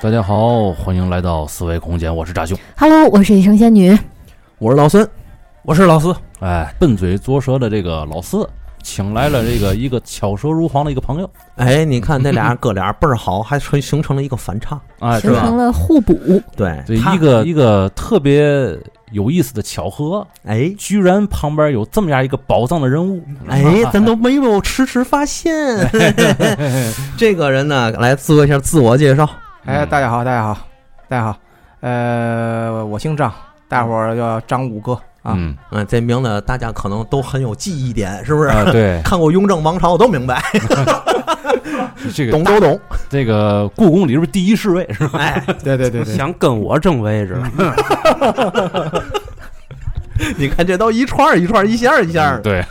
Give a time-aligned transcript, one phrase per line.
[0.00, 2.58] 大家好，欢迎来到四维空间，我是炸兄。
[2.76, 3.96] Hello，我是野生仙女。
[4.58, 5.08] 我是老孙，
[5.62, 6.14] 我是老四。
[6.40, 8.46] 哎，笨嘴拙舌的这个老四，
[8.84, 11.28] 请来了这个一个巧舌如簧的一个朋友。
[11.56, 16.14] 哎，你看那俩哥俩倍儿好，还成形成了一个反差，啊，形成了互补，
[16.54, 18.78] 对，对一个一个特别
[19.10, 23.24] 有意思的巧合，哎居然旁边有这么样一个宝藏的人物。
[23.48, 25.52] 哎，咱都没有迟迟发现。
[27.16, 29.28] 这个人呢，来做一下自我介绍。
[29.64, 30.58] 哎，大家好，大家好，
[31.08, 31.36] 大家好，
[31.80, 33.32] 呃，我姓张，
[33.66, 35.34] 大伙儿叫张五哥啊。
[35.36, 38.46] 嗯嗯，这名字大家可能都很有记忆点，是不是？
[38.48, 40.40] 啊，对， 看过《雍正王朝》都明白，
[42.14, 42.78] 这个懂都懂。
[43.10, 45.18] 这个故宫里边第一侍卫是吧？
[45.18, 47.42] 哎，对对对对，想跟我争位置，
[50.38, 52.38] 你看这都一串一串一下一下。
[52.38, 52.64] 对，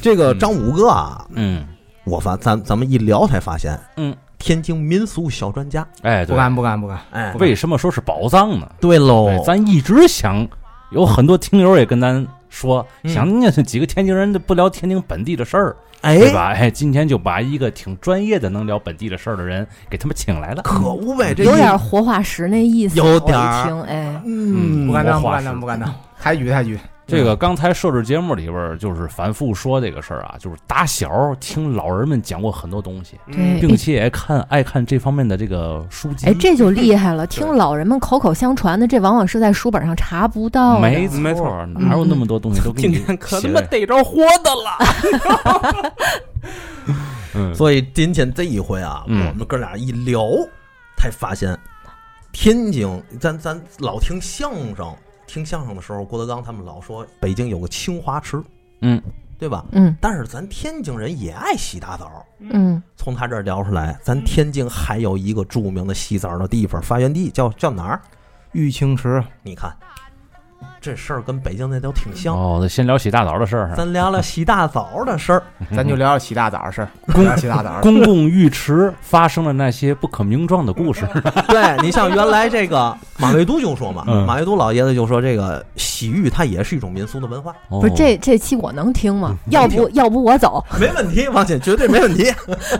[0.00, 1.64] 这个张五哥啊，嗯
[2.04, 5.84] 我发咱咱们一聊才发现，嗯，天津民俗小专家。
[6.02, 8.68] 哎，不敢不敢不敢，哎，为什么说是宝藏呢？
[8.80, 10.46] 对喽哎，咱一直想，
[10.90, 16.52] 有很多听友也跟咱说，嗯想人家几个天津人不聊天津本地的事儿，哎，对吧？
[16.54, 20.62] 哎，今天就把一个挺专业的能聊本地的事儿的人给他们请来了。
[20.62, 22.96] 可恶呗，这有点活化石那意思。
[22.96, 26.78] 有点儿我一听，哎，嗯不敢当不敢当不敢当，抬举抬举。
[27.06, 36.26] 这个刚才设置节目里边就是反复说这个事儿啊，就是打小听老人们讲过很多东西，对，并且也看爱看这方面的这个书籍。
[36.26, 37.24] 哎，这就厉害了。
[37.28, 40.80] 听老人们口口相传的，这往往是在书本上查不到的。
[40.80, 41.66] 没错，没错。
[41.66, 45.92] 哪有那么多东西都给今你天可他妈逮着活的了。
[47.34, 49.28] 嗯，所以今天这一回啊，嗯。
[49.28, 50.26] 我们哥俩一聊，
[50.96, 51.56] 才发现
[52.32, 54.92] 天津，咱咱老听相声，
[55.26, 58.42] 听相声的时候，郭德纲他们老说北京有个清华池，
[58.80, 59.02] 嗯，
[59.38, 59.64] 对吧？
[59.72, 62.24] 嗯但是咱天津人也爱洗大澡。
[62.38, 68.00] 嗯，从他这儿聊出来，咱天津还有一个著名的洗澡的地方，发源地叫叫哪儿？
[68.52, 69.70] 玉清池，你看，
[70.80, 72.34] 这事儿跟北京那都挺像。
[72.36, 73.72] 哦，那先聊洗大澡的事儿。
[73.76, 75.42] 咱聊聊洗大澡的事儿。
[75.74, 76.88] 咱就聊聊洗大澡的事儿。
[77.82, 81.06] 公共浴池发生了那些不可名状的故事。
[81.48, 85.64] 对你像原来这个马未都就说嘛，嗯马未都老爷子就说这个
[85.96, 89.34] 洗浴它也是一种民俗的文化，不不是这这期我能听吗？
[89.48, 90.62] 要不要不我走。
[90.78, 92.30] 没问题，王姐绝对没问题。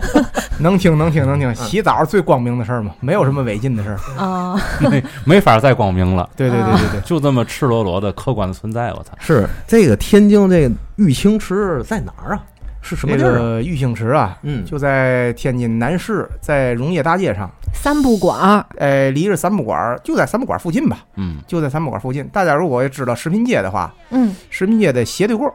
[0.61, 3.97] 能听能听能嗯听，洗澡最光明的事儿嘛，没有什么违禁的事儿。
[4.23, 4.55] 啊，
[4.91, 8.93] 没没法再光明了，对对对对对， 就这么赤裸裸的客观的存在。
[8.93, 9.13] 我操！
[9.17, 12.43] 是这个天津这个玉清池在哪儿啊？
[12.81, 13.39] 是什么地儿啊？
[13.39, 22.27] 个玉清池啊，嗯，就在天津南市，在荣业大街上，三不管儿，哎，离着三不管儿就在三不管儿附近吧，嗯就在三不管儿附近。
[22.29, 25.53] 大家如果知道食品街的话，嗯，食品街的斜对过，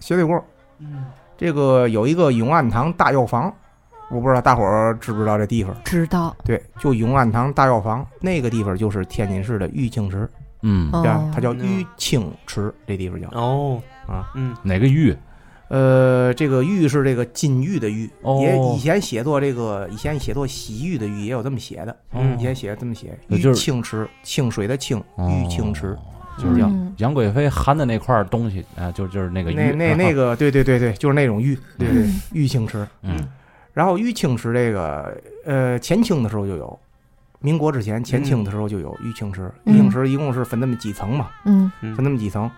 [0.00, 0.42] 斜对过
[0.78, 1.04] 嗯，
[1.36, 3.52] 这个有一个永安堂大药房，
[4.10, 5.74] 我不知道大伙儿知不知道这地方？
[5.84, 6.34] 知道。
[6.44, 10.28] 对，就永安堂大药房那个地方就是天津市的玉清池，
[10.62, 11.30] 嗯，哦对吧？
[11.34, 15.16] 它叫玉清池，这地方叫哦啊，嗯，哪个浴？
[15.68, 18.40] 呃，这个玉是这个金玉的玉，哦。
[18.42, 25.96] 也以前写作这个以前写作洗浴的玉也有这么写的，嗯以前写这么写，玉那就是清池，清水的清，哦玉清池，
[26.38, 26.92] 就是叫嗯。
[26.98, 29.54] 杨贵妃含的那块东西啊，就就是那个玉。
[29.54, 31.88] 那那那个，对对对对，就是那种玉，对
[32.32, 32.86] 玉清池。
[33.02, 33.18] 嗯。
[33.72, 36.78] 然后玉清池这个，呃，前清的时候就有，
[37.40, 39.50] 民国之前前清的时候就有玉清池。
[39.64, 39.74] 嗯。
[39.74, 41.96] 玉清池一共是分那么几层嘛，嗯嗯。
[41.96, 42.48] 分那么几层，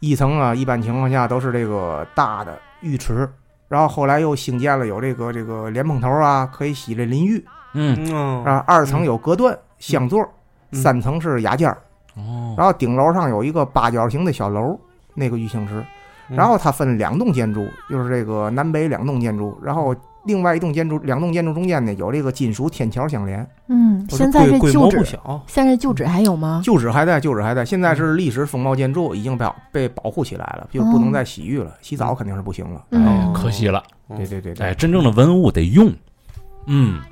[0.00, 3.28] 一层啊，一般情况下都是这个大的浴池，
[3.68, 7.44] 然后后来又兴建了有这个这个莲蓬头啊，可以洗这淋浴
[7.74, 8.64] 嗯嗯啊。
[8.66, 10.22] 二层有隔断香座，
[10.70, 11.78] 嗯三层是雅间儿，
[12.16, 14.78] 哦，然后顶楼上有一个八角形的小楼，
[15.14, 15.74] 那个玉清池。
[15.74, 15.84] 嗯
[16.36, 19.96] 然后它分两栋建筑，就是这个南北两栋建筑，然后
[20.28, 26.60] 另外一栋建筑，两栋建筑中间呢有这个金属天桥相连，嗯，现在这规规模旧址，不小，现在旧址还有吗？
[26.62, 32.84] 旧址还在，旧址还在，现在是历史风貌建筑，已经被被保护起来了，就不能再洗浴了，洗澡肯定是不行了。
[32.90, 33.82] 哎嗯，可惜了。
[34.16, 35.90] 对对对对，哎，真正的文物得用。
[36.66, 37.00] 嗯。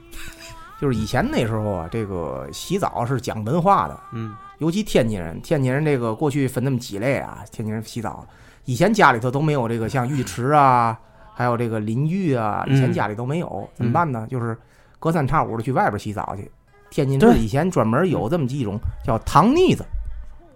[0.79, 4.35] 就是以前那时候啊，这个洗澡是讲文化的，嗯。
[4.59, 8.27] 尤其天津人，天津人这个过去分那么几类啊，天津人洗澡，
[8.67, 10.99] 以前家里头都没有这个像浴池啊，
[11.37, 14.27] 还有这个淋浴啊，以前嗯家里都没有，怎么办呢？
[14.31, 14.57] 就是
[14.99, 16.51] 隔三差五的去外边洗澡去。
[16.89, 19.85] 天津对市以前专门有这么几种叫糖腻子，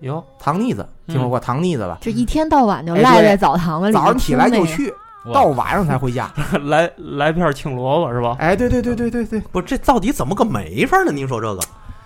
[0.00, 1.98] 有糖腻子，听说过糖腻子吧？
[2.00, 4.64] 这一天到晚就赖在澡堂子里，早上起来就。
[4.64, 4.90] 去，
[5.34, 6.32] 到晚上才回家。
[6.64, 8.36] 来来片青萝卜是吧？
[8.38, 11.12] 哎，对对对对对对，不是这到底怎么个美法呢？
[11.12, 11.60] 您说这个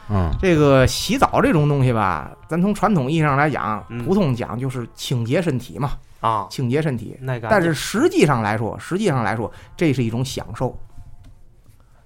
[0.08, 0.30] 嗯。
[0.40, 4.04] 这个洗澡这种东西吧，咱从传统意义上来讲，嗯。
[4.04, 7.16] 普通讲就是清洁身体嘛，啊，清洁身体。
[7.20, 10.76] 那个，但是实际上来说，实际上来说，这是一种享受，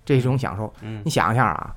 [0.04, 0.72] 这是一种享受。
[0.82, 1.02] 嗯。
[1.04, 1.74] 你想一下啊，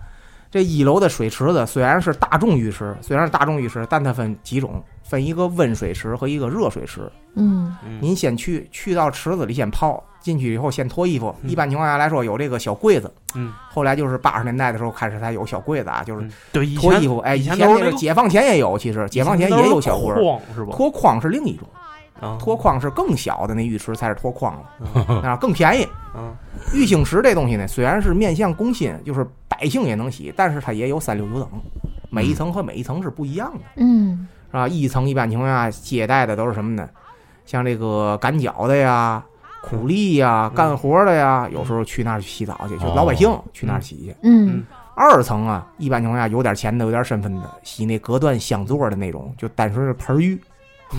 [0.52, 7.10] 这一楼的水池子虽然是大众浴池，虽然是大众浴池，但它分几种，分一个温水池和一个热水池。
[7.36, 11.34] 嗯嗯您先去去到池子里先泡，进去以后先脱衣服。
[11.42, 13.10] 嗯一般情况下来说，有这个小柜子。
[13.34, 17.20] 嗯后来就是八十年代的时候开始才有小柜子啊，就是嗯对脱衣服。
[17.20, 20.22] 哎，以以前是那个解放前也有，其实解放前也有小柜儿。
[20.22, 20.74] 框是吧？
[20.76, 21.81] 脱筐是另一种，啊
[22.40, 24.70] 脱筐是更小的那浴池才是脱筐了，
[25.10, 25.88] 嗯啊，更便宜。
[26.16, 26.34] 嗯
[26.74, 31.50] 玉清池这东西呢，虽然是面向工薪，就是百姓也能洗，但是它也有三六九等，
[32.10, 34.68] 每一层和每一层是不一样的，嗯是吧？
[34.68, 36.88] 一层一般情况下接待的都是什么呢？
[37.46, 39.24] 像这个赶脚的呀、
[39.64, 44.16] 苦力呀、嗯干活的呀，有时候去那儿去洗澡去，就老百姓去那儿洗去。
[44.22, 44.64] 嗯
[44.94, 50.40] 二层啊，一般情况下有点钱的、有点身份的，洗那隔断镶座的那种，就单纯是盆浴。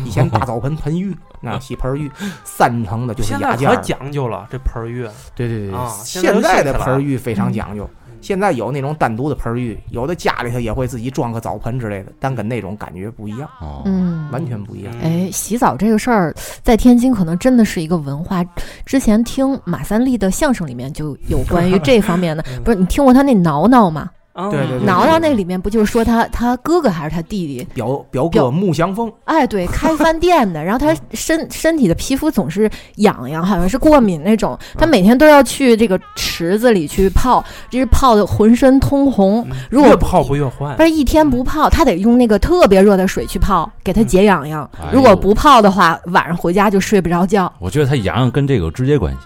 [0.05, 2.11] 以前大 澡盆盆浴，那洗盆浴，
[2.45, 3.77] 三层的就是现在可雅间儿。
[3.83, 7.99] 讲究了，这盆儿浴对对对，啊现在的盆浴非常讲究嗯。
[8.21, 14.95] 现在有那种单独的盆浴，有的家里头也会自己装个澡盆之类的，但跟那种感觉不一样，哦，嗯，完全不一样。
[15.03, 18.45] 哎，洗澡这个事儿在天津可能真的是一个文化。
[18.87, 24.09] 之前听马三立的相声里面就有关于 这方面的，不是你听过他那挠挠吗？
[24.33, 27.67] 啊对对对挠挠那里面不就是说他他哥哥还是他弟弟？
[27.75, 34.59] 表表表哥穆祥峰，哎，对，开饭店的，然后他身 身体的皮肤总是痒痒，好像是过敏那种。
[34.79, 39.47] 他每天都要去这个池子里去泡，就是泡的浑身通红。
[39.51, 44.87] 嗯如果越泡不越坏但是一天不泡，他得用那个特别热的水去泡，给他解痒痒哎。
[44.87, 47.53] 呦如果不泡的话，晚上回家就睡不着觉。
[47.59, 49.19] 我觉得他痒痒跟这个有直接关系。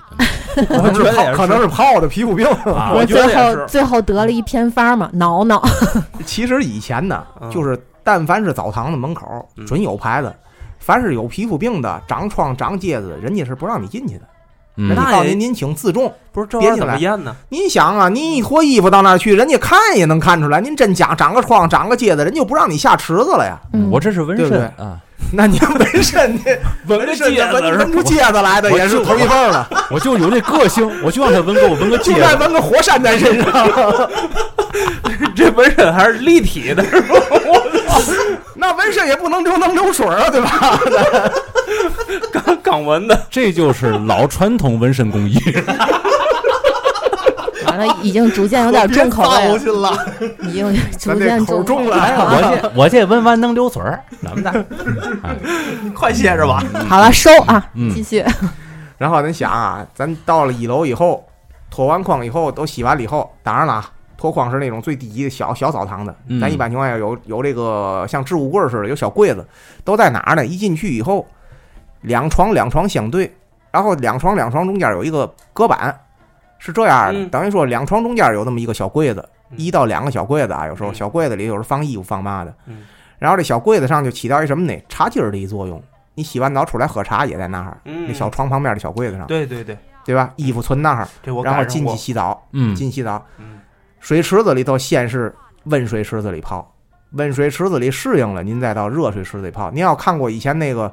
[0.71, 2.47] 我觉得也是可能是泡的皮肤病。
[2.47, 3.67] 啊，我我觉得最后。
[3.67, 5.63] 最后得了一偏方嘛，挠挠。
[6.25, 9.27] 其实以前呢嗯，就是但凡是澡堂子门口
[9.57, 10.33] 嗯准有牌子，
[10.79, 14.23] 凡是有皮肤病的、长疮、长疖子，人家是不让你进去的。
[14.77, 16.13] 那告诉您，您请自重。
[16.33, 17.35] 不是这玩意儿怎么验呢？
[17.49, 23.59] 您想啊，您一脱衣服到那儿去，人家看也能看出来，您真假长个疮、长个疖子，人就不让你下池子了呀。
[23.73, 24.99] 嗯我这是纹对不身啊，
[25.33, 26.41] 那你纹身，你
[26.87, 32.35] 纹个纹身戒指纹纹出疖子来的也是头一份了， 我就有这个性，我就让他纹个我纹个 戒就该。
[32.37, 33.51] 纹个火山在身上。
[35.35, 37.17] 这纹身还是立体的，是吧？
[38.55, 40.79] 那纹身也不能流能流水啊，对吧？
[42.33, 45.39] 刚刚纹的，这就是老传统纹身工艺。
[47.67, 49.59] 完了，已经逐渐有点重口味。
[50.43, 52.31] 已经逐渐口重了了。
[52.31, 54.65] 我这我这纹完能留嘴儿，怎么的？
[55.95, 56.63] 快歇着吧。
[56.89, 58.25] 好了，收啊，嗯继续。
[58.99, 61.27] 然后咱想啊，咱到了一楼以后，
[61.71, 69.47] 脱完筐以后都洗完了以后，当然了啊，脱筐是那种最低级的小小澡堂的，嗯咱一般情况下有有这个像置物柜似的，有小柜子，
[69.85, 70.47] 都在哪儿呢？
[70.47, 71.27] 一进去以后，
[72.03, 73.33] 两床两床相对，
[73.71, 75.99] 然后两床两床中间有一个隔板，
[76.59, 82.85] 是这样的，嗯等于说两床中间有那么一个小柜子，嗯一到两个小柜子啊，有时候嗯小柜子里有时候放衣服放嘛的，嗯
[83.19, 84.79] 然后这小柜子上就起到一什么呢？
[84.89, 85.83] 茶几儿的一作用。
[86.19, 90.33] 你洗完澡出来喝茶也在那儿，嗯那小床旁边的小柜子上，对对对，对吧？
[90.37, 91.07] 衣服存那儿，
[91.45, 91.95] 然后进去。
[91.95, 93.61] 洗澡，嗯，进洗澡，嗯
[94.01, 95.35] 水池子里头先是
[95.65, 96.75] 温水池子里泡，
[97.13, 99.71] 温水池子里适应了，您再到热水池子里泡。
[99.71, 100.91] 您要看过以前那个，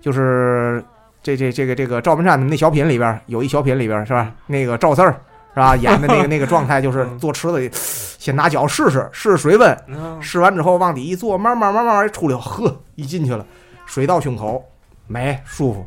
[0.00, 0.82] 就是
[1.22, 4.32] 这这这个这个赵本山的那小品里边有一小品里边是吧？
[4.46, 5.12] 那个赵四儿
[5.54, 5.76] 是吧？
[5.76, 13.44] 演的那个 那个状态就是嗯坐池子里，先拿脚试试试试水温，嗯试完之后往底一坐，慢慢慢慢慢出溜，呵，一进去了，
[13.86, 14.64] 水到胸口，
[15.06, 15.86] 美舒服。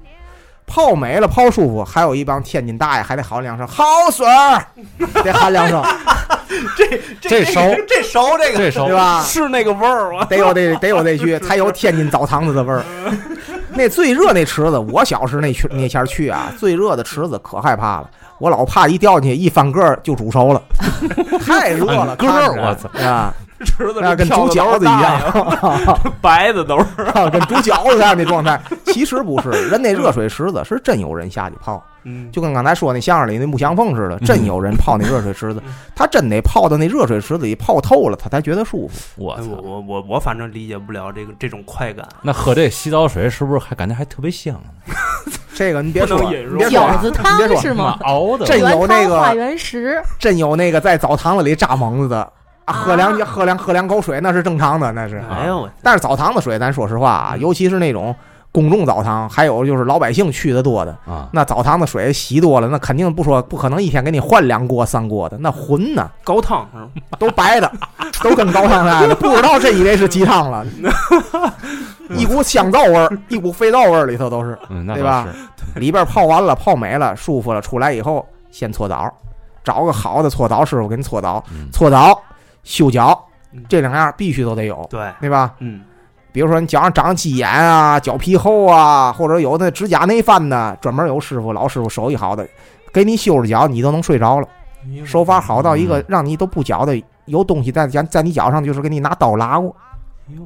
[0.65, 4.65] 泡美了，泡舒服，还有一帮天津大爷还得喊两声“好水儿
[5.21, 5.83] ”，得喊两声，
[7.21, 9.21] 这熟这熟这个这熟对吧？
[9.23, 10.23] 是那个味儿吗？
[10.25, 12.81] 得有这得有这句， 才有天津澡堂子的味儿。
[13.77, 20.61] 那最热那池子，我小时那去那前儿去啊， 最热的池子可害怕了，我老怕一掉进去一翻个儿就煮熟了，
[21.45, 23.33] 太热了，翻个儿我操啊，
[23.63, 26.85] 池子那 跟煮饺子一样，白的都是。
[27.31, 28.59] 跟煮饺子一样那状态。
[28.85, 39.21] 其实不是，人那热水池子是真有人下去泡，嗯，就跟刚才说那相声里那木祥凤似的，真有人泡那热水池子嗯，他真得泡到那热水池子里泡透了，他才觉得舒服。
[39.23, 42.07] 我我我我我反正理解不了这个这种快感。
[42.21, 44.93] 那喝这洗澡水是不是还感觉还特别香呢？
[45.55, 46.19] 这个你别说
[46.69, 47.97] 饺子汤你别说是吗？
[48.01, 52.31] 熬的真有那个化原石，真有那个在澡堂子里扎猛子的，
[52.65, 55.21] 啊，喝两喝两喝两口水那是正常的，那是。
[55.29, 58.15] 哎呦我，但是澡堂子水，咱说实话啊，嗯尤其是那种
[58.51, 66.67] 公众澡堂，还有就是老百姓去的多的，啊，那澡堂的水洗多了，那肯定不说不可能一天给你换两锅三锅的，那浑呢高汤？
[67.19, 67.71] 都白的，
[68.21, 70.65] 都跟高汤似的，不知道真以为是鸡汤了，
[72.15, 74.57] 一股香皂味儿，一股肥皂味儿里头都是。
[74.69, 75.27] 嗯，对吧？
[75.75, 79.11] 里边泡完了，泡美了，舒服了，出来以后先搓澡，
[79.63, 82.21] 找个好的搓澡师傅给你搓澡，嗯搓澡、
[82.63, 85.53] 修脚嗯这两样必须都得有，对，对吧？
[85.59, 85.81] 嗯，
[86.31, 92.47] 比如说你脚上长鸡眼啊、脚皮厚啊，或者有的指甲内翻的，专门有师傅，老师傅手艺好的，
[92.91, 94.47] 给你修着脚，你都能睡着了。
[95.05, 99.75] 手法好到一个嗯让你都不觉得有东西在在在你脚上，就是给你拿刀拉过，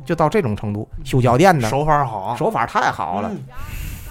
[0.05, 0.87] 就到这种程度。
[1.03, 3.29] 修脚店的手法好，手法太好了。
[3.31, 3.43] 嗯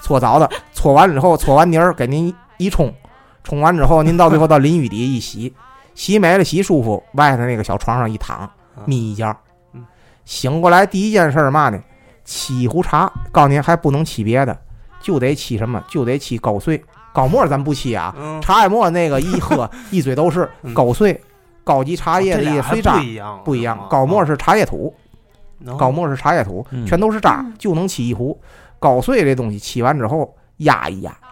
[0.03, 2.95] 搓澡的，搓完之后，搓完泥儿给您一冲，
[3.43, 5.53] 冲完之后，您到最后到淋浴底一洗，
[5.97, 8.49] 洗没了，洗舒服，外头那个小床上一躺，
[8.85, 9.37] 眯一觉
[9.73, 9.85] 嗯，
[10.25, 11.81] 醒过来第一件事儿嘛呢？
[12.25, 14.57] 沏一壶茶，告诉您还不能沏别的，
[15.00, 15.83] 就得沏什么？
[15.88, 16.81] 就得沏高碎。
[17.12, 21.19] 高沫咱不沏啊，嗯，茶叶沫那个一喝 一嘴都是嗯高碎，
[21.65, 23.87] 高级茶叶的碎渣不一样，不一样啊。
[23.88, 24.95] 高沫是茶叶土，
[25.67, 28.38] 啊高沫是茶叶土，嗯全都是渣，就能沏一壶。
[28.79, 31.29] 高碎这东西沏完之后压一压，嗯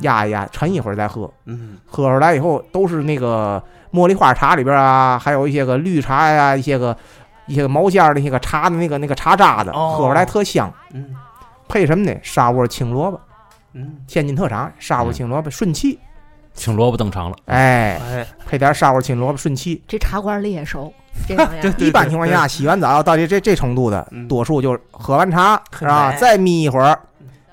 [0.00, 1.30] 压一压，沉一会儿再喝。
[1.44, 6.96] 嗯喝出来以后都是那个茉莉花茶里边啊，还有一些个绿茶呀、一些个
[7.46, 10.72] 一些个毛尖儿的那个茶的那个那个茶渣子，哦喝出来特香。
[10.92, 11.14] 嗯
[11.68, 12.16] 配什么呢？
[12.22, 13.20] 沙窝青萝卜，
[13.72, 15.98] 嗯，天津特产沙窝青萝卜顺气。
[16.54, 19.82] 青萝卜登场了，哎，哎，配点沙窝青萝卜顺气。
[19.88, 20.90] 这茶馆里也熟
[21.26, 21.34] 这。
[21.84, 26.12] 一般情况下，洗完澡到这这这程度的，嗯多数就是喝完茶是吧？
[26.12, 26.98] 再眯一会儿，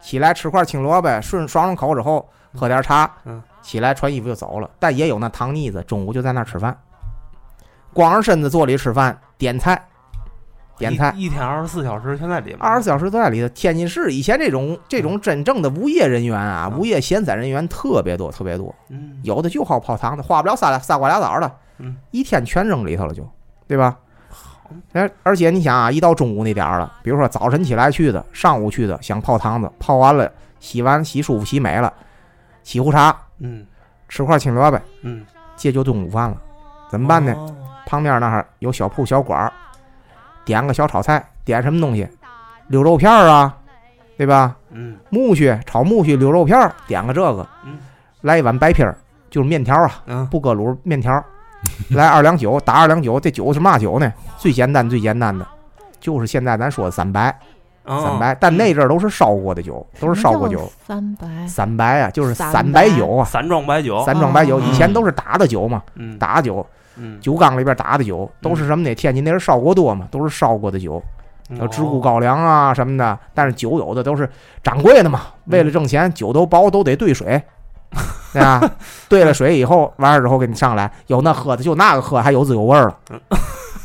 [0.04, 4.70] 起来吃块青萝卜，顺爽爽口之后，喝点茶，嗯，起来穿衣服就走了。
[4.78, 6.78] 但也有那糖腻子，中午就在那儿吃饭，
[7.94, 9.82] 光着身子坐里吃饭，点菜，
[10.78, 11.14] 点菜。
[11.16, 13.48] 一一天二十四小时全在里面，二十四小时都在里头。
[13.50, 18.76] 天津市以前这种这种真正的无业人员啊，嗯无业闲散人员特别多，特别多。
[18.90, 23.26] 嗯，有的就好泡汤的，花不了仨仨瓜俩枣的，嗯，一天全扔里头了就，
[23.68, 23.98] 对吧？
[24.94, 31.92] 而而且你想啊，一到中午那点儿了，比如说早晨起来去的，上午去的，想泡汤子，泡完了，洗完洗舒服洗美了，
[32.64, 33.66] 沏壶茶，嗯
[34.10, 36.38] 吃块青萝卜，嗯，这就中午饭了，
[36.90, 37.34] 怎么办呢？
[37.34, 37.56] 哦？
[37.86, 39.52] 旁边那儿有小铺小馆儿，
[40.46, 42.08] 点个小炒菜，点什么东西？
[42.68, 43.56] 溜肉片儿啊，
[44.18, 44.56] 对吧？
[44.72, 47.78] 嗯木须炒木须溜肉片儿，点个这个，嗯
[48.22, 48.98] 来一碗白皮儿，
[49.30, 51.24] 就是面条啊，嗯，不搁卤面条，
[51.96, 54.12] 来二两酒，打二两酒，这酒是嘛酒呢？
[54.38, 55.46] 最简单最简单的，
[56.00, 57.30] 就是现在咱说的三白，
[57.86, 58.02] 哦。
[58.04, 60.72] 三白，但那阵儿都是烧过的酒，都是烧过酒。
[60.86, 61.48] 三白？
[61.48, 66.18] 三白啊，就是三三白酒啊，散装白酒，散装白酒，哦以前都是打的酒嘛，嗯。
[66.18, 66.66] 打酒，
[66.98, 68.94] 嗯，酒缸里边打的酒，都是什么呢？
[68.96, 71.02] 天津那是烧过多嘛，都是烧过的酒，
[71.50, 73.18] 有直沽高粱啊什么的。
[73.34, 74.30] 但是酒有的都是
[74.64, 77.42] 掌柜的嘛，为了挣钱，酒都薄都得兑水，
[78.34, 78.72] 对吧？
[79.08, 82.98] 兑了水以后，完事之后给你上来，有那喝的就那个喝还有滋有味儿了，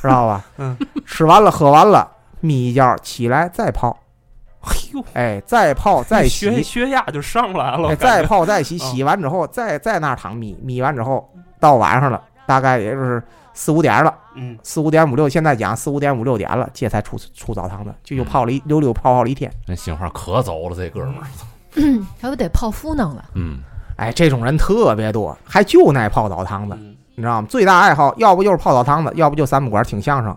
[0.01, 0.45] 知道吧？
[0.59, 2.09] 嗯，吃完了喝完了，
[2.41, 3.97] 眯一觉起来再泡，
[4.63, 11.29] 哎呦，哎，再泡再血洗，血压就上来了，哎，再泡再洗，嗯洗完之后再在那儿躺眯，眯完之后
[11.61, 13.23] 到晚上了，大概也就是
[13.53, 14.15] 四五点了。
[14.41, 19.53] 嗯四五点五六，现在讲四五点五六点了，这才出出澡堂子，就又泡了一溜溜泡泡了一天。
[19.67, 23.25] 那心话可走了，这哥们儿，还不得泡芙弄了？
[23.35, 23.59] 嗯，
[23.99, 27.47] 哎，这种人特别多，还就爱泡澡堂子，嗯你知道吗？
[27.51, 30.35] 最大爱好要不就是泡澡堂子，要不就三不管听相声，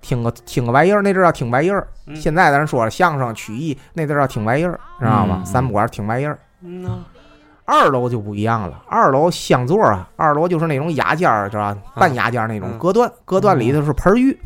[0.00, 1.00] 听个听个玩意儿。
[1.00, 5.36] 那阵儿叫听玩意儿，嗯现在咱说相声曲艺，那阵儿叫听玩意儿，知道吗？
[5.40, 6.38] 嗯三不管听玩意儿。
[6.62, 7.04] 嗯呐
[7.66, 11.80] 二楼就不一样了，二楼香座啊，二楼就是那种雅间儿，知道吧？
[11.94, 14.38] 半雅间儿那种嗯隔断，隔断里头是盆浴。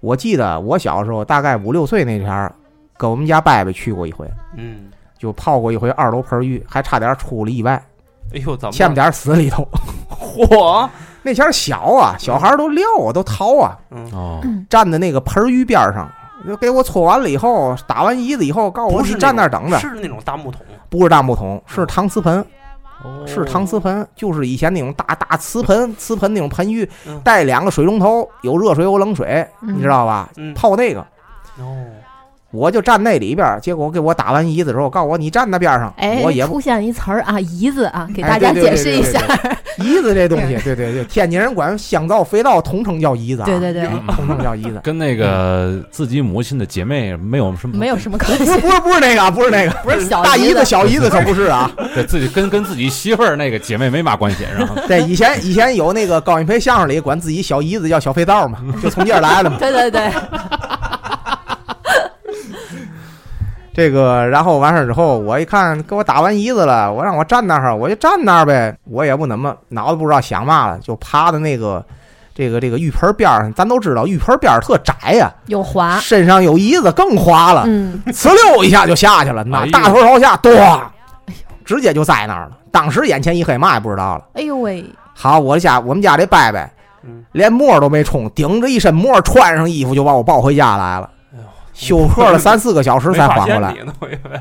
[0.00, 2.54] 我记得我小时候大概五六岁那前儿，
[2.96, 7.72] 跟我们家伯伯去过一回，嗯，就泡过一回二楼盆浴，还差点出了意外，
[8.32, 9.68] 哎呦，怎么欠不点死里头。
[10.08, 10.88] 嚯？
[11.22, 16.10] 那前儿小啊，小孩儿都撂啊，都逃啊，嗯，哦，站在那个盆浴边上，
[16.48, 22.40] 就给我搓完了以后，打完胰子以后，告诉我你不是站那儿等着，是那种大木桶，不是大木桶，是搪瓷盆。
[23.04, 23.22] 哦。
[23.26, 29.76] 是搪瓷盆，就是以前那种大大瓷盆，瓷盆那种盆浴嗯，带两个水龙头，有热水有冷水，嗯。
[29.76, 30.30] 你知道吧？
[30.36, 31.00] 嗯，泡那个，
[31.58, 31.84] 哦，
[32.52, 39.20] 我就站那里边儿，结果给我打完胰子之后，告诉我你站那边上，哎我也，不出现一词儿啊，胰子啊，给哎大家解释一下。
[39.78, 44.80] 胰子这东西，对对对，天津人管香皂、肥皂统称叫胰子啊，对对对，统称叫胰子。
[44.84, 51.70] 跟那个自己母亲的姐妹没有什么没有什么关系，不是不是那个，不是那个，不是小大胰胰子、小姨子可不是啊。
[51.94, 59.56] 对自己跟跟自己媳妇儿那个姐妹没嘛关系，然后对，以前以前有那个高云培相声里管自己小姨子叫小肥皂嘛，就从这儿来的嘛。
[59.60, 60.10] 对对对，
[63.72, 68.76] 这个，然后完事儿之后，我一看给我打完胰子了，我让我站那儿，我就站那儿呗。
[68.84, 71.84] 我也不怎么脑子不知道想嘛了，就趴在那个
[72.34, 73.52] 这个这个浴盆边儿上。
[73.54, 80.80] 咱都知道浴盆边儿特窄呀、有滑，身上有胰子更滑了，嗯，呲溜一下就下去了，那大头朝下，咣，
[81.64, 82.58] 直接就栽那儿了。
[82.72, 84.24] 当时眼前一黑，嘛也不知道了。
[84.34, 84.84] 哎呦喂，
[85.14, 86.60] 好，我家我们家这伯伯
[87.04, 91.08] 嗯，连沫都没冲，顶着一身沫，穿上衣服就把我抱回家来了。
[91.80, 94.40] 休克了三四个小时才缓过来发现你，呢，我以为。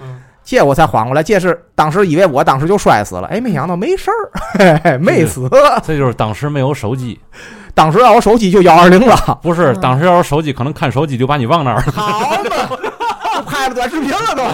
[0.00, 1.22] 嗯，这我才缓过来。
[1.22, 5.48] 这是当时以为我当时就摔死了，哎，没想到没事儿，嘿嘿没死。
[5.82, 7.18] 这就是当时没有手机，
[7.74, 11.82] 当时要有手机就幺二零了，不是嗯当时要有手机，可能看手机就把你忘那儿了。
[11.92, 12.76] 好嘛，
[13.34, 14.44] 就拍了短视频了都。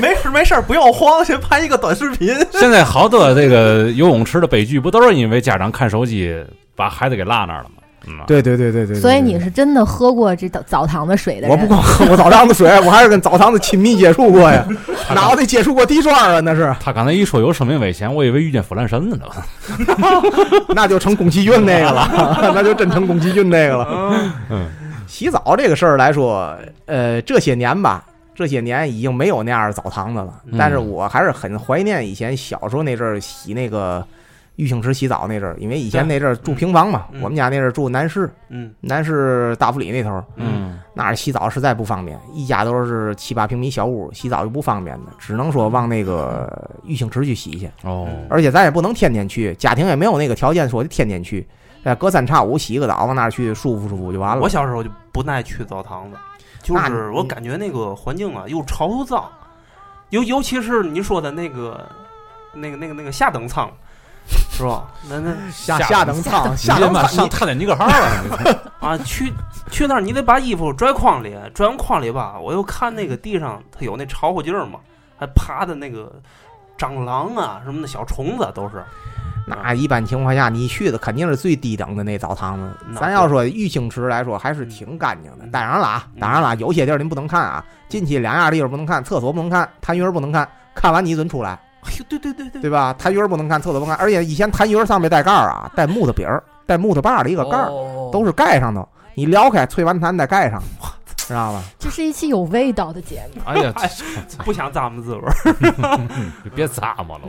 [0.00, 2.34] 没事没事，不要慌，先拍一个短视频。
[2.50, 6.34] 现在好多这个游泳池的悲剧，不都是因为家长看手机
[6.74, 7.82] 把孩子给落那儿了吗？
[8.06, 11.50] 嗯，对对对对对，所以你是真的喝过这澡澡堂的水的人？
[11.50, 14.66] 我不光喝过澡堂子水，我还是跟澡堂子亲密接触过呀，
[15.14, 19.24] 脑袋接触过地砖啊，那是，他刚才一说有生命危险，我以为遇见腐烂神了呢。
[20.74, 24.14] 那就成宫崎骏那个了， 那就真成宫崎骏那个了。
[24.50, 24.66] 嗯，
[25.06, 30.28] 洗澡这个事儿来说，呃，这些年吧，这些年已经没有那样的澡堂子了。
[30.46, 34.04] 嗯但是我还是很怀念以前小时候那阵儿洗那个
[34.56, 47.70] 浴清池洗澡那阵儿，因为以前那阵儿住平房嘛，嗯我们家那阵儿住南市，嗯南市大福里那头儿，嗯，那儿洗澡实在不方便，一家都是七八平米小屋，洗澡就不方便的，只能说往那个玉清池去洗去。
[47.82, 51.46] 哦，而且咱也不能天天去，家庭也没有那个条件说的天天去，
[51.84, 54.42] 哎，隔三差五洗个澡，往那儿去舒服舒服就完了。
[54.42, 56.16] 我小时候就不爱去澡堂子，
[56.62, 59.30] 就是我感觉那个环境啊又潮又脏，
[60.10, 61.86] 尤尤其是你说的那个
[62.54, 63.70] 那个那个那个下等舱，
[64.28, 64.84] 是吧？
[65.08, 69.32] 那那下下下等舱，下等舱，你上泰坦尼克号了， 啊，去
[69.70, 74.80] 去那儿你得把衣服拽筐里，拽完筐里吧，我又看那个地上它有那潮乎劲儿嘛，
[75.18, 76.12] 还爬的那个
[76.78, 78.84] 蟑螂啊什么的小虫子都是。
[79.48, 82.68] 那一般情况下，你去的肯定是最低等的那澡堂子。
[82.98, 85.44] 咱要说玉清池来说，还是挺干净的。
[85.44, 91.56] 嗯当然了啊，当然了，有些地儿您不能看啊，进去两样地方不能看，厕所不能看，痰盂儿不能看，看完你准出来，
[91.86, 92.94] 哎呦，对对对对，对吧？
[92.98, 98.86] 痰盂儿不能看，厕所不能看，而且以前痰盂儿上面带盖儿啊，带木头柄儿，带木头把儿的一个盖儿，哦都是盖上的。
[99.14, 100.62] 你撩开，吹完痰再盖上，
[101.16, 101.62] 知道吧？
[101.78, 103.40] 这是一期有味道的节目。
[103.46, 103.72] 哎呀，
[104.44, 105.32] 不想咂摸滋味儿。
[106.44, 107.24] 这别咂摸了，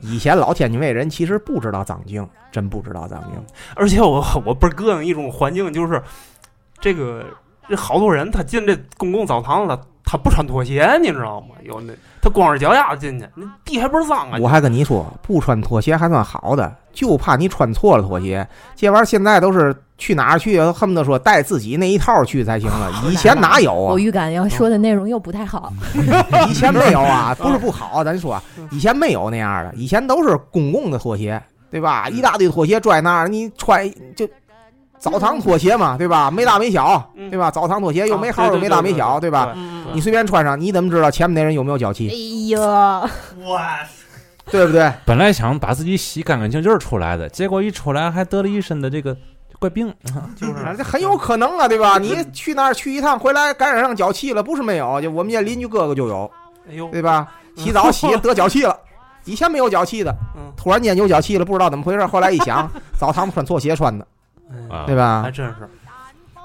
[0.00, 3.44] 以前老天津卫人其实不知道脏净，真不知道脏净。
[3.74, 6.02] 而且我我倍儿膈应一种环境，就是
[6.80, 7.24] 这个
[7.68, 11.56] 这好多人他进这公共澡堂子，他不穿拖鞋，你知道吗？
[11.64, 11.92] 有那
[12.22, 14.38] 他光着脚丫子进去，那地还不是脏啊！
[14.40, 18.46] 我还跟你说，不穿拖鞋还算好的，就怕你穿错了拖鞋。
[18.76, 22.90] 这玩意儿现在都是去哪儿去，恨不得说带自己那一套去才行了。
[23.10, 23.92] 以前哪有啊？
[23.92, 25.72] 我预感要说的内容又不太好。
[26.48, 28.40] 以前没有啊， 不是不好，咱说
[28.70, 32.08] 以前没有那样的，以前都是公共的拖鞋，对吧？
[32.08, 34.28] 一大堆拖鞋拽那儿，你穿就
[34.98, 36.30] 澡堂拖鞋嘛，对吧？
[36.30, 37.50] 没大没小，嗯对吧？
[37.50, 39.52] 澡堂拖鞋又没号又没大没小，对吧？
[39.56, 42.48] 嗯你随便穿上，你怎么知道前面那人有没有脚哎气？
[42.48, 43.08] 呀，
[44.50, 44.92] 对不对？
[45.04, 49.16] 本来想把自己洗干干净净儿出来的，结果一出来还得了一身的这个
[49.58, 49.92] 怪病。
[50.36, 51.98] 就是这很有可能啊，对吧？
[51.98, 56.30] 你去那儿去一趟，回来感染上脚气了，不是没有，就我们家邻居哥哥就有，
[56.68, 57.26] 哎呦，对吧？
[57.56, 58.76] 洗澡洗得脚气了，
[59.24, 62.06] 以前没有脚气的，嗯，突然间有脚气了，不知道怎么回事。
[62.06, 64.06] 后来一想，澡堂穿错鞋穿的，
[64.86, 65.30] 对吧还？
[65.30, 65.54] 真是。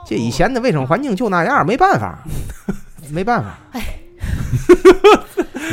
[0.05, 2.19] 这以前的卫生环境就那样，没办法，
[3.11, 3.57] 没办法。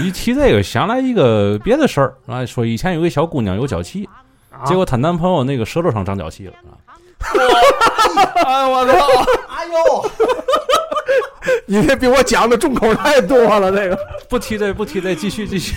[0.05, 4.09] 一提这个，想来一个别的事儿啊，说以前有个小姑娘有脚气，
[4.51, 6.79] 啊结果她男朋友那个舌头上长脚气了啊。
[8.45, 8.93] 哎我操！
[9.49, 10.11] 哎呦，
[11.67, 13.99] 你这比我讲的重口太多了，这个。
[14.29, 15.75] 不提这，不提这，继续继续。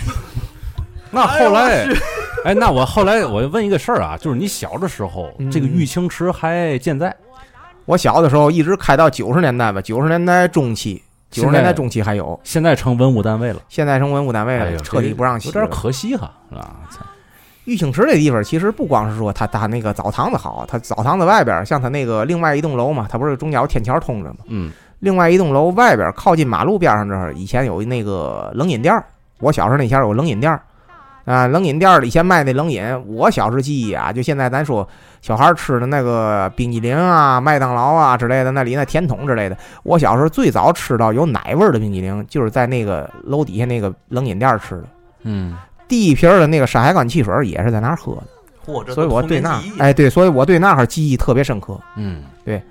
[1.12, 1.86] 那后来，
[2.46, 7.14] 哎，那我后来我问一个事儿啊，就是你小的时候，嗯这个玉清池还健在？
[7.86, 15.56] 我小的时候一直开到九十年代吧，九十年代中期，九十现在年代中期还有，现在成文物单位了，现在成文物单位了，彻底不让洗了。
[15.56, 17.00] 有点可惜哈，啊，操
[17.66, 24.38] 玉清池这地方其实不光是说它它那个澡堂子好，它澡堂子外边像它那个另外一栋楼嘛，它不是中间有天桥通着嘛？
[24.48, 29.04] 嗯，另外一栋楼外边靠近马路边上这儿，以前有那个冷饮店儿。
[29.40, 30.62] 我小时候那前儿有冷饮店儿
[31.32, 34.88] 啊，冷饮店儿以前卖那冷饮，我小时候记忆啊，就现在咱说
[35.22, 44.84] 小孩儿吃的那个冰激凌啊、麦当劳啊之类的，那里那甜筒之类的，我小时候最早吃到有奶味儿的冰激凌，就是在那个楼底下那个冷饮店儿吃的。
[45.24, 45.56] 嗯，
[45.88, 48.24] 第一瓶儿的那个山海关汽水儿也是在那儿喝的。
[48.66, 51.80] 嚯，这所以我对那哎对，所以我对那哈儿记忆特别深刻。
[51.96, 52.62] 嗯，对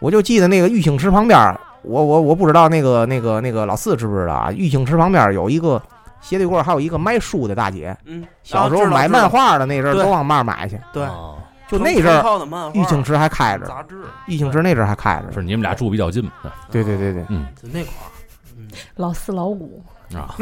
[0.00, 4.52] 我就记得那个玉清池旁边儿我我我不知道那个那个那个老四知不知道啊？
[4.52, 5.80] 玉清池旁边有一个
[6.22, 11.36] 斜对过，还有一个卖书的大姐，嗯，小时候买漫，画的那阵儿都往那儿买去，对哦
[11.68, 16.32] 就那阵儿玉清池还开着，杂志，玉清池那阵儿还开着，是你们俩住比较近嘛？
[16.70, 18.10] 对对对对，嗯就那块儿，
[18.56, 19.82] 嗯，老四老五，
[20.14, 20.34] 啊，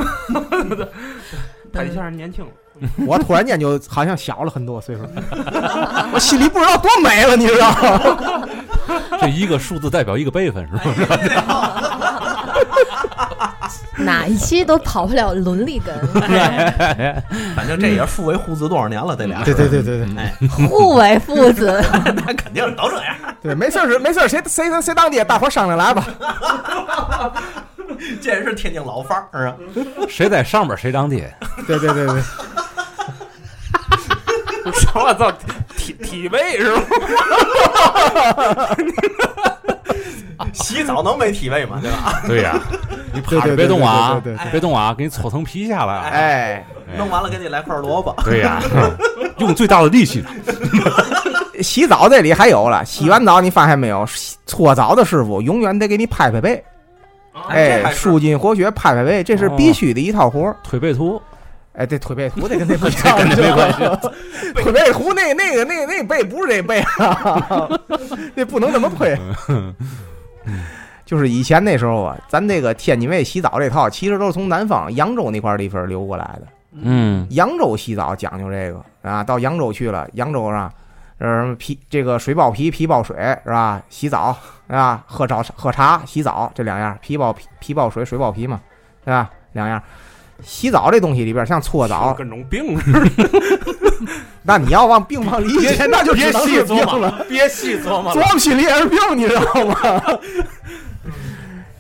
[1.73, 2.51] 他一下年轻了，
[3.07, 5.03] 我突然间就好像小了很多岁数，
[6.13, 8.49] 我心里不知道多美了，你知道吗？
[9.21, 11.70] 这一个数字代表一个辈分，是吧？
[14.05, 15.95] 哪一期都跑不了伦理根，
[17.55, 20.17] 反正这也是父为父子多少年了，这俩对对对对对。
[20.17, 20.35] 哎，
[20.69, 21.83] 互为父子。
[22.15, 23.15] 那肯定都这样。
[23.43, 26.07] 对，没事儿是没事儿，谁谁谁当爹，大伙儿商量来吧。
[28.23, 29.55] 这是天津老范儿啊，
[30.09, 31.33] 谁在上边谁当爹，
[31.67, 32.23] 对对对对，
[34.95, 35.33] 我操，
[35.93, 36.83] 体体位是吧？
[40.53, 41.79] 洗澡能没体味吗？
[41.83, 42.23] 对吧？
[42.27, 42.59] 对呀，
[43.13, 46.09] 你趴着别动啊别动啊，给你搓层皮下来啊。
[46.11, 46.65] 哎，
[46.97, 48.61] 弄完了给你来块萝卜，对呀，
[49.39, 50.25] 用最大的力气。
[51.61, 54.07] 洗澡这里还有了，洗完澡你发现没有，
[54.47, 56.65] 搓澡的师傅永远得给你拍拍背，
[57.49, 60.57] 哎，舒筋活血，拍拍背，这是必须的一套活儿。
[60.65, 61.21] 推背图，
[61.73, 63.79] 哎，这腿背 图得跟那不一样，跟那没关系。
[64.63, 67.69] 腿背图那那个那个那背不是这背啊，
[68.35, 69.17] 那不能这么推。
[71.07, 76.43] 就是以前那时候啊，咱这个天津卫洗澡这套，其实都是从南方扬州那块地方流过来的。
[76.73, 80.73] 嗯，扬州洗澡讲究这个啊，到扬州去了，扬州上，
[81.19, 83.83] 呃，皮这个水包皮，皮包水是吧？
[83.89, 84.37] 洗澡
[84.69, 85.03] 是吧？
[85.07, 88.61] 喝早喝茶，洗澡这两样，皮包皮，皮包水，水包皮嘛，
[89.05, 89.29] 对吧？
[89.53, 89.83] 两样。
[90.43, 93.11] 洗澡这东西里边，像搓澡，跟种病似的
[94.43, 97.25] 那你要往病往里解，那就别细琢磨了。
[97.29, 100.01] 别细琢磨琢磨心里也是病，你知道吗？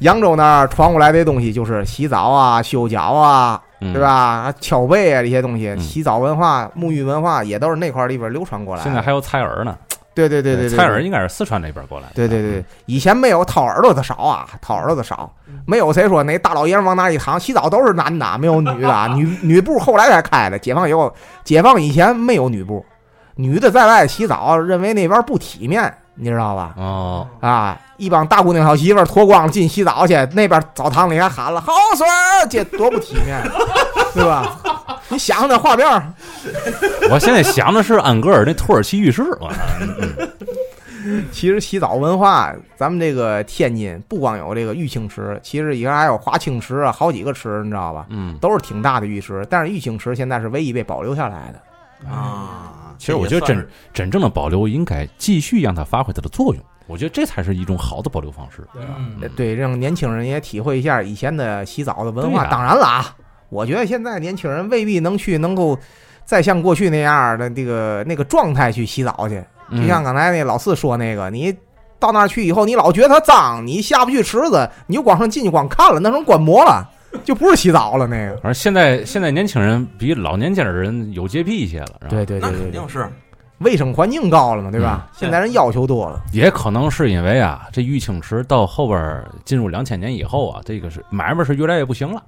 [0.00, 4.00] 扬州那儿传过来的东西就是洗澡啊、修脚啊，嗯对？
[4.00, 4.52] 吧？
[4.60, 8.82] 敲背啊这些东西，嗯洗澡文化、沐浴文化也都是那块儿里边流传过来。
[8.82, 9.76] 现在还有采耳呢，
[10.28, 12.12] 对对对对对，蔡耳应该是四川那边过来的。
[12.14, 15.32] 对对对，以前没有掏耳朵的少啊，掏耳朵的少，
[15.66, 20.58] 没有谁说那大老爷们往那一躺，洗澡都是男的，没有女的， 女女部后来才开的。
[20.58, 21.12] 解放以后，
[21.44, 22.84] 解放以前没有女部，
[23.36, 26.74] 女的在外洗澡，认为那边不体面，你知道吧？
[26.76, 32.06] 哦，啊，一帮大姑娘小媳妇脱光进洗澡去，那边澡堂里还喊了好水，
[32.48, 33.42] 这多不体面，
[34.14, 34.58] 对吧？
[35.08, 36.12] 你想想那画面儿，
[37.10, 39.52] 我现在想的是安格尔那土耳其浴室，我
[41.32, 48.06] 其实洗澡文化，咱们这个天津不光有这个玉清池，其实以前还有华清池啊，好几个池，你知道吧？
[48.10, 52.08] 嗯，都是挺大的浴池，但是玉清池现在是唯一被保留下来的。
[52.10, 52.74] 啊。
[52.98, 58.62] 其实我觉得真真正的保留应该继续让它发挥它的作用，我觉得这才是一种好的保留方式。
[59.34, 62.44] 对，让年轻人也体会一下以前的洗澡的文化。
[62.44, 63.16] 当然了啊，
[63.50, 65.78] 我觉得现在年轻人未必能去能够
[66.24, 69.42] 再像过去那样的这个那个状态去洗澡去。
[69.72, 71.54] 嗯就像刚才那老四说那个，你
[71.98, 76.84] 到那儿去以后，你老觉得它脏，你下不去池子，你就光上进去光看了，那成观摩了，
[77.22, 78.32] 就不是洗澡了那个。
[78.38, 83.08] 反正现在现在年轻人比老年间的人有洁癖一些了，是吧对对那对对对，肯定是
[83.58, 85.08] 卫生环境高了嘛，对吧？
[85.16, 86.20] 现在人要求多了。
[86.32, 92.20] 也可能是因为啊，这玉清池到后边儿进入两千年以后啊，这个是买卖是越来越不行了。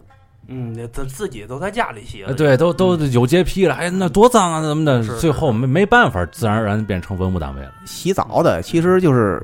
[0.48, 5.02] 嗯，自自己都在家里洗了，呃对，都都有洁癖了，哎，那多脏啊，怎么的？
[5.18, 7.70] 最后没没办法，自然而然变成文物单位了。
[7.86, 9.42] 洗澡的其实就是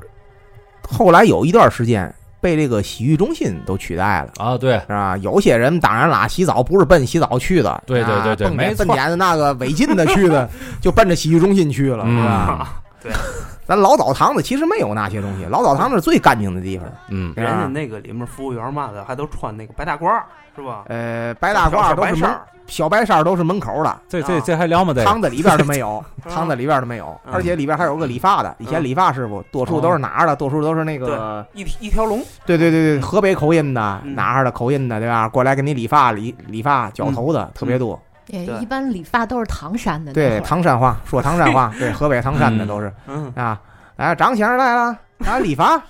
[0.87, 4.31] 后来有一段时间被这个洗浴中心都取代了。
[4.43, 5.15] 啊，对，是吧？
[5.17, 10.49] 有些人当然啦，洗澡不是奔洗澡去的，对对对对没错蹦点的那个违禁的去的，
[10.81, 12.81] 就奔着洗浴中心去了，是吧？
[13.01, 13.11] 对，
[13.65, 16.87] 咱老澡堂子其实没有那些东西，老澡堂子是最干净的地方。
[17.09, 20.23] 嗯，人家那个里面服务员嘛的还都穿那个白大褂儿，
[20.55, 20.83] 是吧？
[20.87, 24.93] 呃，白大褂都是门小白衫儿小白衫都是门口的，这这啊这还聊吗？
[24.93, 28.55] 这个堂子里边都没有， 嗯堂子里边都没有，嗯而且里边还有个理发的。
[28.59, 30.35] 以前嗯理发师傅多数都是哪儿的？
[30.35, 35.27] 多数都是那个，一一条龙，对对对对，河北口音的，嗯哪儿的口音的，对吧？
[35.27, 37.99] 过来给你理发、理理发、绞头的特别多。
[38.29, 43.59] 也对一般理发都是唐山的对，唐山话说唐山话，对，河北唐山的都是嗯，啊。
[43.97, 45.81] 哎，张先生来了，来理发， 啊，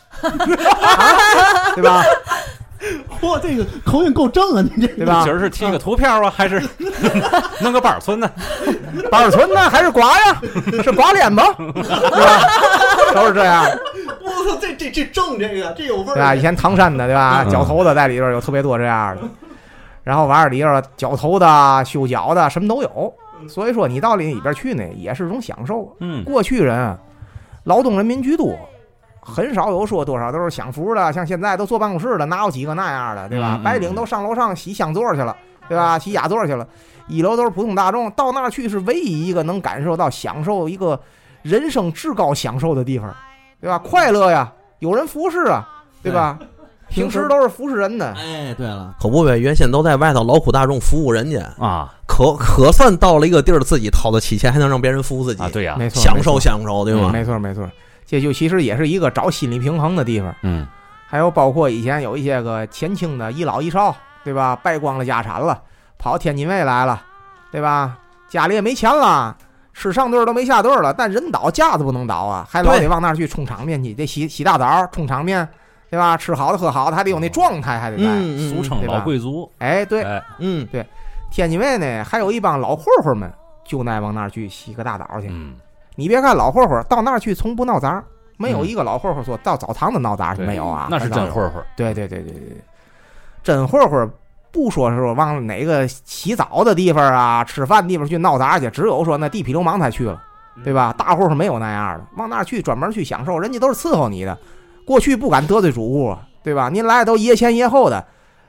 [1.75, 2.01] 对吧？
[3.21, 4.63] 嚯，这个口音够正啊！
[4.75, 5.31] 你这对吧今？
[5.31, 6.59] 儿是贴个图片啊，还是
[7.61, 8.27] 弄个板儿寸呢？
[9.11, 10.41] 板儿村呢，还是刮呀？
[10.83, 11.43] 是刮脸吗？
[11.57, 12.39] 对吧？
[13.13, 13.63] 都是这样，
[14.23, 16.33] 我操，这这这正这个这有味对吧？
[16.33, 17.43] 以前唐山的，对吧？
[17.45, 19.21] 嗯绞头的在里边有特别多这样的，
[20.09, 23.13] 然后完了里边绞头的、修脚的，什么都有。
[23.47, 25.95] 所以说，你到里里边去呢，也是种享受。
[25.99, 26.97] 嗯，过去人
[27.65, 28.57] 劳动人民居多，
[29.21, 33.57] 很少有说多少都是享福的，像现在都坐办公室的，哪有几个那样的，对吧？
[33.57, 35.99] 嗯嗯白领都上楼上洗香座去了，对吧？
[35.99, 36.67] 洗雅座去了，
[37.07, 40.99] 一楼都是普通大众，到那儿去是唯一一个能感受到享受一个
[41.43, 43.15] 人生至高享受的地方，
[43.61, 43.77] 对吧？
[43.77, 45.69] 快乐呀，有人服侍啊，
[46.01, 46.39] 对吧？
[46.89, 51.93] 平时都是服侍人的，哎，对了，可不呗，原先都在外头劳苦大众服务人家，啊。
[52.07, 55.41] 可可算到了一个地儿，自己掏得起钱，还能让别人服务自己。
[55.41, 57.09] 啊，对呀，没错，享受享受，对吗？
[57.13, 57.69] 没错没错，
[58.05, 60.35] 这就其实也是一个找心理平衡的地方。
[60.41, 60.67] 嗯。
[61.07, 64.55] 还有包括以前有一些个前清的一老一少，对吧？
[64.55, 65.61] 败光了家产了，
[65.97, 67.01] 跑天津卫来了，
[67.51, 67.97] 对吧？
[68.27, 69.35] 家里也没钱了，
[69.73, 75.47] 吃上顿儿都没下顿儿了，但人倒架子不能倒啊，还老得往那儿去充场面去，得洗洗大澡，冲场面，
[75.89, 76.15] 对吧？
[76.15, 78.03] 吃好的喝好的，还得有那状态，还得在。
[78.49, 80.03] 俗称老贵族，哎，对，
[80.37, 80.85] 嗯，对，
[81.31, 83.31] 天津卫呢，还有一帮老混混们，
[83.65, 85.27] 就爱往那儿去洗个大澡去。
[85.29, 85.55] 嗯，
[85.95, 88.03] 你别看老混混到那儿去从不闹杂，
[88.37, 92.57] 没有嗯一个老混混说到澡堂子闹杂去没有啊，那是真混混，对对对对对，
[93.43, 94.09] 真混混
[94.51, 100.21] 不说是说往哪个洗澡的地方啊、吃饭地方去闹杂去，只有说那地痞流氓才去了，
[100.63, 100.93] 对吧？
[100.97, 104.37] 大混混没有那样的，往那儿去专门去享受，人家都是伺候你的。
[104.89, 106.67] 过去不敢得罪主顾，对吧？
[106.73, 108.03] 您来都爷前爷后的，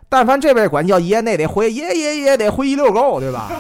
[0.09, 3.50] 但凡这位管叫爷，那得回爷爷爷得回一溜够，对吧？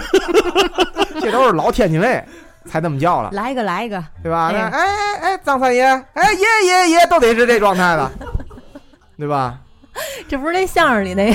[1.20, 2.24] 这都是老天津卫
[2.64, 3.28] 才这么叫了。
[3.32, 4.48] 来一个来一个，对吧？
[4.48, 8.10] 哎哎哎，张三爷，哎爷爷爷都得是这状态的，
[9.18, 9.58] 对吧？
[10.26, 11.30] 这不是那相声里那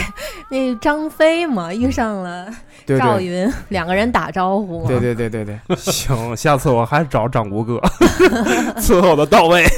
[0.50, 1.72] 那张飞吗？
[1.72, 2.48] 遇上了
[2.86, 4.88] 对对赵云，两个人打招呼嘛。
[4.88, 7.82] 对对对对对，行，下次我还找张谷哥
[8.78, 9.66] 伺候的到位。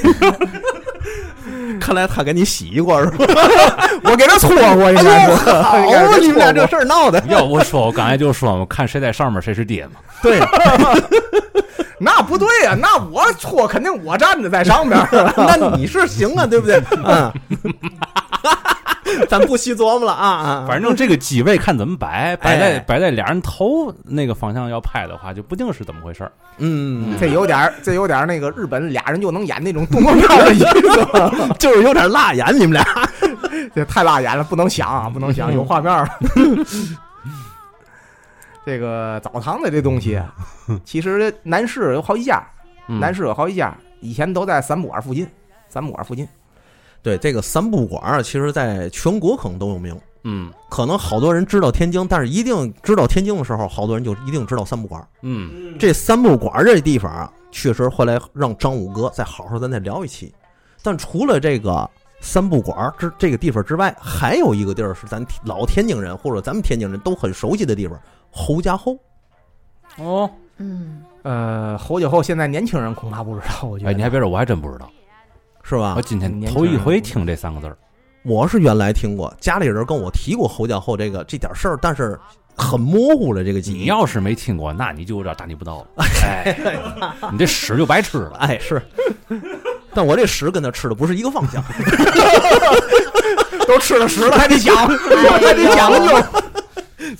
[1.78, 3.26] 看来他给你洗过是吧？
[4.04, 5.34] 我给他搓过，应该是。
[5.34, 9.92] 好应该是啊，你们俩这事儿闹的，要不说我刚才就说嘛，看谁在上面谁是爹嘛，
[10.22, 10.40] 对，
[11.98, 15.32] 那不对呀、那我错肯定我站着在上边儿。
[15.36, 16.82] 那你是行啊，对不对？
[17.04, 17.32] 嗯，
[19.28, 26.32] 咱不细琢磨了啊啊，反正这个机位看怎么摆，摆在哎摆在俩人头那个方向要拍的话，就不定是怎么回事儿。
[26.58, 32.84] 嗯，这有点儿，这有点儿那个日本俩人就能演那种动作片 的意思，就是有点辣眼，你们俩。
[33.74, 36.08] 这太辣眼了，不能想啊，不能想，有画面儿。
[38.66, 40.34] 这个澡堂子这东西啊，
[40.84, 42.44] 其实南市有好几家，
[42.88, 45.24] 嗯南市有好几家，以前都在三不管附近，
[45.68, 46.26] 三不管附近。
[47.00, 49.96] 对，这个三不管，其实在全国可能都有名。
[50.28, 55.06] 嗯可能好多人知道天津，但是一定知道天津的时候，好多人就一定知道三不管。
[55.22, 60.34] 嗯这三不管这地方啊，确实后来让张五哥再好好咱再聊一期。
[60.82, 61.88] 但除了这个
[62.20, 67.98] 三不管之这个地方之外，还有一个地儿是咱老天津人或者咱们天津人都很熟悉的地方——
[68.30, 68.98] 侯家后。
[69.98, 73.90] 哦，嗯，呃，侯家后现在年轻人恐怕不知道，我觉得。
[73.90, 74.90] 哎，你还别说，我还真不知道，
[75.62, 76.02] 是吧我？
[76.02, 77.76] 今天头一回听这三个字儿。
[78.24, 82.18] 我是原来听过，家里人跟我提过侯家后这个这点事儿，但是
[82.56, 83.76] 很模糊了这个记忆。
[83.80, 86.04] 你要是没听过，那你就有点大逆不道了。
[86.22, 86.56] 哎，
[87.30, 88.36] 你这屎就白吃了。
[88.38, 88.82] 哎是，
[89.96, 91.64] 但我这屎跟他吃的不是一个方向。
[93.66, 96.22] 都吃了屎了，还得讲，还得讲究。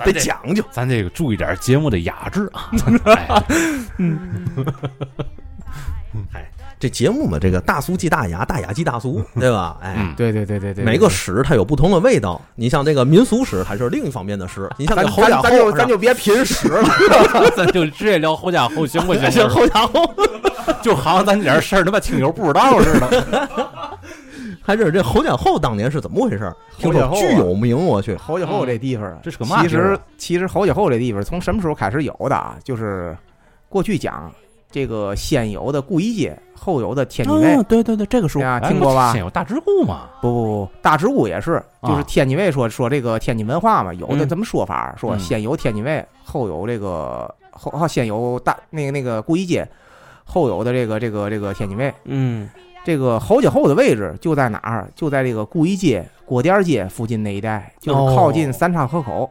[0.05, 0.62] 得讲究。
[0.71, 2.71] 咱这个注意点节目的雅致啊。
[3.97, 4.19] 嗯
[6.33, 9.79] 哎 这节目嘛，这个大俗即大雅，大雅即大俗，对吧？
[9.81, 12.41] 哎，嗯，对对对对对，每个史它有不同的味道。
[12.55, 14.71] 你像这个民俗史，它是另一方面的史。
[14.77, 16.87] 你像这咱个侯家后，咱咱就咱就别贫史了。
[17.57, 19.31] 咱就直接聊侯家后行不行？
[19.31, 20.12] 行 侯家后，
[20.83, 23.49] 就好像咱这点事儿他妈听友不知道似的。
[24.62, 26.53] 还是这侯家后当年是怎么回事？
[26.77, 28.17] 听说巨有名，我去。
[28.17, 32.57] 侯家后这地方啊，这是个嘛其实其实侯家后这地方从什么时候开始有的啊？
[32.62, 33.17] 就是
[33.69, 34.31] 过去讲
[34.77, 37.57] 这个先有的顾一街，后有的天津卫。
[37.65, 39.23] 对对对，这个书对啊，哎听过吧先？
[39.23, 40.11] 有大直顾嘛？
[40.21, 49.67] 不不不，大直沽也是，就是啊天津卫说说这个天津文化嘛，有这么说法，说嗯先有天津卫，后有这个后后先有大那个那个顾一街，
[50.27, 51.91] 后有的这个这个这个天津卫。
[52.05, 52.47] 嗯
[52.85, 54.87] 这个侯家后的位置就在哪儿？
[54.95, 59.31] 就在这个顾一街、郭店街附近那一带，就是靠近三岔河口，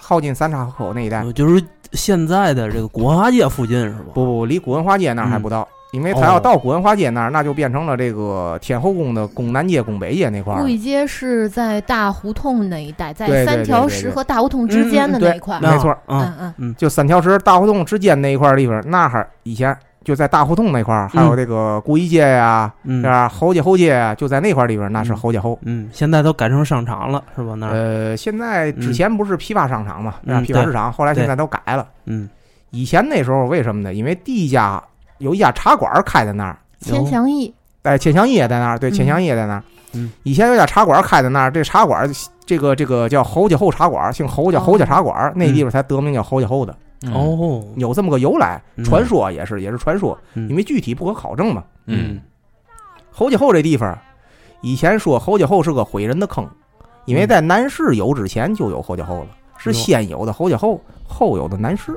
[0.00, 1.24] 靠近三岔河口那一带。
[1.24, 1.60] 呃就是
[1.92, 4.12] 现在的这个古文化街附近是吧？
[4.14, 10.68] 不不，离古文化街那儿还不到，因为他哦要到古文化街那儿，那就变成了这个天后宫的宫南街、宫北街那块儿顾。
[10.68, 15.58] 一街是在大胡同那一带，在对对三条对对对石和大胡同之间的那一块。
[15.60, 23.28] 没错嗯嗯嗯，就三条石大胡同之间那一块儿地方，那哈儿以前就在大胡同那块儿，还有这个顾一街呀、嗯是吧？
[23.28, 25.58] 侯家侯街呀，就在那块儿地方，那是侯家侯。
[25.62, 27.54] 嗯，现在都改成商场了是吧？
[27.54, 31.84] 那呃，现在之前不是批发商场嘛，嗯批发市场，后来现在都改了。
[32.04, 32.28] 嗯
[32.70, 33.92] 以前那时候为什么呢？
[33.92, 34.80] 因为第一家
[35.18, 39.62] 有一家茶馆儿开在那儿，千祥义哎，钱祥义也在那儿，对，嗯钱祥义也在那儿。
[39.94, 42.08] 嗯，以前有家茶馆开在那儿，这茶馆
[42.44, 46.76] 这个这个叫侯家侯茶馆，姓侯叫哦侯家茶馆，那地方才得名叫侯家侯的，嗯，
[47.12, 48.60] 哦，有这么个由来。
[48.76, 51.62] 嗯传说也是也是传说，嗯因为具体不可考证嘛。
[51.86, 52.20] 嗯
[53.10, 53.98] 侯家后这地方，
[54.60, 56.46] 以前说侯家后是个毁人的坑，
[57.04, 61.92] 因为在南市有之前就有侯家后了，是先有的侯家后，后有的南市。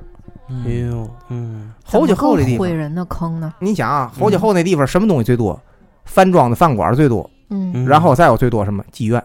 [0.48, 3.54] 哎嗯呦，嗯侯家后这地方，毁人的坑呢？
[3.60, 5.60] 你想啊，侯家后那地方什么东西最多？
[6.06, 9.24] 饭庄的饭馆最多，嗯，嗯，然后再有最多什么妓院？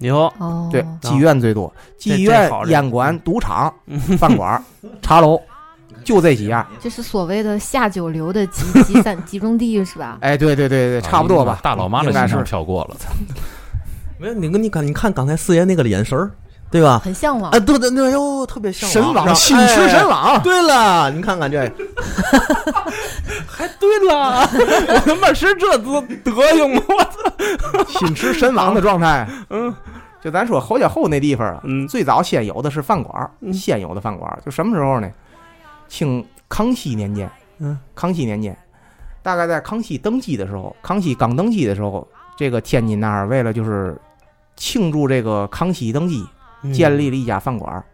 [0.00, 3.72] 哟，哦，对，妓院最多，妓院烟馆、赌场、
[4.18, 4.62] 饭馆、
[5.00, 5.40] 茶楼，
[6.04, 6.66] 就这几样。
[6.80, 10.18] 这是所谓的下九流的集集散集中地是吧？
[10.22, 11.60] 哎，对对对对，差不多吧。
[11.62, 12.96] 大老妈的应该是形象飘过了，
[14.18, 16.30] 没有你跟你看，你看刚才四爷那个眼神儿，
[16.74, 17.00] 对吧？
[17.04, 17.60] 很向往啊，。
[17.60, 20.42] 对对对，哟，特别向往神往，往，心驰神往。
[20.42, 21.60] 对了，你看看这，
[23.46, 26.82] 还对了，我他妈是这德德行吗？
[27.86, 29.24] 心驰神往的状态。
[29.50, 29.72] 嗯，
[30.20, 35.08] 就咱说侯家后那地方啊，嗯最早先有的是饭馆儿，嗯先有的饭馆儿，就什么时候呢？
[35.86, 38.56] 清康熙年间，嗯，康熙年间，
[39.22, 42.04] 大概在康熙登基的时候，康熙刚登基的时候，
[42.36, 43.96] 这个天津那儿为了就是
[44.56, 46.26] 庆祝这个康熙登基，
[46.72, 47.84] 建立了一家饭馆儿，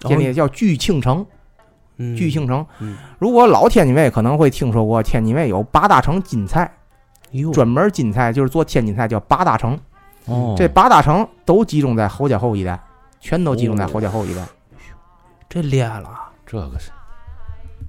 [0.00, 1.24] 建立叫聚庆城。
[1.98, 6.68] 嗯聚庆城嗯，如果老天津卫可能会听说过，天津卫有八大城金菜，
[7.52, 9.78] 专门金菜就是做天津菜，叫八大城。
[10.26, 12.80] 哦，这八大城都集中在侯家后一带，
[13.20, 14.42] 全都集中在侯家后一带。
[15.48, 16.08] 这厉害了，
[16.46, 16.90] 这个是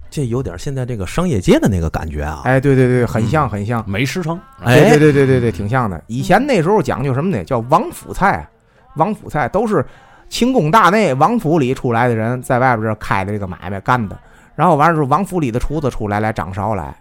[0.10, 2.42] 这有点现在这个商业街的那个感觉啊。
[2.44, 3.84] 哎，对对对，很像很像。
[3.90, 6.04] 美食城，哎对对对对对对，挺像的。
[6.08, 7.44] 以前那时候讲究什么呢？
[7.46, 8.48] 叫王府菜，
[8.96, 9.86] 王府菜都是
[10.30, 14.18] 清宫大内王府里出来的人在外边这开的这个买卖干的，
[14.56, 16.96] 然后完了之后王府里的厨子出来来掌勺来，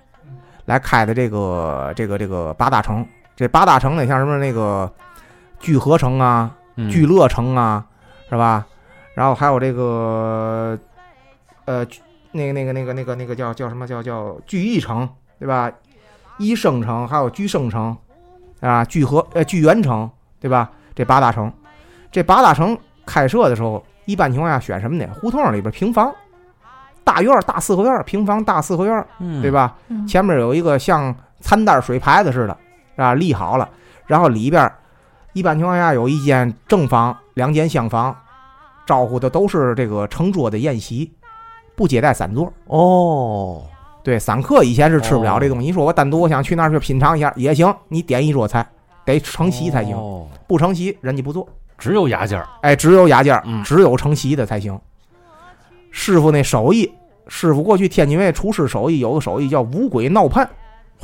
[0.66, 3.06] 来开的这个这个这个八大城。
[3.34, 4.92] 这八大城呢，像什么那个
[5.58, 7.84] 聚合城啊、嗯聚乐城啊，
[8.28, 8.66] 是吧？
[9.14, 10.78] 然后还有这个
[11.64, 11.86] 呃，
[12.32, 15.72] 那个那个那个那个那个叫叫什么叫叫聚义城，对吧？
[16.38, 17.96] 一生城，还有聚生城，
[18.60, 20.70] 啊，聚合呃聚源城，对吧？
[20.94, 21.50] 这八大城，
[22.12, 25.08] 这八大城开设的时候，一般情况下选什么呢？
[25.14, 26.14] 胡同里边平房，
[27.02, 29.04] 大院儿大四合院儿，平房大四合院
[29.40, 29.50] 对？
[29.50, 29.74] 吧？
[29.88, 32.56] 嗯前面有一个像餐单水牌子似的，
[32.96, 33.68] 啊，立好了，
[34.06, 34.76] 然后里边儿
[35.32, 38.14] 一般情况下有一间正房，两间厢房，
[38.84, 41.10] 招呼的都是这个成桌的宴席，
[41.74, 42.52] 不接待散座。
[42.66, 43.62] 哦，
[44.02, 45.66] 对，散客以前是吃不了哦这东西。
[45.66, 48.66] 你说我单独我想去那儿去品尝一下也行，你点一桌菜
[49.06, 51.48] 得成席才行，哦不成席人家不做。
[51.78, 54.78] 只有牙尖儿，哎，只有牙尖儿，嗯只有成席的才行。
[55.90, 56.90] 师傅那手艺，
[57.28, 60.48] 师傅过去天津卫厨师手艺有个手艺叫五鬼闹判，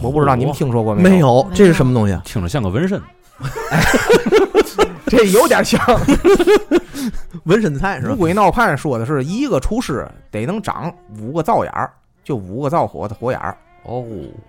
[0.00, 1.08] 我不知道你们听说过没有？
[1.10, 2.22] 没有，这是什么东西啊？
[2.24, 3.00] 听着像个纹身，
[5.06, 5.80] 这有点像。
[7.44, 8.14] 纹身菜是吧？
[8.14, 11.90] 五鬼闹判说的是一个厨师得能长五个灶眼儿，
[12.24, 13.56] 就五个灶火的火眼儿。
[13.84, 14.04] 哦，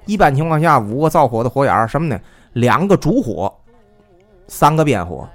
[0.05, 2.19] 一般情况下，五个灶火的火眼儿什么呢？
[2.53, 3.53] 两个主火，
[4.47, 5.27] 三个边火。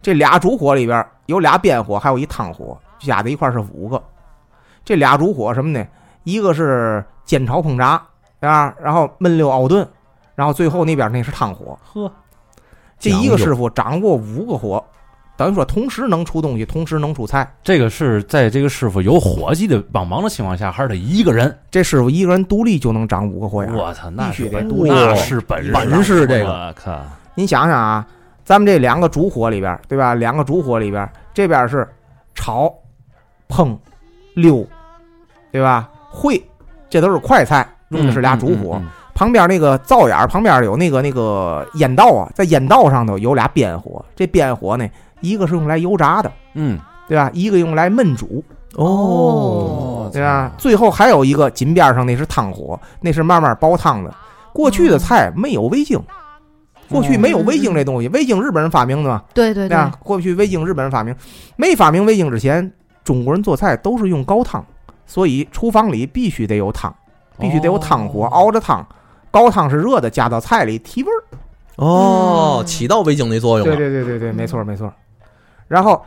[0.00, 4.02] 这俩主火里边有俩边火，还有一汤火，加在一块是五个。
[4.84, 5.86] 这俩主火什么呢？
[6.24, 8.02] 一个是煎炒烹炸，
[8.40, 8.74] 对吧？
[8.82, 9.86] 然后焖溜熬炖，
[10.34, 11.78] 然后最后那边那是汤火。
[11.92, 12.10] 呵，
[12.98, 14.82] 这一个师傅掌握五个火，
[15.36, 17.50] 等于说同时能出东西，同时能出菜。
[17.62, 21.58] 这个是在这个师傅有伙计的帮忙的情况下，还是他一个人？
[21.70, 23.74] 这师傅一个人独立就能掌五个火眼。
[23.74, 26.74] 我操，那是必须得本那是本事，本事这个
[27.34, 28.06] 您想想啊，
[28.48, 30.14] 咱们这两个主火里边儿，对吧？
[30.14, 31.86] 两个主火里边儿，这边儿是
[32.34, 32.72] 炒、
[33.46, 33.76] 烹、
[34.32, 34.66] 溜，
[35.52, 35.86] 对吧？
[36.10, 36.42] 烩，
[36.88, 38.76] 这都是快菜，用的是俩主火。
[38.76, 44.88] 嗯，嗯嗯旁边那个灶眼儿旁边有那个那个烟道啊，在烟道上头有俩边火，这边火呢，
[45.20, 47.30] 一个是用来油炸的，嗯，对吧？
[47.34, 48.42] 一个用来焖煮，
[48.76, 50.50] 哦，对吧？
[50.56, 54.14] 最后还有一个紧边上那是汤火，那是慢慢煲汤的。
[54.54, 56.02] 过去的菜没有味精，
[56.88, 59.92] 过去没有味精这东西，味精日本人发明的嘛，对对对吧？
[60.02, 61.14] 过去味精日本人发明，
[61.56, 62.72] 没发明味精之前，
[63.04, 64.64] 中国人做菜都是用高汤，
[65.06, 66.94] 所以厨房里必须得有汤，
[67.38, 68.86] 必须得有汤火，哦熬着汤，
[69.30, 71.20] 高汤是热的，加到菜里提味儿。
[71.76, 73.76] 哦，嗯起到味精的作用对。
[73.76, 74.92] 对对对对，没错没错。
[75.68, 76.04] 然后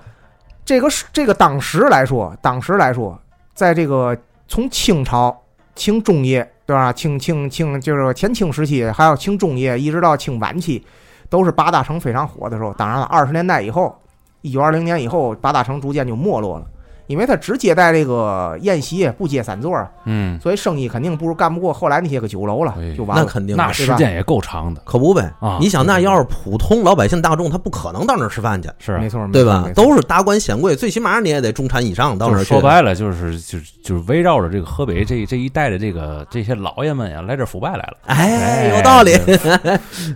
[0.66, 3.18] 这个是这个当时来说，当时来说，
[3.54, 5.40] 在这个从清朝
[5.76, 6.94] 清中叶对吧？
[6.94, 10.82] 清清清就是前清时期，还有清中叶，一直到清晚期，
[11.30, 12.74] 都是八大城非常火的时候。
[12.76, 13.94] 当然了，二十年代以后，
[14.40, 16.66] 一九二零年以后，八大城逐渐就没落了，
[17.12, 23.24] 因为他只接待这个宴席，不接散座，嗯，所以生意肯定不如干不过后来那些个酒楼了哎，就完了。
[23.24, 29.74] 那肯定那时间也够长的，可不呗啊你想，那要是普通老百姓大众，他不可能到那儿吃饭去，是没错，对吧没？
[29.74, 32.46] 错都是达官显贵，最起码你也得中产以上到那儿去。
[32.46, 37.98] 说白了，就是就是就是围绕着这个河北这这一带的这个这些老爷们呀，来这儿腐败来了。
[38.06, 39.14] 哎，有道理。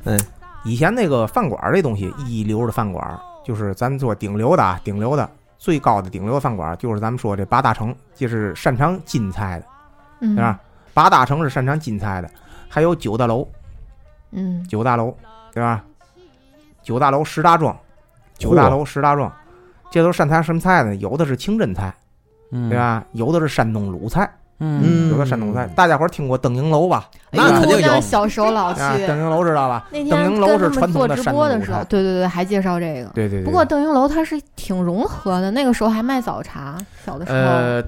[0.06, 0.20] 嗯
[0.66, 9.66] 以前那个饭馆儿这东西，一流的饭馆儿，就是咱做顶流的啊，顶流的最高的顶流饭馆，就是咱们说这八大城，就是擅长京菜的，
[10.22, 10.60] 嗯对吧？
[10.94, 12.30] 八大城是擅长京菜的，
[12.70, 13.48] 还有九大楼，
[14.32, 15.16] 嗯九大楼，
[15.52, 15.84] 对吧？
[16.84, 17.76] 九大楼十大庄，
[18.38, 19.32] 九大楼十大庄，
[19.90, 20.96] 这都是擅长什么菜呢？
[20.98, 21.94] 有的是清真菜，
[22.52, 22.78] 嗯对？
[22.78, 23.04] 吧？
[23.14, 25.70] 有的是山东鲁菜，嗯有个山东菜。
[25.76, 27.10] 大家伙儿听过登营楼吧？
[27.32, 28.82] 那肯定有小时候老去。
[28.82, 29.88] 啊，登营楼知道吧？
[29.92, 33.10] 那登营楼天跟是传统他们做直的山东播的时候，菜对对对，还介绍这个。
[33.14, 33.44] 对对对。
[33.44, 37.38] 不过邓英楼它是挺融合的，那个时候还卖早茶，小的时候。
[37.38, 37.84] 呃，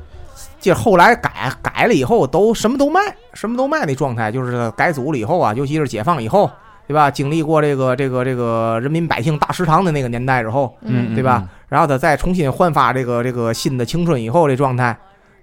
[0.59, 2.99] 这后来改改了以后，都什么都卖，
[3.33, 6.51] 什么都卖那状态，就是改组了以后啊，尤其是解放以后，
[6.87, 7.09] 对吧？
[7.09, 11.47] 经历过这个这个这个人民百姓大食堂的那个年代之后，嗯对吧？
[11.69, 14.97] 然后他再重新焕发这个这个新的青春以后这状态，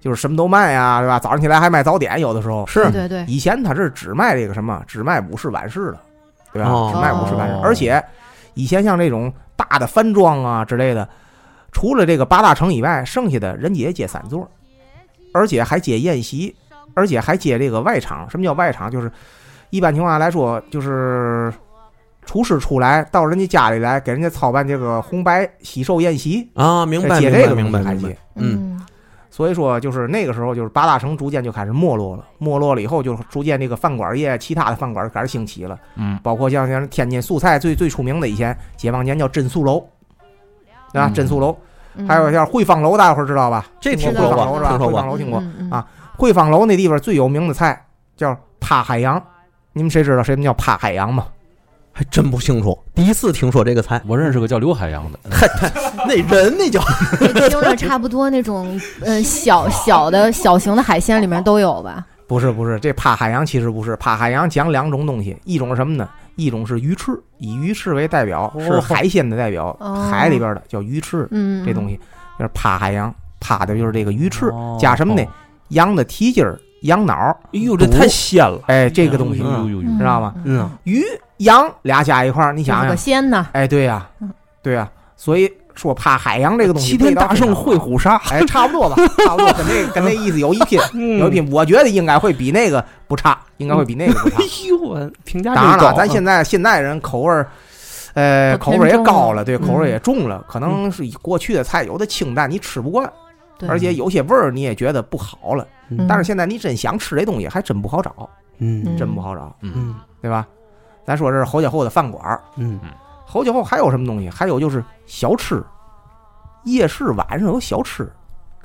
[0.04, 1.18] 就是什么都卖呀，对吧？
[1.18, 5.98] 早上起来还卖早点，有的时候是对对，以前他是只卖这个什么，只卖午市晚市的，
[6.52, 6.68] 对吧？
[6.68, 8.04] 哦只卖午市晚市哦，而且
[8.52, 11.08] 以前像这种大的饭庄啊之类的，
[11.72, 14.46] 除了这个八大城以外，剩下的人家也接散座，
[15.32, 16.54] 而且还接宴席，
[16.92, 18.28] 而且还接这个外场。
[18.28, 18.90] 什么叫外场？
[18.90, 19.10] 就是
[19.70, 21.50] 一般情况下来说，就是
[22.26, 28.18] 厨师出来到人家家里来，给人家操办这个红白喜寿宴席，啊，明白，接明白，明白，这个明白接。。
[28.36, 28.80] 嗯，
[29.34, 32.24] 所以说，就是那个时候，就是八大城逐渐就开始没落了。
[32.38, 35.76] 没落了以后，就逐渐这个饭馆业，其他的饭馆开始兴起了。
[35.96, 39.84] 嗯，包括像像天津素菜最最出名的，以前解放前叫真素楼，
[40.92, 41.08] 对吧？
[41.08, 41.56] 嗯真素楼，
[41.96, 43.66] 嗯还有像汇芳楼，大家伙儿知道吧？
[43.80, 44.68] 这听听说过，吧？
[44.68, 45.08] 听说过汇芳。
[45.08, 45.40] 楼听过。
[45.40, 45.84] 嗯嗯啊
[46.16, 49.20] 汇芳楼那地方最有名的菜叫扒海洋，
[49.72, 51.26] 你们谁知道什么叫扒海洋吗？
[51.96, 54.02] 还真不清楚，第一次听说这个菜。
[54.04, 55.18] 我认识个叫刘海洋的，
[56.08, 56.82] 那人那叫
[57.20, 62.04] 这听着差不多那种呃小小的小型的海鲜里面都有吧？
[62.26, 66.08] 不是不是，这扒海洋其实不是，扒海洋讲两种东西，一种是什么呢？
[66.34, 71.94] 一种是鱼翅，以鱼翅为代表，是海鲜的代表，哦海里边的叫鱼翅，嗯，这东西
[72.36, 75.22] 就是扒海洋，扒的就是这个鱼翅，哦加什么呢？
[75.68, 80.34] 羊的蹄筋儿、羊脑儿，哎呦，这太鲜了，哎，这个东西呦呦呦呦嗯知道吗？
[80.44, 81.02] 嗯，鱼、
[81.38, 84.30] 羊俩加一块儿，你想想，鲜呢，哎，对呀嗯，
[84.62, 90.78] 对呀，所以说怕海洋这个东西，齐天大圣会，虎鲨，哎，差不多吧，差不多，跟那跟那意思有一拼，
[91.18, 94.36] 有一嗯，拼，我觉得应该会比那个不差，应该会比那个不差。
[94.38, 94.44] 哎。
[94.68, 97.48] 呦，我评价当然了，咱现在现代人口味儿，
[98.14, 100.44] 呃，口味儿也高了，对，嗯口味儿也重了。
[100.48, 103.10] 可能是过去的菜有的清淡，你吃不惯，
[103.58, 105.66] 对而且有些味儿你也觉得不好了。
[105.90, 108.28] 嗯但是现在你真想吃这东西，还真不好找，
[108.58, 110.46] 嗯真不好找，嗯对吧？
[111.06, 112.80] 咱说这是侯家后的饭馆儿，嗯，
[113.26, 114.30] 侯家后还有什么东西？
[114.30, 115.62] 还有就是小吃，
[116.64, 118.10] 夜市晚上有小吃，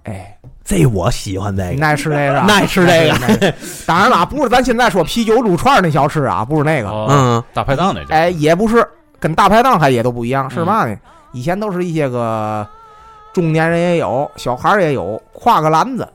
[0.04, 3.54] 哎，这我喜欢这个， 你爱吃这个爱吃这个那个。
[3.86, 6.90] 当然了，不是咱现在说啤酒撸串儿那小吃啊，不是那个。
[6.90, 8.88] 哦，嗯，大排档那叫，哎，也不是，
[9.20, 10.98] 跟大排档还也都不一样，是嗯嘛呢？
[11.34, 12.66] 以前都是一些个
[13.34, 16.08] 中年人也有，小孩儿也有，挎个篮子，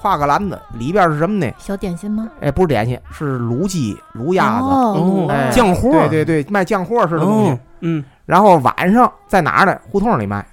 [0.00, 1.52] 挎个篮子里边是什么呢？
[1.58, 2.28] 小点心吗？
[2.40, 7.50] 哎，不是点心，是卤鸡、卤鸭子，哦，哎酱货对对对，卖酱货似的东西。
[7.50, 9.76] 哦嗯，然后晚上在哪儿呢？
[9.90, 10.46] 胡同里卖，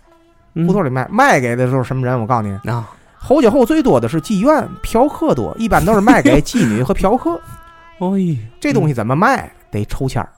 [0.56, 2.20] 嗯胡同里卖，卖给的时候什么人？
[2.20, 7.40] 我告诉你，啊，侯家后最多的是妓院、嫖客多，一般都是卖给妓女和嫖客。
[8.00, 9.52] 哎，这东西怎么卖？
[9.70, 10.30] 得抽签儿。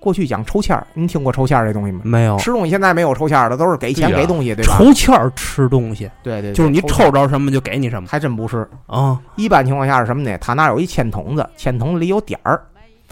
[0.00, 2.00] 过去讲抽签儿，您听过抽签儿这东西吗？
[2.04, 4.76] 没有吃东西现在没有抽签儿的，都是给钱给东西，对吧？
[4.78, 8.68] 抽签儿吃东西，对对，对就是你抽着什么就给你什么还真不是。
[8.86, 10.36] 啊一般情况下是什么呢？
[10.38, 12.62] 他那有一签筒子，签筒子里有点儿。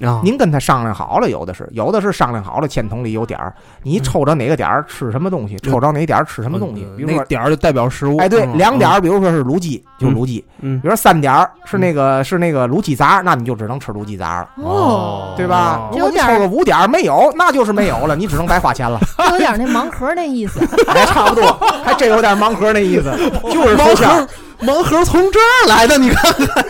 [0.03, 6.86] 啊，您跟他商量好了，有的是，有的是商量好了，签筒里有点儿，你抽着哪个点儿吃什么东西，抽着哪点儿吃什么东西。
[6.97, 15.88] 比如说，那点儿就代表食物，哎，对，嗯两点，儿，比如说是卤鸡，就卤鸡；嗯比如说三点儿是那个是那个卤鸡杂，那你就只能吃卤鸡杂了，哦，对吧？
[15.92, 19.01] 你抽个五点儿没有，那就是没有了，你只能白花钱了。
[19.16, 20.61] 这 有点那盲盒那意思。
[20.88, 21.47] 哎，差不多，
[21.84, 23.11] 还真有点盲盒那意思，
[23.51, 24.26] 就是抽签儿。
[24.65, 26.65] 盲盒从这儿来的，你看看，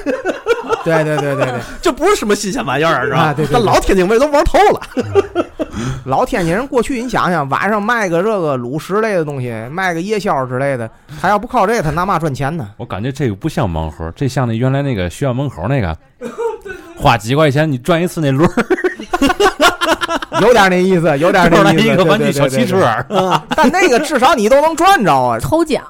[0.84, 3.18] 对对对对对，这不是什么新鲜玩意儿，是吧？
[3.18, 4.80] 啊对对对但老天津卫都玩透了。
[6.06, 10.88] 老天津人过去，你想想，晚上卖个这个卤食类的东西，卖个夜宵之类的，
[11.20, 12.68] 他要不靠这，他拿嘛赚钱呢？
[12.76, 15.96] 我感觉这个不像盲盒，这像那原来那个学校门口那个，
[16.96, 21.86] 花几块钱你转一次那轮儿， 有点那意思，有点就是那意思。
[21.88, 22.84] 来一个玩具小汽车，，
[23.56, 25.38] 但那个至少你都能赚着啊！
[25.38, 25.82] 抽奖，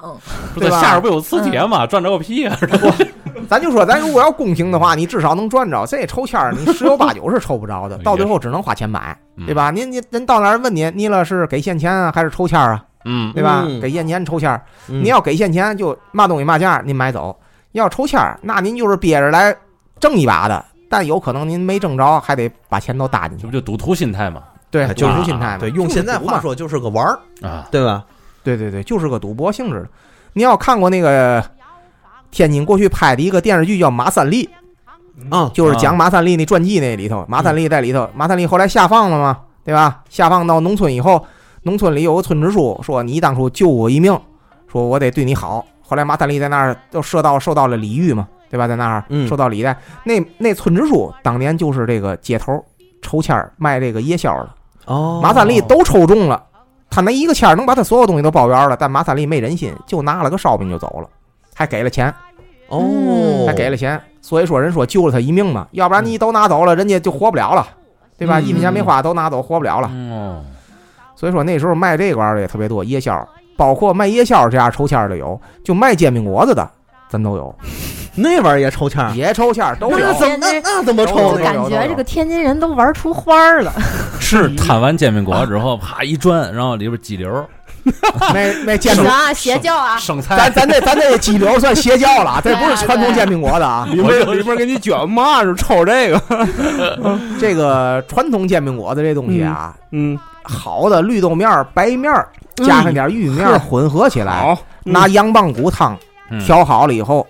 [0.55, 1.85] 对吧下边不有磁铁吗？
[1.87, 2.57] 转着个屁啊！
[3.49, 5.85] 咱就说，咱如果要公平的话，你至少能赚着。
[5.85, 9.71] 这抽签儿，你十有八九是抽不着的， 到最后只能花钱买，对吧？
[9.71, 12.83] 您您人到那儿问您，你了是给现钱啊，还是抽签儿啊？
[13.05, 13.63] 嗯，对吧？
[13.65, 17.33] 嗯给现钱抽签儿，嗯你要给现钱就嘛东西嘛价，您买走；
[17.71, 19.55] 要抽签儿，那您就是憋着来
[19.99, 23.53] 挣一把的，但有可能您没挣着，还得把钱都搭进去这不。
[23.53, 24.43] 就赌徒心态吗？
[24.69, 25.57] 对，哎就就是心态嘛。
[25.57, 28.05] 对，用现在话说就是个玩儿，啊，对吧？
[28.43, 29.89] 对对对，就是个赌博性质的。
[30.33, 31.43] 你要看过那个
[32.31, 34.49] 天津过去拍的一个电视剧叫《马三立》，
[35.35, 40.03] 啊，就是讲马三立那传记那里头，马三立在里头，马三立后来下放了嘛，对吧？
[40.09, 41.25] 下放到农村以后，
[41.63, 44.17] 农村里有个村支书说你当初救我一命，
[44.71, 45.65] 说我得对你好。
[45.81, 48.67] 后来马三立在那儿都受到受到了礼遇嘛，对吧？
[48.67, 49.77] 在那儿嗯受到礼待。
[50.03, 52.63] 那那村支书当年就是这个街头
[53.01, 54.49] 抽签儿卖这个夜宵的，
[54.85, 56.43] 哦，马三立都抽中了，
[56.89, 61.09] 他那一个签儿能把他所有东西都包圆了，但马三立没忍心，就拿了个烧饼就走了，
[61.53, 62.13] 还给了钱，
[62.69, 64.01] 哦，还给了钱。
[64.21, 67.65] 所以说人说救了他一命嘛，要不然你都拿走了，人家就活不了了，
[68.17, 68.39] 对吧？
[68.39, 69.87] 嗯一分钱没花都拿走，活不了了。
[69.87, 70.43] 哦，
[71.15, 73.25] 所以说那时候卖这个玩意儿的也特别多，夜宵，
[73.55, 76.69] 包括卖夜宵这样抽签儿的有，就卖煎饼果子的，
[77.09, 77.55] 咱都有，
[78.15, 80.13] 那玩意儿也抽签儿，也抽签儿都有那。
[80.13, 81.41] 怎么那那怎么抽呢？
[81.41, 83.73] 感觉这个天津人都玩出花儿了。
[84.19, 87.31] 是摊完煎饼果子之后，啪一转，然后里边鸡柳、
[88.33, 89.97] 卖卖煎饼，行啊，邪教啊！
[89.97, 93.87] 生菜咱，咱这咱这鸡柳算邪教了，这不是传统煎饼果子啊。
[93.89, 96.21] 里边里边给你卷嘛就抽这个，
[97.39, 106.06] 这个传统煎饼果子这东西啊，嗯，好的绿豆面儿、白面儿加上点玉米面儿混合起来，好，拿羊棒骨汤嗯
[106.45, 107.25] 调好了以后，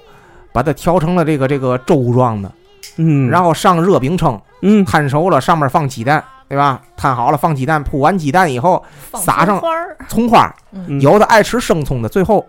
[0.52, 2.52] 把它调成了这个这个粥状的，
[2.98, 6.82] 嗯，然后上热饼铛，嗯，摊熟了，上面放鸡蛋，对吧？
[6.96, 8.84] 摊好了放鸡蛋，铺完鸡蛋以后，
[9.14, 9.70] 撒上葱花，
[10.08, 11.00] 葱花，嗯。
[11.02, 12.46] 有的爱吃生葱的，最后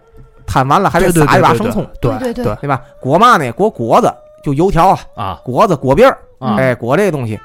[0.46, 1.64] 摊完了还得撒一把对对。
[1.64, 2.80] 生葱，对对对对，对吧？
[3.00, 3.52] 裹嘛呢？
[3.52, 5.40] 裹果子，就油条啊，啊。
[5.44, 7.38] 果子果篦儿，啊，哎，裹这个东西。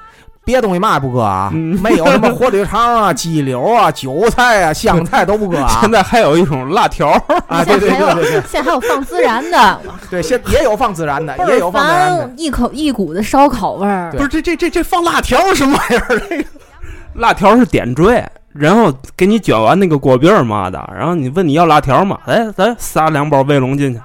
[0.46, 5.92] 别的东西嘛也不搁啊，嗯没有什么火腿肠啊、鸡柳啊、韭菜啊、香菜都不搁啊 现。
[5.92, 7.10] 在还有一种辣条，
[7.48, 9.82] 啊，对对现在还有对对对现在还有放孜然的，
[10.12, 12.32] 对，现也有放孜然的，也有放孜然的。
[12.38, 14.12] 一口一股子烧烤味儿。
[14.12, 16.20] 不是这这这这放辣条是什么玩意儿？
[16.30, 16.46] 这个
[17.16, 22.20] 辣条是点缀，然后给你卷完那个锅饼儿嘛的，然后你问你要辣条嘛？
[22.26, 24.02] 哎，咱撒两包卫龙进去。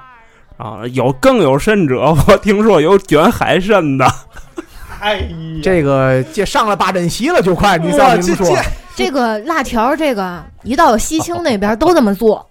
[0.59, 4.05] 啊，有更有甚者，我听说有卷海参的，
[5.01, 5.29] 哎呀，
[5.63, 8.57] 这个这上了八珍席了就快，你照你这么说，
[8.97, 12.45] 这个辣条，这个一到西青那边都这么做，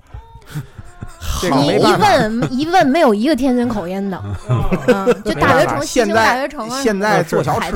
[1.42, 1.78] 这个你一。
[1.80, 4.22] 问一问，没有一个天津口音的，
[4.88, 7.76] 嗯，就大学城、西青现在大学城啊，现在做小吃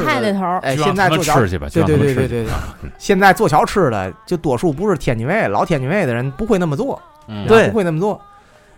[0.62, 2.54] 哎，现在做小吃去吧，对对对对对对，
[2.98, 7.68] 现在做小吃的就多数不是天津卫，老天津卫的人不会那么做，嗯对。
[7.68, 8.20] 不会那么做。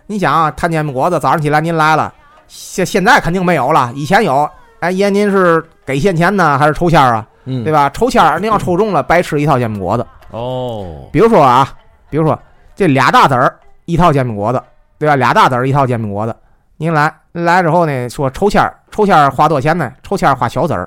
[0.06, 2.12] 你想啊，摊煎饼果子，早上起来您来了，
[2.48, 4.48] 现现在肯定没有了，以前有。
[4.84, 7.26] 哎，爷您是给现钱呢，还是抽签儿啊？
[7.46, 7.88] 嗯对吧？
[7.88, 10.06] 抽签儿您要抽中了，白吃一套煎饼果子。
[10.30, 11.66] 哦，比如说啊，
[12.10, 12.38] 比如说
[12.74, 14.62] 这俩大子儿一套煎饼果子，
[14.98, 15.16] 对吧？
[15.16, 16.36] 俩大子儿一套煎饼果子，
[16.76, 19.90] 您来您来之后呢，说抽签儿，抽签儿花多少钱呢？
[20.02, 20.86] 抽签儿花小子儿，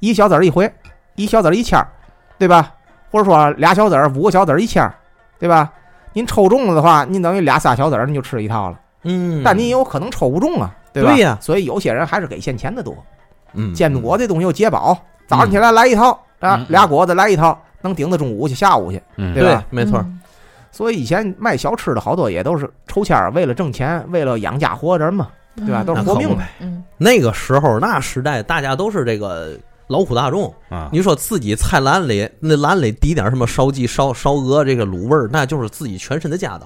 [0.00, 0.70] 一小子儿一回，
[1.14, 1.88] 一小子儿一签儿，
[2.38, 2.70] 对吧？
[3.10, 4.94] 或者说俩小子儿五个小子儿一签儿，
[5.38, 5.72] 对吧？
[6.12, 11.14] 您抽中了的话，您等于俩仨小子儿您就吃一套了，嗯，但您有可能抽不中啊，对吧？
[11.14, 12.94] 对呀所以有些人还是给现钱的多。
[13.54, 14.96] 嗯煎饼果子这东西又解饱，
[15.26, 19.00] 早上起来来一套啊嗯，俩果子来一套，能顶到中午去、下午去。
[19.16, 20.20] 嗯，对对吧，没错，嗯
[20.74, 25.82] 所以以前卖小吃的好多也都是抽签儿，为了挣钱，为了养家活人嘛，对吧？
[25.82, 26.48] 嗯都是活命呗。
[26.60, 29.54] 嗯，那个时候那时代，大家都是这个
[29.88, 30.50] 劳苦大众。
[30.70, 36.62] 啊，你说自己菜篮里那篮里滴点什么烧鸡、烧烧鹅这个卤味儿，那就是自己全身的家当。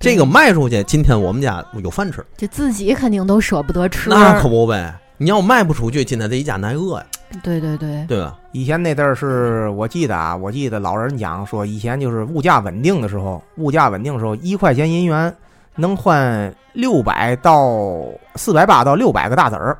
[0.00, 4.10] 这个卖出去，今天我们家有饭吃，就自己肯定都舍不得吃。
[4.10, 4.92] 那可不呗。
[5.18, 7.06] 你要卖不出去，今天这一家难饿呀，
[7.42, 8.36] 对对对，对吧？
[8.52, 15.34] 以前那阵儿是我记得啊，我记得老人讲说，以前就是物价稳定的时候，物价稳定的时候，一块钱银元
[15.74, 18.02] 能换六百到
[18.34, 19.76] 四百八到六百个大子儿，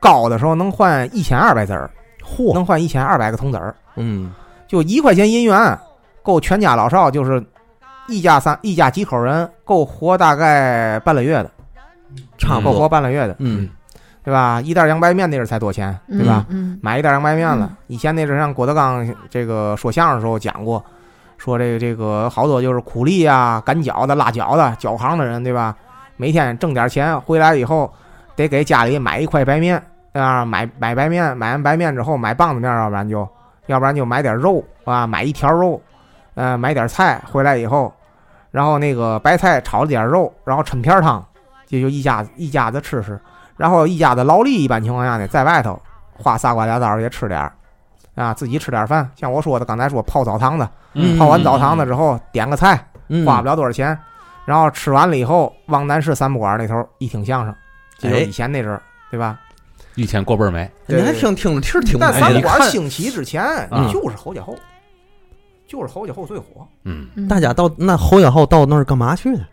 [0.00, 1.90] 高的时候能换一千二百子儿，
[2.22, 3.74] 嚯，能换一千二百个铜子儿。
[3.96, 4.32] 嗯，
[4.66, 5.78] 就一块钱银元，
[6.22, 7.44] 够全家老少，就是
[8.08, 11.50] 一家三一家几口人够活大概半个月的，
[12.38, 12.78] 差不多。
[12.78, 12.88] 活。
[12.88, 13.68] 半个月的，嗯，
[14.28, 14.60] 对吧？
[14.60, 16.44] 一袋洋白面那阵儿才多钱，对吧？
[16.50, 16.78] 嗯？
[16.82, 17.76] 买一袋洋白面了嗯。
[17.86, 20.84] 以前那阵儿像郭德纲这个说相声的时候讲过，
[21.38, 25.74] 说这个这个好多就是苦力啊、擀饺子、拉饺子、饺行的人，对吧？
[26.18, 27.90] 每天挣点钱回来以后，
[28.36, 33.26] 得给家里买一块白面，啊，买买白面，买完白面之后买棒子面，要不然就
[33.64, 35.80] 要不然就买点肉啊，买一条肉，
[36.34, 37.90] 呃，买点菜回来以后，
[38.50, 41.24] 然后那个白菜炒了点肉，然后抻片儿汤，
[41.66, 43.18] 这就一家子一家子吃吃。
[43.58, 45.78] 然后一家子劳力，一般情况下呢，在外头
[46.14, 47.52] 花仨瓜俩枣也吃点儿，
[48.14, 49.10] 啊，自己吃点饭。
[49.16, 53.98] 像我说的，刚才说泡澡堂子，嗯泡完澡堂子之后点个菜，嗯花不了多少钱。
[54.46, 57.54] 然后吃完了以后，往南市三不管那头一听相声，
[57.98, 58.80] 这就以前那阵儿，
[59.10, 59.38] 对吧？
[59.94, 62.40] 以前过倍儿美，你还听听着，其实挺但三不。
[62.40, 64.56] 管兴起之前，嗯就是侯家后，
[65.66, 66.66] 就是侯家后最火。
[66.84, 69.44] 嗯嗯大家到那侯家后到那儿干嘛去呢？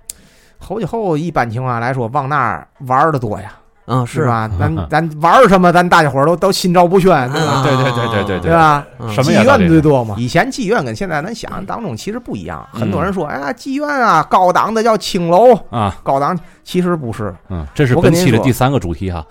[0.60, 3.54] 侯家后一般情况下来说，往那儿玩的多呀，
[3.86, 4.26] 啊，是？
[4.26, 4.50] 吧？
[4.60, 7.62] 嗯咱 咱玩什么，咱大家伙儿都都心照不宣，对吧？
[7.64, 8.86] 对对对对对对对吧？
[9.00, 10.16] 嗯什么妓院最多嘛。
[10.18, 12.68] 以前妓院跟现在咱想象当中其实不一样。
[12.74, 17.34] 很多人说，哎呀，妓院啊，高档的叫青楼，啊，高档其实不是。
[17.50, 19.26] 嗯，这是我跟您说本期的第三个主题哈，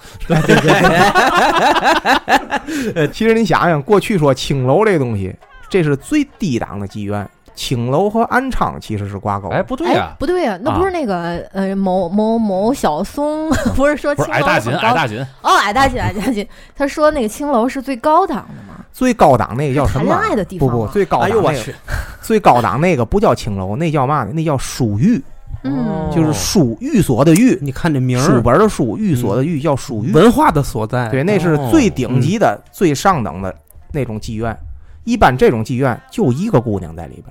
[2.95, 5.35] 呃， 其实你想想，过去说青楼这东西，
[5.69, 7.29] 这是最低档的妓院。
[7.55, 9.49] 青楼和安昌其实是挂钩。
[9.49, 16.47] 哎，不对哎呀，，不对呀，那啊不是那个呃某某某小松， 不是说青矮大紧，矮大紧，哦，矮大紧，矮大紧。
[16.77, 20.31] 他说那个青楼是最高档的嘛，最高档那个叫什么谈恋？
[20.31, 21.75] 爱的地不不，最高档那个哎呦我去，
[22.21, 24.33] 最高档那个不叫青楼，那叫嘛呢？
[24.33, 25.23] 那叫书寓，
[25.63, 30.13] 嗯，就是书寓所的寓，你看这名儿，书本的书，寓所的寓叫书寓。
[30.13, 31.09] 文化的所在。
[31.09, 33.55] 对，那是最顶级的、最上等的
[33.93, 34.57] 那种妓院。
[35.05, 37.27] 一般这种妓院就一个姑娘在里边，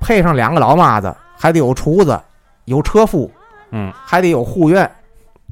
[0.00, 2.20] 配上两个老妈子，还得有厨子，
[2.64, 3.30] 有车夫，
[3.70, 4.90] 嗯，还得有护院，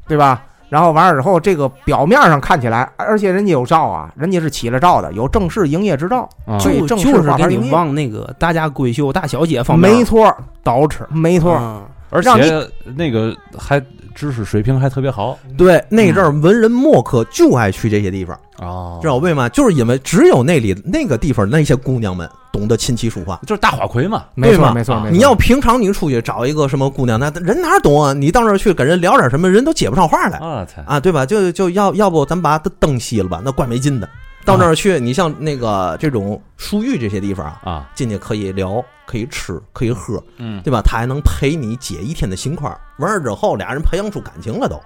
[0.06, 0.42] 对吧？
[0.68, 7.48] 然后完了之后，这个表面上看起来，而且人家有照啊，人家是起了照的，有正式营业执照，啊所以正式就就是。
[7.48, 10.26] 给你往那个大家闺秀、大小姐方面没错，
[10.64, 13.80] 捯饬，没错，嗯而且那个还
[14.14, 19.48] 知识水平还特别好对，那阵儿文人墨客就爱去这些地方，哦知道为嘛？
[19.48, 23.38] 就是因为只有那里那个地方那些姑娘们懂得琴棋书画。
[23.46, 25.16] 就是大花魁嘛，没错，对吗没错，啊没错。
[25.16, 28.12] 你要平常你出去找一个什么姑娘，那人哪懂啊？
[28.12, 31.26] 你到那儿去跟人聊点什么，人都接不上话来我操，啊，对吧？
[31.26, 34.08] 就就要要不咱把它灯熄了吧，那怪没劲的。
[34.46, 40.80] 到那儿去，你像那个这种书寓这些地方啊，啊，进去可以聊，可以吃，可以喝，嗯，对吧？
[40.82, 42.80] 他还能陪你解一天的心块儿。
[42.98, 44.80] 完事儿之后，俩人培养出感情了都，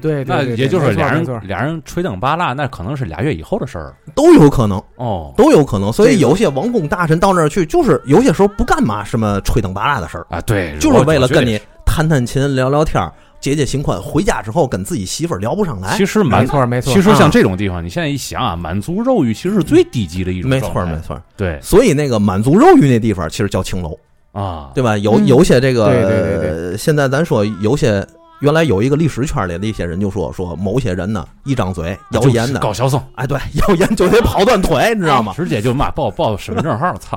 [0.00, 5.92] 对，对那对也就是俩人俩人吹灯拔蜡，那可能是俩月以后的事儿都有可能，哦都有可能。
[5.92, 13.12] 所以有些王公大臣到那儿去，就是有些时候不干嘛什么吹灯拔蜡的事儿，啊，对，就是为了跟你弹弹琴、聊聊天儿、
[13.42, 14.00] 解解心宽。
[14.00, 16.94] 回家之后跟自己媳妇儿聊不上来，其实没错没错。
[16.94, 21.20] 其实啊像这种地方，你现在一想啊，满足肉欲其实是最低级的一种没错没错。
[21.36, 23.98] 对所以那个满足肉欲那地方其实叫青楼，
[24.32, 24.96] 啊，对吧？
[24.96, 28.06] 有嗯有些这个，对对对呃现在咱说有些。
[28.40, 33.38] 原来有一个历史圈里的一些人就说说某些人呢，一张嘴谣言的，高晓松，哎，对，
[33.68, 35.32] 谣言就得跑断腿，你知道吗？
[35.36, 37.16] 直接就骂报报身份证号，操，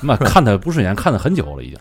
[0.00, 1.78] 妈 看他不顺眼，看他很久了已经。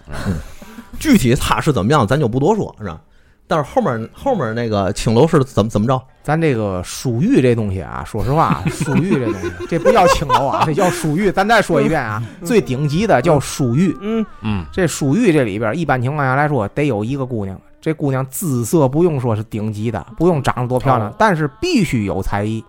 [1.00, 3.00] 具体他是怎么样，咱就不多说，是吧？
[3.48, 6.02] 但是后面后面那个青楼是怎么怎么着？
[6.24, 11.32] 咱这个书玉这东西啊，说实话， 书玉这东西，这不叫青楼啊， 这叫书玉。
[11.32, 13.96] 咱再说一遍啊，最顶级的叫书玉。
[14.02, 17.60] 嗯，嗯，这书玉这里边，一般情况下来说，得有一个姑娘。
[17.82, 22.64] 这姑娘姿色不用说是顶级的，不用长得多漂亮，哦但是必须有才艺，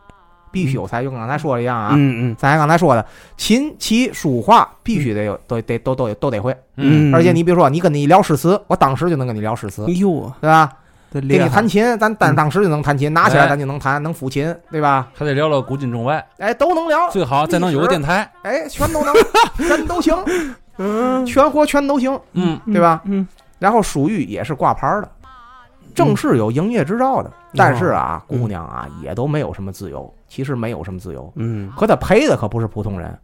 [0.54, 1.04] 必须有才艺。
[1.04, 2.36] 就跟刚才说的一样啊，嗯嗯。
[2.38, 3.04] 咱刚才说的
[3.36, 6.56] 琴棋书画必须得有，都得都都都得会。
[6.76, 7.12] 嗯。
[7.12, 10.70] 而且你比如说，你跟你聊诗词，我当时就能跟你聊诗词哎，呦，对吧？
[11.12, 12.36] 给你弹琴，咱当嗯。
[12.36, 13.48] 当时就能弹琴，拿起来哎。
[13.48, 15.08] 咱就能弹，能抚琴，对吧？
[15.14, 18.30] 还得聊聊古今中外，哎，都能聊，最好再能有个电台。
[18.42, 19.14] 哎，全都能，
[19.68, 20.16] 全都行，
[20.78, 21.24] 嗯。
[21.26, 23.00] 全活全都行，嗯，对吧？
[23.04, 23.26] 嗯，
[23.58, 25.08] 然后属于也是挂牌的，
[25.94, 31.70] 正式有营业执照的，但是啊，姑娘啊也都没有什么自由，其实没有什么自由，嗯。
[31.76, 33.16] 可他陪的可不是普通人，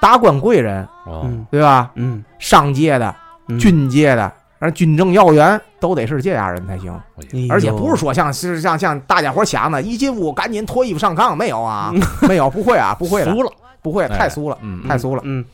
[0.00, 1.92] 达官贵人，哦，嗯对吧？
[1.94, 3.14] 嗯，上界的、
[3.46, 3.56] 嗯。
[3.56, 11.92] 军界的，而军政要员都得是这样人才行，哎而且不是说像是像像大家伙想的，一进屋赶紧脱衣服上炕，没有啊，
[12.28, 15.22] 没有，不会啊，不会的， 俗了，不会，哎太俗了，嗯，太俗了。
[15.24, 15.44] 嗯。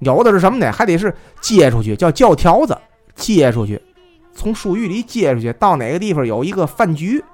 [0.00, 0.70] 有的是什么呢？
[0.70, 2.76] 还得是接出去，叫教条子，
[3.14, 3.80] 接出去，
[4.34, 7.24] 从书寓里接出去，到哪个地方有一个饭局，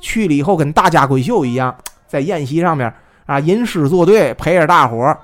[0.00, 1.76] 去了以后跟大家闺秀一样，
[2.08, 2.92] 在宴席上面
[3.26, 5.18] 啊吟诗作对，陪着大伙儿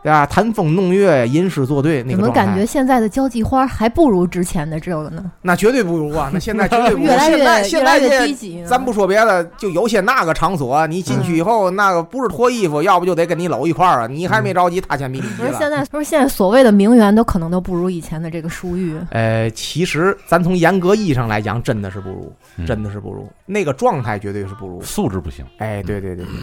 [0.00, 0.24] 对吧？
[0.24, 5.24] 谈风弄月，吟诗作对，那怎么个状态感觉现在的交际花还不如之前的这个呢？
[5.42, 6.30] 那绝对不如啊！
[6.32, 7.02] 那现在绝对不如。
[7.04, 8.64] 越来越现在现越来越在这低级。
[8.64, 14.06] 咱不说别的，就有些那个场所，你进去以后，那个不是脱衣服，要不就得跟你搂一块儿啊！
[14.06, 15.68] 你还没着急，他先比你急不是现。
[15.68, 18.96] 在，不是现在所谓的名媛都可能都不如以前的这个淑玉。
[19.10, 24.80] 呃，其实咱从严格意义上来讲，真的是不如，嗯真的是不如，那个状态绝对是不如。
[24.82, 25.44] 素质不行。
[25.58, 26.34] 哎，对对对对，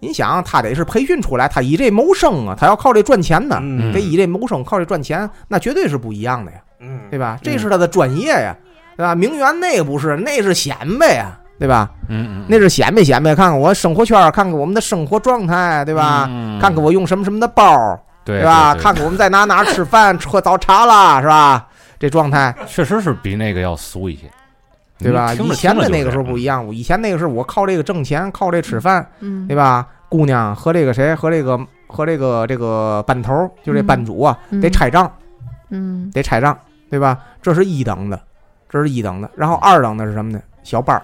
[0.00, 7.38] 你想，他得是培训出来，他以这谋生啊，他要靠这赚钱呢，嗯得以这谋生，靠这赚钱，那绝对是不一样的呀，嗯，对吧？
[7.42, 8.54] 这是他的专业呀，
[8.96, 9.14] 对吧？
[9.14, 11.90] 名媛那不是，那是显摆呀，对吧？
[12.08, 16.26] 嗯嗯，那是显摆显摆，看看我生活圈，看看我们的生活状态，对吧？
[16.28, 18.74] 嗯看看我用什么什么的包，对吧？
[18.74, 21.66] 对对看看我们在哪哪吃饭、 喝早茶啦，是吧？
[21.98, 24.30] 这状态，确实是比那个要俗一些，
[24.98, 25.34] 对吧？
[25.34, 29.86] 以前的那个时候不一样，以前那个是我靠这个挣钱，靠这吃饭，嗯对吧？
[30.08, 35.10] 姑娘和这个谁和这个和这个这个班头，就这班主啊，嗯得拆账，
[35.70, 36.56] 嗯得拆账，
[36.88, 37.18] 对吧？
[37.42, 38.20] 这是一等的，
[38.68, 39.30] 这是一等的。
[39.36, 40.40] 然后二等的是什么呢？
[40.62, 41.02] 小班儿。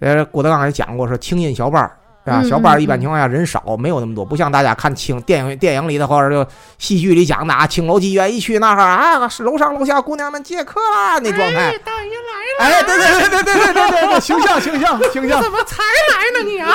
[0.00, 1.92] 呃，郭德纲也讲过，说清音小班儿，
[2.24, 2.40] 对吧？
[2.42, 11.72] 嗯小班一般情况下人少，没有那么多，不像大家看清电影电影里的或者就戏剧里讲的啊，青楼妓院一去那哈啊，楼上楼下姑娘们接客啦，那状态。
[11.84, 12.76] 大爷来了！
[12.76, 15.42] 哎，对对对对对对对形象形象形象。
[15.42, 16.74] 怎么才来呢你啊？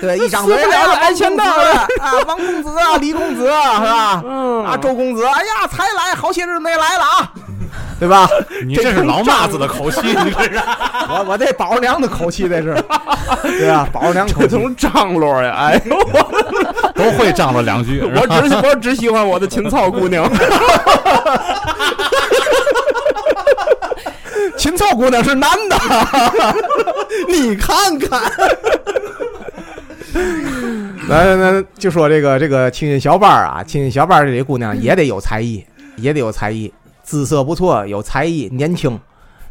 [0.00, 4.22] 对，一张嘴来了，王公子啊，王公子啊，李公子啊，是吧？
[4.24, 7.32] 嗯啊，周公子，哎呀，才来，好些日子没来了啊，
[8.00, 8.26] 对吧？
[8.66, 10.58] 你这是老妈子的口气，你这是
[11.08, 12.74] 我我这宝儿娘的口气，这是，
[13.44, 13.86] 对吧？
[13.92, 15.96] 宝儿娘口气，这种张罗呀，哎呦，
[16.96, 18.00] 都会张罗两句。
[18.00, 20.26] 我只我只喜欢我的秦操姑娘，
[24.56, 25.76] 秦操姑娘是男的，
[27.28, 28.20] 你看看，
[31.08, 35.64] 来来来，就说这个这个青音小班儿啊，青音小班儿这里姑娘也得有才艺，
[35.96, 36.72] 也得有才艺，
[37.10, 38.96] 姿色不错，有才艺，年轻，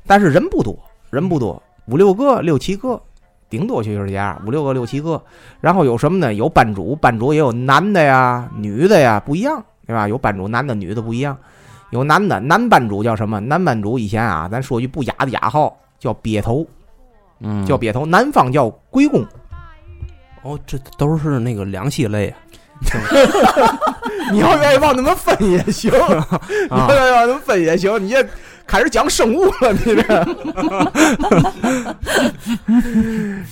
[0.07, 0.80] 但是人不多，
[1.10, 3.01] 人不多，五六个、六七个，
[3.49, 5.22] 顶多就是这样，五六个、六七个。
[5.60, 6.34] 然后有什么呢？
[6.34, 10.07] 有班主，班主也有男的呀、女的呀，不一样，对吧？
[10.07, 11.38] 有班主男的、女的不一样。
[11.89, 13.41] 有男的，男班主叫什么？
[13.41, 16.66] 男班主以前啊，咱说句不雅的雅号，叫鳖头，
[17.41, 18.05] 嗯叫鳖头。
[18.05, 19.22] 南方叫龟公。
[20.43, 22.38] 哦，这都是那个两栖类啊。
[24.32, 25.97] 你要愿意往那么分也行，你
[26.69, 26.88] 啊。
[26.89, 28.25] 要愿意往那么分也行，你也
[28.65, 30.03] 开始讲生物了，你这。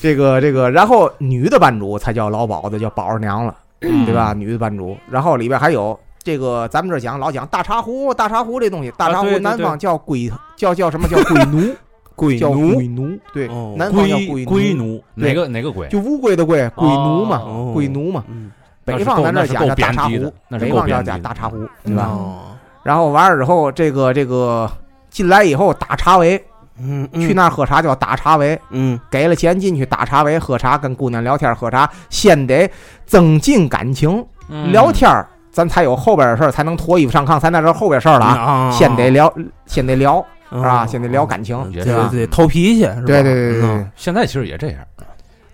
[0.01, 4.33] 这个这个，然后女的班主才叫老鸨子，叫宝儿娘了，对吧？
[4.33, 11.75] 女的班主，然后里边还有这个，咱们这讲老讲大茶壶，大茶壶这东西，大茶壶南方叫龟，叫叫什么叫龟奴，叫
[12.15, 15.87] 龟叫龟奴，对哦，南方叫龟龟奴，奴，哪个哪个龟？
[15.87, 18.23] 就乌龟的龟，龟奴嘛，哦龟奴嘛。
[18.93, 22.03] 嗯，北方咱这儿讲叫大茶壶北方叫讲大茶壶，对吧？
[22.09, 22.37] 哦，
[22.83, 24.69] 然后完了之后，这个这个
[25.09, 26.41] 进来以后打茶围，
[26.79, 32.69] 嗯，去那儿喝茶叫打茶围，嗯，给了钱进去打茶围喝茶，跟姑娘聊天喝茶，先得
[33.05, 38.35] 增进感情，嗯聊天儿咱才有后边的事儿，才能脱衣服上炕，才那是后边事儿了啊。
[38.35, 39.33] 啊先得聊，
[39.65, 40.83] 先得聊，是吧？
[40.83, 42.07] 哦先得聊感情，对吧？
[42.11, 43.03] 对对，透脾气是吧？
[43.07, 43.87] 对对对对。
[43.95, 44.79] 现在其实也这样，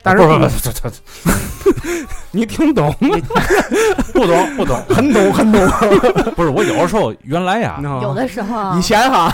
[0.03, 1.71] 但是不不不，
[2.31, 2.93] 你听懂？
[4.13, 5.61] 不懂不懂，很懂很懂。
[6.35, 8.75] 不是我有的时候原来呀，有的时候啊。
[8.77, 9.33] 以前哈，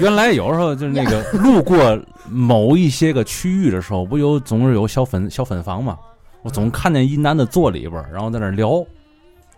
[0.00, 1.98] 原来有时候就是那个路过
[2.28, 5.96] 某一些个区域的时候，不有总是有小粉小粉房嘛，
[6.42, 8.84] 我总看见一男的坐里边儿，然后在那聊。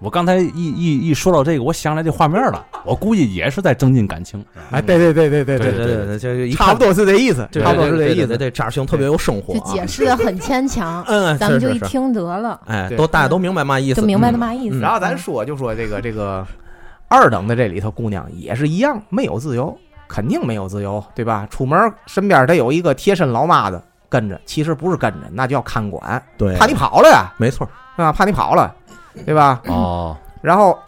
[0.05, 4.45] 我刚才一一一说到这个，我想来这画面了，我估计也是在增进感情。
[4.71, 8.27] 哎，对对对对对对对对对，这一看差不多是这意思，差不多是这意思。
[8.27, 9.73] 对对对，扎兄特别有生活就啊。
[9.73, 14.77] 解释的很牵强， 嗯，咱们就一听得了，哎，都大家都明白嘛意思，就明白他嗯嘛意思。
[14.77, 16.47] 嗯然后咱说就说这个这个
[17.09, 19.75] 二等的这里头姑娘也是一样，没有自由，
[20.07, 21.49] 肯定没有自由，对吧？
[21.51, 23.81] 出门身边得有一个贴身老妈子
[24.11, 28.13] 跟着，其实不是跟着，那叫看管，对，怕你跑了呀，没错，啊？
[28.13, 28.75] 怕你跑了，
[29.25, 29.62] 对吧？
[29.67, 30.79] 哦，然后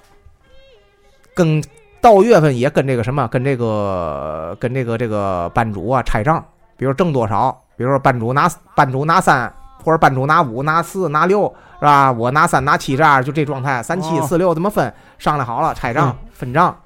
[1.34, 1.62] 跟
[2.00, 6.44] 到月份也跟这个什么，跟这个跟这个这个班主啊拆账，
[6.76, 9.52] 比如挣多少，比如说班主拿班主拿三，
[9.84, 12.10] 或者班主拿五、拿四、拿六，是吧？
[12.12, 16.76] 我拿三、拿七这样，就这状态，三七哦四六这么分，商量好了拆账、分账，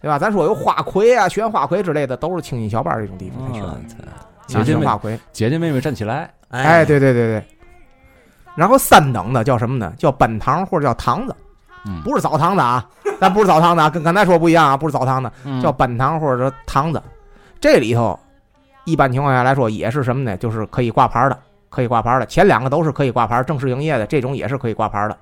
[0.00, 0.18] 对吧？
[0.18, 3.64] 咱说有花魁啊、选花魁之类的，都是青音小班这种地方才选。
[4.46, 7.44] 姐姐妹选花魁，姐姐妹妹站起来，哎，对对对对。
[8.56, 9.92] 然后三等的叫什么呢？
[9.98, 11.36] 叫本堂或者叫堂子，
[11.84, 12.84] 嗯，不是澡堂子啊，
[13.20, 17.02] 咱不是澡堂子啊，跟刚才说不一样啊，不是澡堂子，嗯叫本堂或者说堂子。
[17.60, 18.18] 这里头
[18.84, 20.36] 一般情况下来说也是什么呢？
[20.36, 21.38] 就是可以挂牌的，
[21.68, 22.26] 可以挂牌的。
[22.26, 25.16] 前两个都是可以挂牌，正式营业的，这种也是可以挂牌的。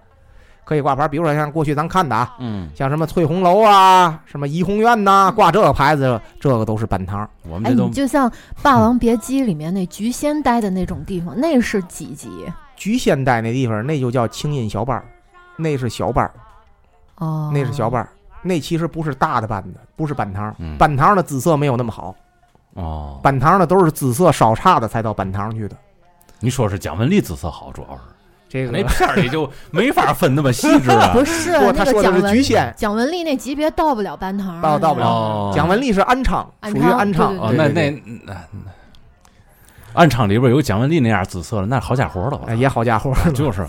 [0.67, 1.07] 可以挂牌。
[1.07, 7.21] 比如说像过去咱看的啊，嗯，像什么翠红楼啊、什么怡红院呐、挂这个牌子，这个都是本堂。
[7.23, 8.31] 哎，我们就像
[8.63, 12.31] 《霸王别姬》里面那菊仙待的那种地方，那是几级？
[12.77, 15.05] 菊仙带那地方，那就叫清音小班儿，
[15.57, 16.33] 那是小班儿，
[17.17, 18.09] 哦，那是小班儿，
[18.43, 20.55] 那其实不是大的班子，不是班堂。
[20.59, 20.77] 嗯。
[20.77, 22.15] 班堂的姿色没有那么好，
[22.75, 25.77] 哦，班堂的都是姿色稍差的才到班堂去的。
[26.41, 28.03] 你说是蒋雯丽姿色好，主要是。
[28.47, 31.11] 这个那片儿里就没法分那么细致啊。
[31.17, 35.07] 不是不，那他说的是个蒋雯菊仙，蒋雯丽那级别到不了班堂，到到不了。
[35.07, 37.37] 哦，蒋雯丽是安昌，属于安昌安昌。
[37.39, 38.37] 哦，对那那那那
[39.95, 43.65] 暗场里边有蒋雯丽那样姿色的，那好家伙了，我哎也好家伙儿，就是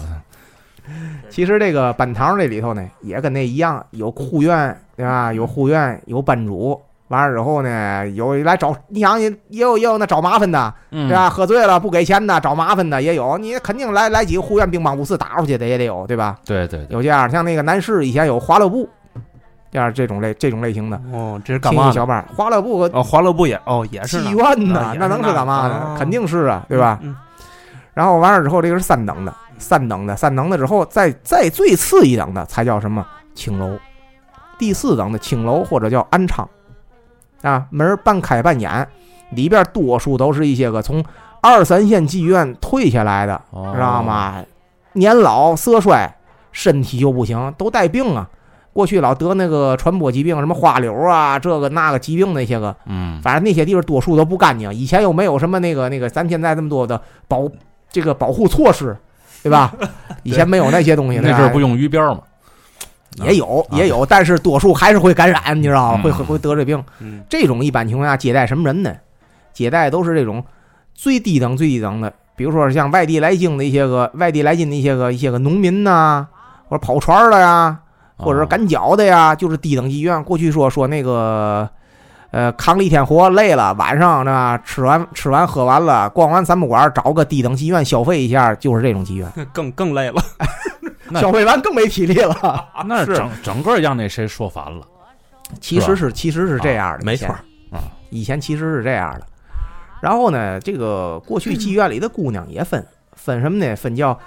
[1.29, 5.31] 其实这个班堂这里头呢，也跟那一样，有护院对吧？
[5.31, 6.79] 有护院，有班主。
[7.09, 11.29] 完了之后呢，有来找你想也也有也有那找麻烦的，嗯对吧？
[11.29, 13.37] 喝醉了不给钱的，找麻烦的也有。
[13.37, 16.35] 你肯定来来几个护院兵帮五四打出去的也得有，对吧？
[16.43, 18.89] 对对对，有这样，像那个男士以前有华乐部，
[19.75, 25.97] 这样这种类这种类型的哦，这是干嘛小班，华乐部和哦，华乐部也哦也是妓院呐那能是干嘛哦的？
[25.99, 26.97] 肯定是啊，对吧？
[27.01, 27.13] 嗯
[27.93, 33.77] 然后完了之后，这个是三等的，三等的，三等的之后，再再最次一等的才叫什么青楼，
[34.57, 36.47] 第四等的青楼或者叫安昌，
[37.41, 38.87] 啊，门半开半掩，
[39.31, 41.03] 里边多数都是一些个从
[41.41, 44.01] 二三线妓院退下来的，哦知道？
[44.01, 44.35] 吗？
[44.93, 46.09] 年老色衰，
[46.51, 48.29] 身体又不行，都带病啊。
[48.75, 54.73] 过去老得那个传播疾病，什么花柳啊，这个那个疾病那些个，嗯，反正那些地方多数都不干净。
[54.73, 57.49] 以前又没有什么那个那个，咱现在这么多的保
[57.89, 58.93] 这个保护措施，
[59.41, 59.73] 对吧？
[60.23, 62.19] 以前没有那些东西，那阵儿不用鱼标嘛？
[63.23, 66.01] 也有啊也有，但是多数还是会感染，你知道吗？
[66.03, 66.83] 嗯会会会得这病。
[66.99, 68.93] 嗯这种一般情况下接待什么人呢？
[69.53, 70.43] 接待都是这种
[70.93, 76.27] 最低等最低等的，比如说像外地来京的一些个外地来京的一些个一些个农民呐、
[76.67, 77.79] 或者跑船的呀，
[78.17, 80.23] 或者是哦赶脚的呀，就是低等妓院。
[80.23, 81.69] 过去说说那个，
[82.31, 89.31] 呃，扛了一天活累了，晚上呢吃完吃完喝完了，逛完三不管，找个低等妓院消费一下，就是这种妓院。
[89.53, 90.21] 更更累了。
[91.21, 92.33] 消费完更没体力了。
[92.81, 94.85] 是那整整个让那谁说反了。
[95.61, 97.39] 其实是其实是这样的，没错儿
[97.71, 99.27] 啊，以前其实是这样的。
[100.01, 103.75] 然后呢，这个过去 妓院里的姑娘也分分什么呢？
[103.75, 104.17] 分叫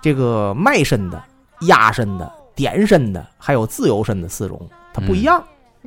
[0.00, 1.22] 这个卖身的、
[1.62, 4.60] 压身的、点身的，还有自由身的四种，
[4.92, 5.42] 它不一样。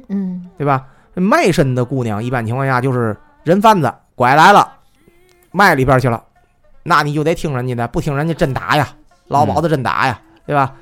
[0.09, 0.86] 嗯，对吧？
[1.15, 4.72] 卖身的姑娘一般情况下就是人贩子拐来了，
[5.51, 6.24] 卖里边去了，
[6.84, 8.88] 那你就得听人家的，不听人家真打呀，
[9.28, 10.74] 老鸨子真打呀，对吧？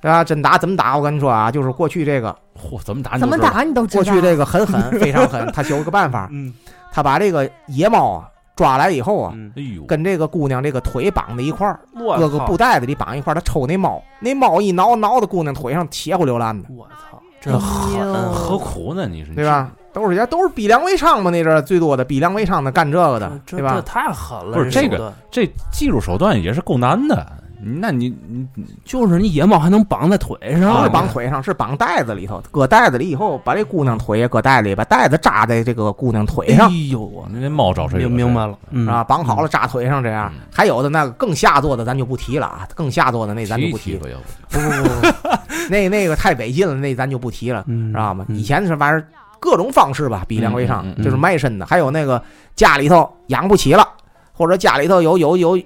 [0.00, 0.22] 对吧？
[0.24, 0.96] 真打怎么打？
[0.96, 3.18] 我跟你说啊，就是过去这个，嚯，怎么打？
[3.18, 3.36] 怎么？
[3.38, 4.02] 打你都知道。
[4.02, 5.50] 过去这个很狠，非常狠。
[5.52, 6.52] 他有个办法， 嗯
[6.92, 19.06] 他把这个野猫啊抓来以后啊，嗯，哎呦，跟这个姑娘这个腿绑在一块儿，我搁个布袋子里绑一块儿，他抽那猫，那猫一挠挠的姑娘腿上，血乎流烂的，我操，哎这狠何苦呢？
[19.06, 19.70] 你说对吧？？
[19.92, 23.82] 都是人都是逼良为娼嘛，那阵儿最多的逼良为娼的干这个的，对吧这？
[23.82, 24.56] 太狠了。
[24.56, 27.26] 不是这个这技术手段也是够难的。
[27.64, 28.46] 那你你
[28.84, 37.98] 就是你野猫还能绑在腿上不上，是绑腿上，是绑袋子里头，搁袋子里以后，把这姑娘腿也搁袋子里，把袋子扎在这个姑娘腿上哎，呦我那猫找谁？
[37.98, 40.40] 明明白了，嗯啊，绑好了扎腿上这样嗯。
[40.52, 44.00] 还有的那个更下作的，咱就不提了啊，更下作的那咱就不提了。
[44.50, 44.68] 不不
[45.20, 45.28] 不
[45.70, 48.24] 那那个太违禁了，那咱就不提了，嗯知道吗？
[48.28, 49.02] 嗯以前是反正
[49.40, 52.22] 各种方式吧，逼良为上就是卖身的，还有那个
[52.54, 53.86] 家里头养不起了，
[54.32, 55.58] 或者家里头有有有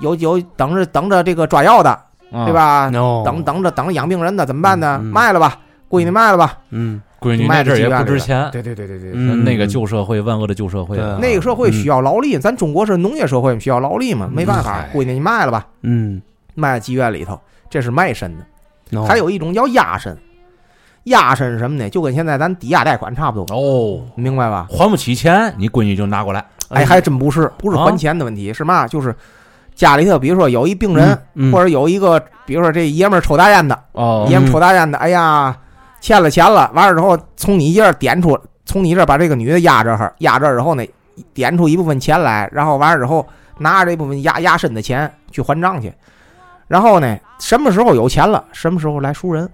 [0.00, 1.90] 有有等着等着这个抓药的，
[2.32, 2.52] 啊对？
[2.52, 4.98] 吧？no 等等着等着养病人的怎么办呢？
[5.00, 6.58] 嗯嗯卖了吧，闺女卖了吧。
[6.70, 16.20] 嗯闺女卖这也不值钱，对对对对对，嗯那个旧社会，万恶的旧社会啊，那个社会需要劳力，咱中国是农业社会，需要劳力嘛，没办法哎，闺女你卖了吧，嗯，
[16.54, 17.40] 卖妓院里头，
[17.70, 19.02] 这是卖身的。
[19.04, 20.16] 还有一种叫押身，
[21.04, 21.88] 押身是什么呢？
[21.88, 24.68] 就跟现在咱抵押贷款差不多，哦，明白吧？
[24.70, 26.44] 还不起钱，你闺女就拿过来。
[26.68, 28.86] 哎，还真不是，不是啊还钱的问题，是嘛？
[28.86, 29.12] 就是
[29.76, 35.56] 家里头，比如说有一病人，嗯或者有一个，比如说这爷们儿抽大烟的，哦爷们儿抽大烟的，哎呀，
[36.00, 40.84] 欠了钱了，完了之后从你这儿点出，从你这儿把这个女的压这儿，压这儿以后呢，
[41.34, 43.24] 点出一部分钱来，然后完了之后
[43.58, 45.92] 拿着这部分压压身的钱去还账去，
[46.66, 49.48] 然后呢，什么时候有钱了，什么时候来赎人，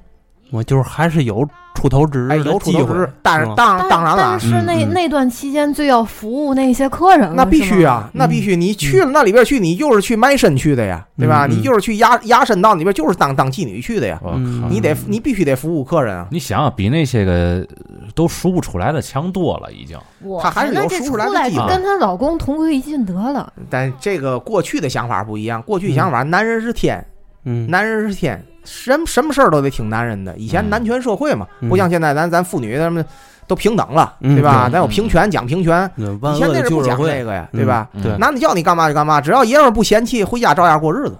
[0.53, 4.41] 我就是还是有出头之日哎，有出头之日，但是当但当然了啊但。
[4.41, 8.55] 是那、那段期间最要服务那些客人了，那必须啊，那必须！
[8.55, 11.47] 你去了那里边去，你就是去卖身去的呀，对吧？
[11.49, 14.21] 你就是去压压身到里边，就是当当妓女去的呀。
[14.23, 16.29] 我嗯靠你得你必须得服务客人啊。
[16.31, 17.67] 你想想，比那些个呃
[18.15, 19.99] 都赎不出来的强多了，已经。
[20.23, 23.51] 我她还是有那这出赎出来的机会跟她老公同归于尽得了。
[23.71, 27.03] 但这个过去的想法不一样，过去想法男人是天，
[27.47, 30.37] 嗯男人是天，什么什么事儿都得听男人的。
[30.37, 33.05] 以前嗯男权社会嘛，嗯不像现在咱咱妇女咱们
[33.47, 34.69] 都平等了，嗯对吧？
[34.73, 37.89] 咱有平权讲平权，那以前那是不讲这个呀，嗯对吧？
[38.19, 41.19] 男的叫你干嘛就干嘛，只要爷们儿不嫌弃，回家照样过日子，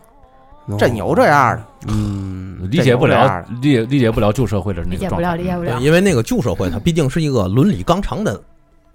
[0.79, 1.63] 真有这样的。
[1.89, 5.43] 嗯，理解不了理解理解不了旧社会的那理解不了，个状态。
[5.43, 5.81] 理解不了，。
[5.81, 8.41] 因为那个旧社会它毕竟是一个伦理纲常的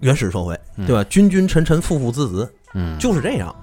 [0.00, 1.04] 原始社会，嗯对吧？
[1.10, 3.54] 君君臣臣，父父子子，嗯，就是这样。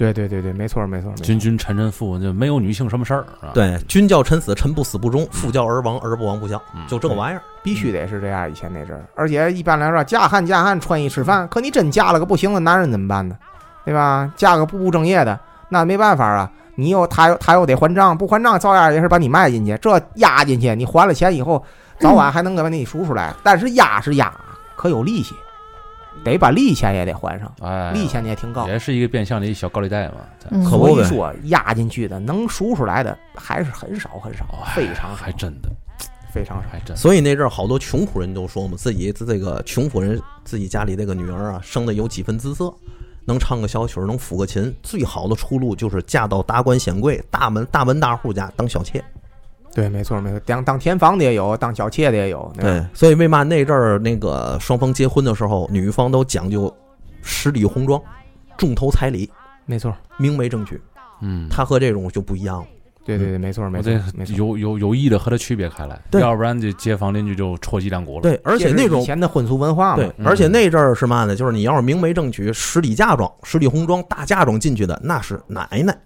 [0.00, 1.22] 对对对对，没错没错没错。
[1.22, 3.26] 君君臣臣父，就没有女性什么事儿？
[3.52, 6.60] 对，君叫臣死，臣不死不忠；父叫儿亡，儿不亡不孝。
[6.74, 7.42] 嗯，就这个玩意儿。
[7.62, 11.46] 必须得是这样，以前那阵儿，而且一般来说，嫁汉嫁汉，穿衣吃饭。
[11.48, 13.36] 可你真嫁了个不行的男人怎么办呢？
[13.84, 14.32] 对吧？
[14.36, 15.38] 嫁个不务正业的，
[15.68, 16.50] 那没办法啊。
[16.76, 21.62] 你又他又他又得还账，不还账照样也是把你卖进去，这押进去，你还了钱以后，
[21.98, 23.34] 早晚还能给把你赎出来。
[23.42, 24.32] 但是押是押，
[24.76, 25.34] 可有利息，
[26.24, 28.66] 得把利钱也得还上，哎，利钱也挺高。
[28.68, 30.16] 也是一个变相的一小高利贷嘛。
[30.50, 35.70] 嗯可不呗所以说，压进去的能赎出来的还是很少很少，哎非常少还真的，
[36.32, 36.68] 非常少。
[36.70, 36.96] 还真的。
[36.96, 42.72] 所以那阵儿好多穷苦人都说嘛，自己这个穷苦人自己家里这个女儿啊，生的有几分姿色，
[43.26, 49.02] 能唱个小曲儿，能抚个琴，最好的出路就是嫁到达官显贵、大门大门大户家当小妾。
[49.74, 52.52] 对，没错没错，当当田房的也有，当小妾的也有。
[52.58, 56.74] 对，所以为嘛那阵儿那个双方结婚的时候，女方都讲究
[57.22, 58.00] 十里红妆、
[58.56, 59.30] 重头彩礼、
[59.66, 60.80] 没错，明媒正娶，
[61.22, 62.66] 嗯，他和这种就不一样了。
[63.02, 63.90] 对对对，没错没错。
[64.36, 68.22] 有有有意的和他区别开来，对要不然这街坊邻居就戳脊梁骨了。
[68.22, 71.34] 对，而且那种以前的婚俗文化嘛，对，嗯而且那阵儿是嘛呢？
[71.34, 75.96] 就是你要是明媒正娶、十里嫁妆、十里红妆、大嫁妆进去的，那是奶奶。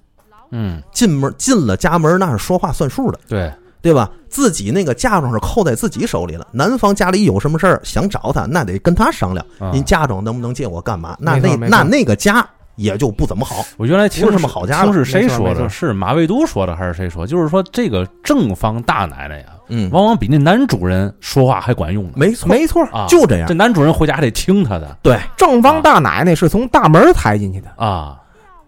[0.56, 3.52] 嗯，进门进了家门，那是说话算数的，对，
[3.82, 4.08] 对吧？
[4.28, 6.46] 自己那个嫁妆是扣在自己手里了。
[6.52, 9.44] 男方家里有什么事儿想找他，那得跟他商量。
[9.58, 11.16] 啊您嫁妆能不能借我干嘛？
[11.18, 12.44] 那那那那个家
[12.76, 13.64] 也就不怎么好。
[13.76, 15.68] 我原来听不是什么好家了听是谁说的？
[15.68, 17.26] 是马未都说的还是谁说？
[17.26, 22.12] 就是说这个正方大奶奶呀，嗯，往往比那男主人说话还管用呢。
[22.16, 22.84] 没错，没错。
[22.86, 23.54] 啊，就这样这。
[23.54, 28.20] 男主人回家还得听他的对，正房大奶奶是从大门抬进去的，啊。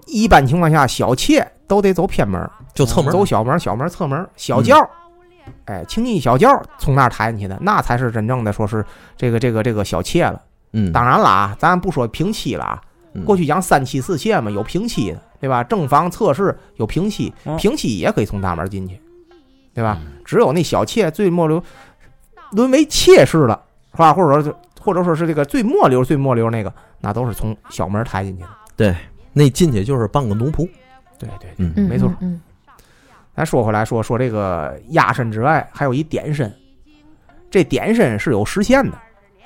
[0.07, 3.13] 一般情况下，小妾都得走偏门，就侧门。
[3.13, 4.77] 走小门，小门侧门，小轿，
[5.65, 6.49] 哎，轻易小轿
[6.79, 8.85] 从那儿抬进去的，那才是真正的说是
[9.17, 10.41] 这个这个这个小妾了。
[10.73, 12.83] 嗯，当然了啊，咱不说平妻了啊，
[13.15, 15.65] 嗯过去讲三妻四妾嘛，有平妻的，对吧？
[15.65, 19.01] 正房侧室有平妻嗯，平妻也可以从大门进去，
[19.73, 19.99] 对吧？
[20.01, 21.63] 嗯只有那小妾最末流
[22.51, 23.63] 沦为妾室了，
[23.93, 24.13] 是吧？
[24.13, 28.49] 或者说是或者说是这个最末流最末流那个，那都是从小门抬进去的。
[28.77, 28.95] 对
[29.33, 30.69] 那进去就是半个奴仆。
[31.19, 32.41] 对对，嗯嗯没错嗯，
[33.35, 36.53] 咱说回来说说这个压身之外，还有一点身，
[37.51, 38.99] 这点身是有时限的，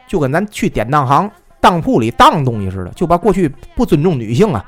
[0.07, 4.65] 就跟咱去典当行当铺里当东西似的，就把过去不尊重女性啊，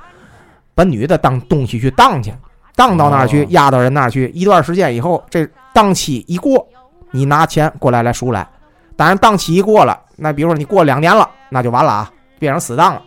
[0.75, 2.33] 把女的当东西去当去，
[2.77, 6.67] 当到那儿去哦，压到人那儿去，一段时间以后，这当期一过，
[7.11, 8.47] 你拿钱过来来赎来。
[8.95, 13.03] 当然，当期一过了，那比如说你过两年了，那就完了啊，变成死当了，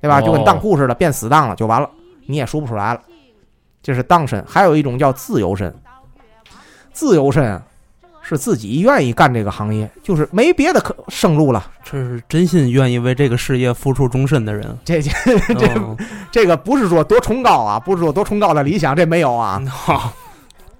[0.00, 0.18] 对吧？
[0.18, 1.88] 哦就跟当铺似的，变死当了就完了，
[2.26, 3.00] 你也赎不出来了。
[3.86, 5.72] 这是当身，还有一种叫自由身。
[6.92, 7.62] 自由身啊，
[8.20, 11.70] 是自己愿意干这个行业，就是没别的可生路了。
[11.84, 14.76] 这是真心愿意为这个事业付出终身的人。
[14.84, 15.12] 这这
[15.54, 15.96] 这
[16.32, 19.62] 这个不是说多崇高啊，不是说多崇高的理想，这没有啊，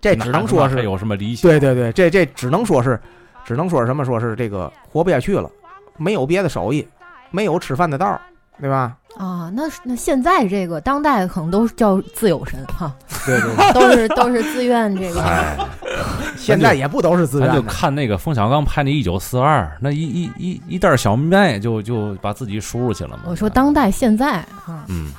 [0.00, 1.48] 这只能说是有什么理想？
[1.48, 3.00] 对对对，这这只能说是，
[3.44, 4.04] 只能说是什么？
[4.04, 5.48] 说是这个活不下去了，
[5.96, 6.84] 没有别的手艺，
[7.30, 8.20] 没有吃饭的道儿，
[8.60, 8.96] 对吧？
[9.16, 12.94] 啊，那那现在这个当代可能都叫自由身哈，
[13.24, 15.22] 对对对， 都是都是自愿这个。
[15.22, 15.56] 哎，
[16.36, 17.62] 现在也不都是自咱就。
[17.62, 23.20] 看那个冯小刚拍那《一九四二》，那一一一一袋小麦就就把自己输入去了嘛。
[23.26, 25.10] 我说当代现在啊，嗯，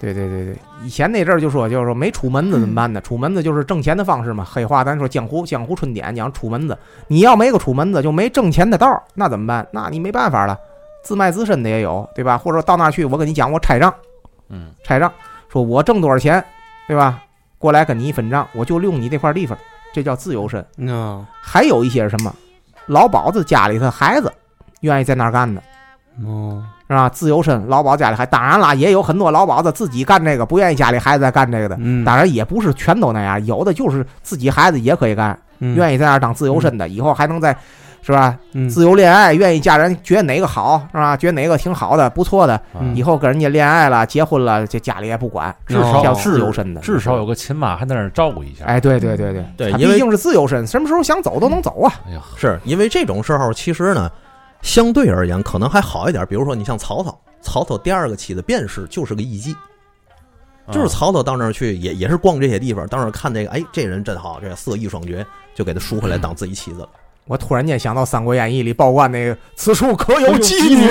[0.00, 3.00] 对对对对，以前那阵儿就说，就是说没出门子怎么办呢？
[3.00, 4.44] 出门子就是挣钱的方式嘛。
[4.44, 9.66] 黑话咱说江湖江湖春典讲出门子，你要没个出门子，就没挣钱的道儿，那怎么办？
[9.70, 10.58] 那你没办法了，
[11.04, 12.36] 自卖自身的也有，对吧？
[12.36, 13.94] 或者到那儿去，我跟你讲，我拆账，
[14.48, 15.12] 嗯，拆账，
[15.48, 16.42] 说我挣多少钱，
[16.88, 17.20] 对吧？
[17.58, 19.56] 过来跟你一分账，我就利用你这块地方，
[19.92, 20.64] 这叫自由身。
[20.78, 22.34] 嗯还有一些是什么，
[22.86, 24.32] 老鸨子家里头孩子
[24.80, 25.62] 愿意在那儿干的，
[26.26, 27.08] 哦，是吧？
[27.08, 31.76] 自由身，老鸨家里还当然啦，也有很多老鸨子自己干这个，不愿意家里孩子在干这个的。
[31.80, 37.56] 嗯，当然也不是全都那样，有的就是自己孩子也可以干，嗯愿意在那儿当自由身的，以后还能在，
[38.06, 38.38] 是吧？
[38.52, 41.16] 嗯自由恋爱，愿意嫁人，觉得哪个好，是吧？
[41.16, 48.66] 觉得哪个挺好的、不错的，嗯以后跟人家恋爱了、结婚了，这家里也不管，至少叫自由身的，至少有个亲妈还在那儿照顾一下。
[48.66, 51.94] 哎，对对对对对因为他毕竟是自由身，什么时候想走都能走啊。
[52.06, 54.10] 哎呀，是因为这种时候，其实呢，
[54.60, 56.26] 相对而言可能还好一点。
[56.26, 59.54] 比如说，你像曹操，曹操第二个妻子卞氏就是个艺妓，
[60.70, 66.88] 就是曹操到那儿去，也也是逛这些地方，到那儿看这个，哎，这人真好，这个色艺双绝，就给他赎回来当自己妻子了。
[67.26, 70.86] 我突然间想到《三国演义》里报关那个“此处可有妓女”，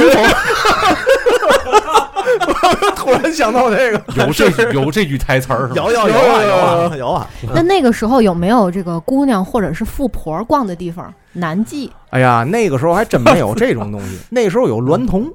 [2.95, 5.75] 突然想到 这个，有这有这句台词儿是吧？
[5.75, 7.29] 有有有啊有啊有啊！
[7.53, 11.13] 那那个时候有没有这个姑娘或者是富婆逛的地方？
[11.33, 15.31] 南妓哎呀，那个时候还真没有这种东西， 那时候有娈童，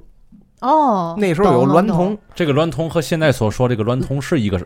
[0.61, 4.57] 哦，那时候有娈懂童，这个娈童和现在所说这个娈童是一个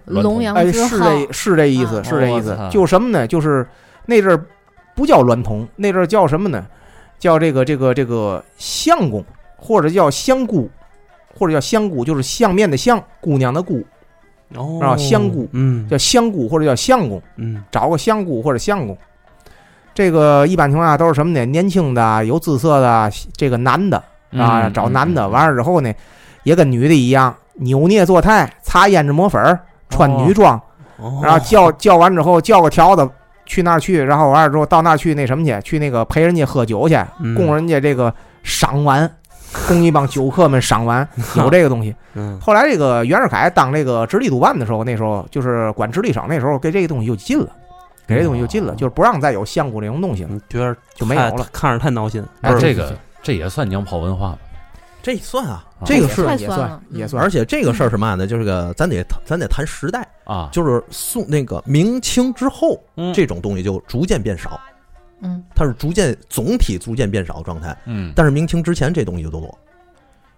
[0.54, 2.56] 哎，是这是这意思，啊是这意思。
[2.70, 3.26] 就什么呢？
[3.26, 3.66] 就是
[4.06, 4.46] 那阵儿
[4.94, 6.66] 不叫娈童，那阵儿叫什么呢？
[7.18, 9.24] 叫这个这个这个相公，
[9.56, 10.68] 或者叫相姑，
[11.38, 13.84] 或者叫相姑，就是相面的相，姑娘的姑，
[14.56, 18.96] 哦啊香姑嗯叫相姑或者叫相公，嗯找个相姑或者相公。
[19.94, 21.44] 这个一般情况下都是什么呢？
[21.44, 23.96] 年轻的、有姿色的这个男的
[24.32, 25.22] 啊，嗯找男的。
[25.24, 25.92] 嗯完了之后呢，
[26.42, 30.60] 也跟女的一样，扭捏作态，擦胭脂抹粉儿，穿女装，
[30.96, 33.08] 哦然后叫叫完之后叫个条子
[33.46, 37.34] 去那儿去，然后完了之后到那儿去那什么去，去那个陪人家喝酒去，嗯。
[37.34, 38.12] 供人家这个
[38.42, 39.10] 赏玩，
[39.68, 41.94] 供一帮酒客们赏玩， 有这个东西。
[42.14, 42.38] 嗯。
[42.40, 47.50] 后来这个袁世凯当这个直隶督办的时候，那时候就是管直隶省，那时候给这个东西就禁了，
[48.06, 51.46] 给这东西就禁了，就是不让再有相公这种东西了，你觉得就没有了。
[51.52, 52.66] 看着太闹心，哎不是。
[52.66, 54.38] 这个这也算娘炮文化吧？
[55.02, 58.26] 这算啊，啊这个是也算也算而且这个事儿是嘛呢？
[58.26, 63.12] 就是个咱得咱得谈时代，啊，就是宋那个明清之后，嗯。
[63.12, 64.58] 这种东西就逐渐变少，
[65.20, 67.76] 嗯，它是逐渐总体逐渐变少的状态。
[67.84, 69.58] 嗯，但是明清之前这东西就都多，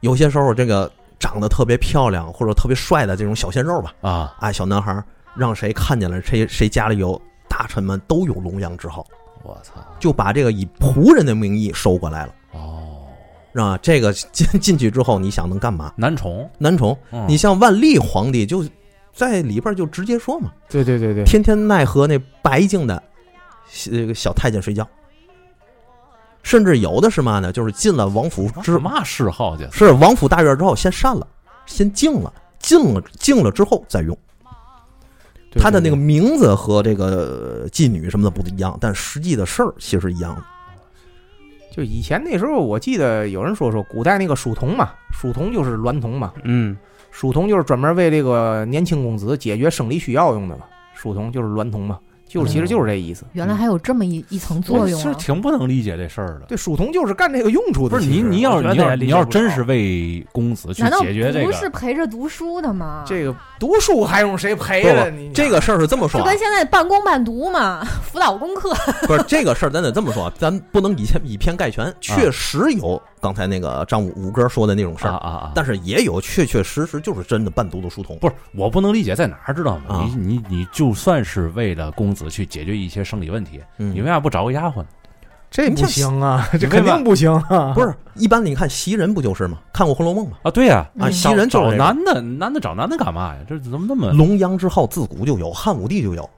[0.00, 9.06] 有些时候这个长得特别漂亮或者特别帅的这种小鲜肉吧，啊，哎，小男孩儿让谁看见了，谁谁家里有大臣们都有龙阳之后，
[9.42, 12.93] 我操，就把这个以仆人的名义收过来了，哦，
[13.54, 13.78] 是吧？
[13.80, 15.92] 这个进 进去之后，你想能干嘛？
[15.96, 18.64] 男宠，男宠，嗯你像万历皇帝就
[19.12, 23.00] 在里边就直接说嘛，对对对对，天天奈何那白净的
[23.72, 24.86] 这个小太监睡觉，
[26.42, 27.52] 甚至有的是嘛呢？
[27.52, 29.68] 就是进了王府之是嘛嗜好去？
[29.70, 31.26] 是王府大院之后先删了，
[31.64, 34.18] 先静了，静了静了之后再用。
[35.50, 40.42] 对他的那个名字和这个呃妓女什么的不一样，但实际的事儿其实一样的。
[41.74, 46.76] 就以前那时候，我记得有人说说古代那个书童嘛，书童就是娈童嘛，嗯。
[47.10, 51.98] 书童就是专门为这个年轻公子解决生理需要用的嘛，书童就是娈童嘛，
[52.34, 53.24] 就是其实就是这意思。
[53.32, 55.02] 原来还有这么一一层作用啊！
[55.02, 56.46] 是挺不能理解这事儿的。
[56.48, 57.96] 对，书童就是干这个用处的。
[57.96, 63.04] 不是你，其实你要你要你要真是为公子去解决这个不是，陪着读书的吗？
[63.06, 65.30] 这个读书还用谁陪着你？
[65.32, 68.74] 这个事儿是这么说啊，就跟现在半工半读嘛，辅导功课。
[69.06, 71.94] 不是这个事儿，咱得这么说，咱不能以偏以偏概全。
[72.00, 75.52] 确实有刚才那个张五五哥说的那种事儿，啊啊啊！
[75.54, 78.18] 但是也有确确实实就是真的半读的书童。
[78.18, 79.84] 不是我不能理解在哪儿，知道吗？
[79.88, 84.86] 啊你你你就算是为了公子去解决一些生理问题，嗯你为啥不找个丫鬟呢？
[85.50, 87.72] 这不行啊，这肯定不行啊！
[87.74, 89.56] 不是一般你看袭人不就是吗？
[89.72, 90.36] 看过《红楼梦》吗？
[90.42, 93.40] 啊，对呀，啊，嗯袭人就找男的，男的找男的干嘛呀？
[93.48, 96.28] 这怎么那么龙阳之好自古就有，汉武帝就有，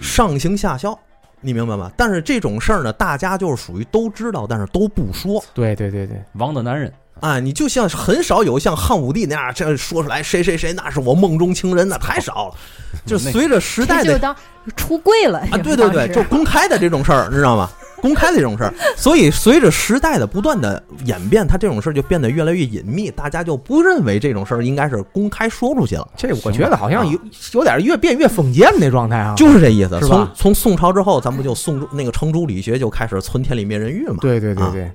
[0.00, 0.98] 上行下效，
[1.40, 1.90] 你明白吗？
[1.96, 5.42] 但是这种事儿呢，大家就是属于都知道，但是都不说。
[5.54, 6.92] 对对对对，王的男人？
[7.20, 12.54] 啊，你就像很少有像汉武帝那样这说出来谁谁谁那是我梦中情人，那太少了。
[13.04, 14.34] 就随着时代的就当
[14.74, 17.70] 出柜了啊，对对对， 就公开的这种事儿，你知道吗？
[18.00, 27.18] 公开的这种事儿，所以随着时代的不断的演变，它这种事儿就变得越来越隐秘，大家就不认为这种事儿应该是公开说出去了，这我觉得好像有
[27.52, 29.34] 有点越变越封建那状态啊。
[29.36, 30.00] 就是这意思。
[30.00, 34.18] 是吧从从宋朝之后，咱不就宋那个程朱理学就开始存天理灭人欲了嘛？
[34.20, 34.90] 对对对啊对，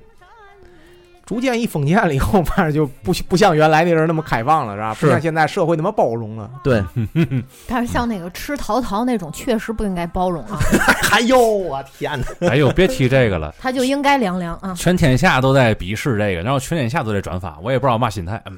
[1.26, 4.94] 逐渐一封建了以后， 反正就不不像原来那人那么开放了，是吧？
[5.00, 6.48] 不像现在社会那么包容了。
[6.62, 6.82] 对，
[7.68, 10.58] 但是像那个吃桃桃那种，确实不应该包容啊，
[11.12, 12.48] 哎呦我天哪！
[12.48, 14.72] 哎呦，别提这个了，他就应该凉凉啊。
[14.74, 18.40] 全天下都在鄙视这个，然后全天下都在转发，我也不知道嘛心态。
[18.46, 18.56] 嗯，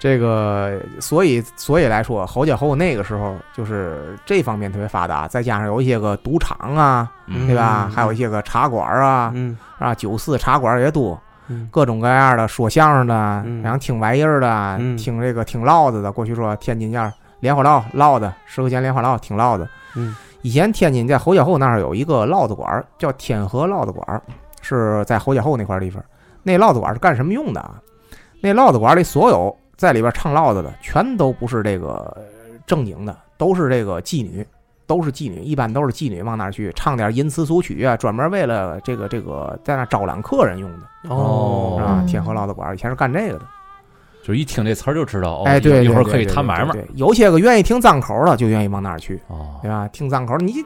[0.00, 7.84] 这个，所以所以来说，侯家后那个时候就是这方面特别发达，再加上有一些个赌场啊，嗯对吧？
[7.84, 13.14] 嗯还有一些个茶馆啊，嗯啊，酒肆茶馆也多，嗯各种各样的说相声的，
[13.44, 16.10] 嗯然后听玩意儿的，嗯听这个听唠子的。
[16.10, 19.68] 过去说天津叫莲花唠唠子，十块钱莲花唠，听唠子。
[19.96, 24.22] 嗯，以前天津在侯家后那儿有一个唠子馆儿，叫天河唠子馆儿，
[24.62, 26.02] 是在侯家后那块地方。
[26.42, 27.74] 那唠子馆儿是干什么用的啊？
[28.42, 32.22] 那唠子馆里所有在里边唱烙子的，全都不是这个呃
[32.66, 34.46] 正经的，都是这个妓女，
[34.86, 40.86] 都是妓女，一般都是妓女往那儿去唱点淫词俗曲啊，专门为了这个这个在那招揽客人用的。
[41.08, 41.96] 哦是吧？
[42.02, 43.46] 嗯天河烙子馆以前是干这个的。
[44.22, 49.88] 就一听这词儿就知道，哦，哎，对，对一会儿可以对谈买卖对有些个愿意听脏口的，就愿意往那儿去，哦对，吧？
[49.88, 50.56] 听脏口，你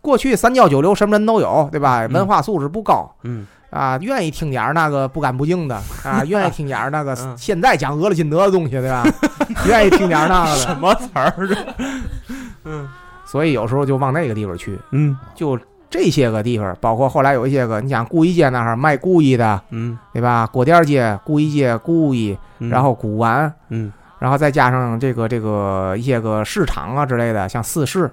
[0.00, 2.06] 过去三教九流什么人都有，对吧？
[2.06, 3.12] 嗯文化素质不高。
[3.24, 9.04] 嗯啊，愿意听点儿那个不干不净的啊， 愿意听点儿那个嗯现在讲俄勒金德的东西，对吧？
[9.66, 11.32] 愿意听点儿那个什，么词儿？
[12.64, 12.88] 嗯
[13.24, 14.78] 所以有时候就往那个地方去。
[14.90, 20.46] 嗯就这些个地方，包括后来有一些个，你想故衣街那儿卖故衣的，嗯，对吧？
[20.52, 28.10] 果店街、故衣街、故衣，嗯然后古玩，嗯然后再加上这个这个一些个市场啊之类的，像四市，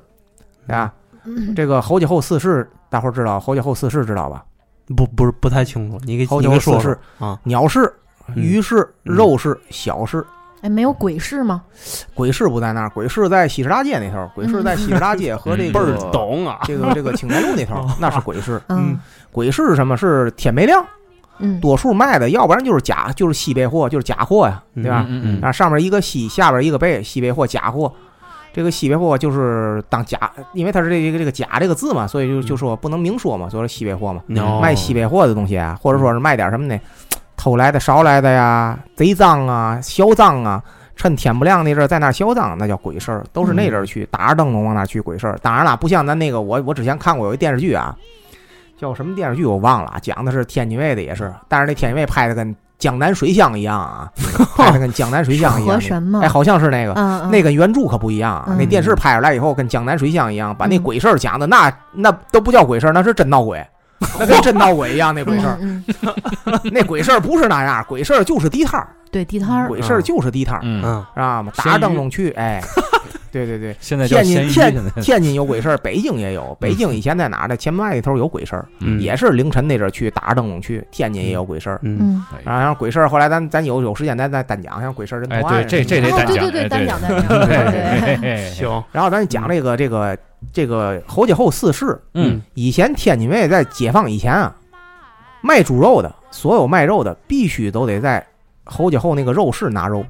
[0.67, 0.93] 对吧？
[1.25, 4.43] 嗯这个侯家后四市，大伙儿知道侯家后四市知道吧？
[4.95, 7.91] 不不是不太清楚，你给侯你给说说家后四市啊，鸟市、
[8.29, 10.25] 嗯鱼市、嗯肉市、小市。
[10.61, 11.61] 哎，没有鬼市吗？
[12.15, 18.59] 鬼市不在那儿，鬼市在西市大街那头儿，鬼市在西市大街和这个 倍儿懂啊，这个这个青年路那头儿， 那是鬼市。
[18.69, 18.97] 嗯
[19.31, 19.95] 鬼市是什么？
[19.95, 20.83] 是天没亮，
[21.37, 25.05] 嗯，多数卖的，要不然就是假，就是西北货，就是假货呀，对吧？
[25.07, 27.93] 嗯嗯啊，上面一个西，下边一个北，西北货假货。
[28.57, 30.17] 这个西北货就是当假，
[30.53, 34.23] 因为它是这个这个假这个字嘛，所以就就说不能明说嘛，所以说西北货嘛。
[34.39, 36.75] 哦卖西北货的东西啊，或者说是卖点什么呢？
[37.35, 40.59] 偷来的、捎来的呀，贼赃啊、销赃啊，
[40.95, 45.37] 趁天不亮那阵儿在那儿销赃，那叫鬼事儿，都是那阵儿去打着灯笼往那儿去鬼事儿。
[45.43, 47.95] 当然了，不像咱那个，我我之前看过有一电视剧啊，
[48.75, 54.09] 叫什么电视剧我忘了啊，讲的是天津卫的也是，但是那天津卫拍的跟江南水乡一样啊，
[54.55, 55.79] 拍的跟江南水乡一样河。
[55.81, 56.21] 神吗？
[56.23, 58.45] 哎，好像是那个，嗯，嗯那跟原著可不一样啊。
[58.49, 63.65] 嗯那电视拍出来以后，跟江南水乡一样，把那嗯鬼事儿讲的那那都不叫鬼事儿，那是真闹鬼，
[64.19, 65.13] 那跟真闹鬼一样。
[65.13, 65.57] 那鬼事儿，
[66.71, 71.51] 那鬼事儿不是那样，鬼事儿就是地摊儿，对地摊儿，鬼事儿就是地摊儿，嗯，嗯知道吗？
[71.57, 72.61] 打着灯笼去，哎，
[73.31, 73.75] 对对对。
[73.79, 76.55] 现在叫，天津天津有鬼事儿，北京也有。
[76.59, 77.55] 北京以前在哪儿呢？
[77.57, 80.85] 前门外那头有鬼事儿，嗯也是凌晨那阵儿去打着灯笼去。
[80.91, 90.17] 天津也有鬼事儿，嗯嗯，然后像鬼事儿，后来咱咱有有时间咱再单讲，像鬼事儿人多哎，对，这这得单讲，哦对对对，哎单讲单讲，对对对对，对， 行， 然后咱讲这个这个
[90.53, 94.55] 这个侯家后四世，嗯，以前天津卫在解放以前啊，
[95.41, 98.25] 卖猪肉的，所有卖肉的必须都得在
[98.63, 100.05] 侯家后那个肉市拿肉，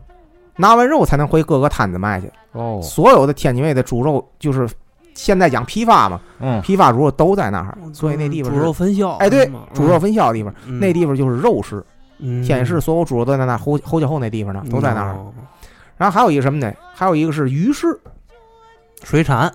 [0.57, 2.29] 拿完肉才能回各个摊子卖去。
[2.51, 4.67] 哦，所有的天津卫的猪肉就是
[5.13, 11.83] 现在讲批发嘛，嗯，批发猪肉都在那儿，所以那地方猪肉分销，哎对猪肉分销的地方，嗯那地方就是肉市。
[12.19, 15.11] 嗯天津市所有猪肉都在那儿侯侯家后那地方呢，都在那儿。
[15.13, 15.31] 哦
[15.97, 16.71] 然后还有一个什么呢？
[16.93, 17.99] 还有一个是鱼市，
[19.03, 19.51] 水产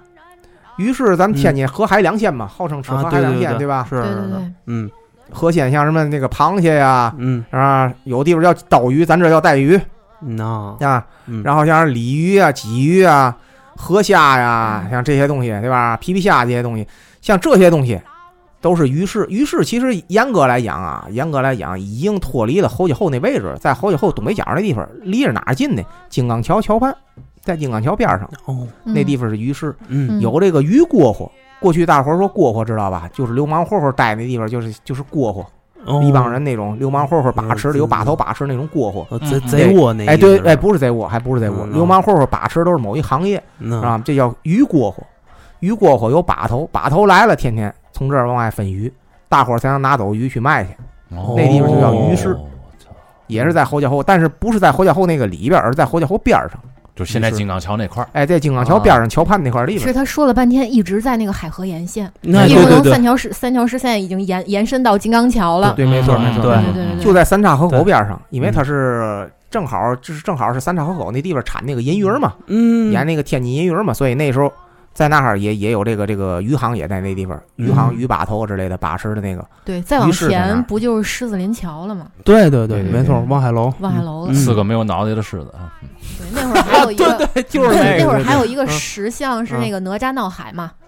[0.77, 3.87] 鱼市咱们天津河海两鲜嘛，号称吃啊河海两鲜，对对吧？
[3.89, 4.91] 是是是嗯
[5.31, 9.81] 河鲜像什么那个螃蟹呀，嗯啊，有地方叫刀鱼，咱这叫带鱼
[10.25, 10.45] 那
[10.81, 11.07] 啊。
[11.27, 13.37] 嗯然后像是鲤鱼啊、鲫鱼啊、
[13.77, 15.97] 河虾呀，嗯像这些东西，对吧？
[15.97, 16.87] 皮皮虾这些东西，
[17.21, 18.01] 像这些东西
[18.61, 19.27] 都是鱼市。
[19.29, 25.83] 鱼市其实严格来讲啊，严格来讲已经脱离了侯家后那位置，在侯家后东北角那地方，离着哪儿近呢？
[26.09, 26.95] 金刚桥桥畔，
[27.41, 31.29] 在金刚桥边上哦那地方是鱼市，嗯有这个鱼蝈蝈。
[31.61, 33.09] 过去大伙儿说蝈蝈知道吧？
[33.13, 35.45] 就是流氓混混待那地方，就是就是蝈蝈，
[35.85, 36.03] 哦。
[36.03, 39.07] 一帮人那种流氓混混把持的，嗯有把头把持那种蝈蝈。
[39.11, 39.49] 哦贼嗯。
[39.49, 43.81] 贼窝那哎，对，哎，不是贼窝，还不是贼窝，嗯流氓混混把持都是某一行业嗯。
[43.83, 44.95] 啊，这叫鱼蝈蝈。
[45.61, 48.93] 鱼蝈蝈有把头，把头来了，天天从这儿往外分鱼，
[49.29, 50.71] 大伙儿才能拿走鱼去卖去，
[51.15, 51.35] 哦。
[51.37, 52.37] 那地方就叫鱼市
[53.29, 56.61] 也是在侯家后，但是不是在侯家后那个里边，而是在侯家后边上。
[56.95, 59.89] 就现在金刚桥那块儿，哎，在金刚桥边上桥畔那块儿里边儿。
[59.89, 62.93] 是他说了半天，一直在那个海河沿线，那一对对对。
[62.93, 65.73] 三条市三条市线已经延延伸到金刚桥了。
[65.75, 66.55] 对，没错嗯没错，对。
[66.57, 72.93] 对对对，就在三岔河口对边上，因为它是正好，就是正好是三岔河口那地方产那个银鱼儿嘛，嗯。
[72.93, 74.53] 沿那个天津银鱼儿嘛，所以那时候
[74.93, 82.07] 在那儿也也有这个这个余杭也在那地方，余杭嗯鱼把头之类的把式的那个，对，再往前不就是狮子林桥了吗？
[82.25, 83.73] 对对对，没错，望海楼。
[83.81, 85.73] 望海楼四个没有脑袋的狮子啊，
[86.19, 88.69] 对，那会儿还有一个， 对，就是那会儿还有一个嗯。
[88.69, 90.82] 石像是那个哪吒闹海嘛，嗯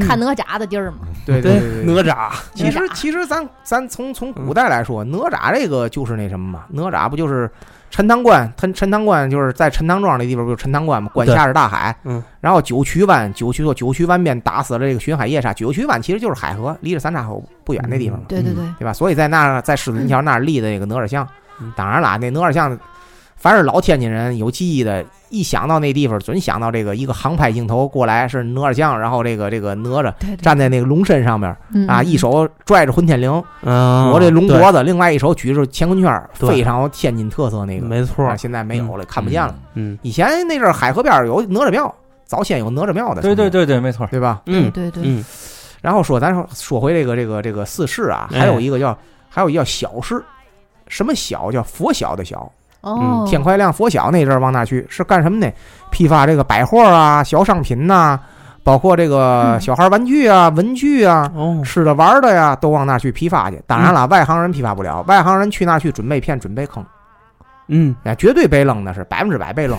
[0.00, 0.98] 看哪吒的地儿嘛。
[1.24, 1.60] 对对。
[1.84, 7.50] 哪吒，其实其实咱咱从从古代来说，哪吒这个就是那什么嘛，哪吒不就是
[7.90, 8.52] 陈塘关？
[8.56, 11.10] 陈陈塘关就是在陈塘庄那地方，不就陈塘关嘛？
[11.14, 18.92] 关下是大海，嗯，然后九曲湾，九曲说九曲湾边打死了这个巡海夜叉，九曲湾其实就是海河，离着三岔口不远那地方嘛，对对对，对吧？
[18.92, 21.26] 所以在那儿在狮子林桥那儿立的那个哪吒像。
[21.60, 22.78] 嗯，当然了，那哪吒像，
[23.38, 30.12] 凡是老天津人有记忆的，一想到那地方，准想到这个一个航拍镜头过来是哪吒像，然后这个这个哪吒
[30.42, 31.56] 站在那个龙身上面
[31.86, 37.86] 啊，一手拽着混天绫，嗯，我这龙脖子，另外一手举着乾坤圈非常有天津特色那个。
[37.86, 38.26] 没错。
[38.26, 39.54] 啊，，现在没有了，看不见了。
[39.74, 41.94] 嗯以前那阵儿海河边儿有哪吒庙，
[42.24, 44.42] 早先有哪吒庙的，对对，对对，没错，对吧？
[44.46, 45.24] 嗯对对，嗯。
[45.80, 48.98] 然后说咱说说回这个这个这个四世啊，哎还有一个叫
[49.28, 50.20] 还有一个叫小世，
[50.88, 51.52] 什么小？
[51.52, 54.86] 叫佛小的小，哦，天快亮佛晓那阵儿往那儿去？
[54.88, 55.50] 是干什么呢？
[55.90, 58.18] 批发这个百货啊、小商品呐、
[58.62, 59.60] 包括这个嗯。
[59.60, 63.60] 小孩玩具啊、文具啊、哦，吃的玩的呀，都往那儿去批发去。
[63.66, 66.84] 当然了，外行人批发不了，外行人去那儿去准备骗、准备坑，
[67.66, 69.76] 嗯，哎，绝对被扔的是百分之百被扔。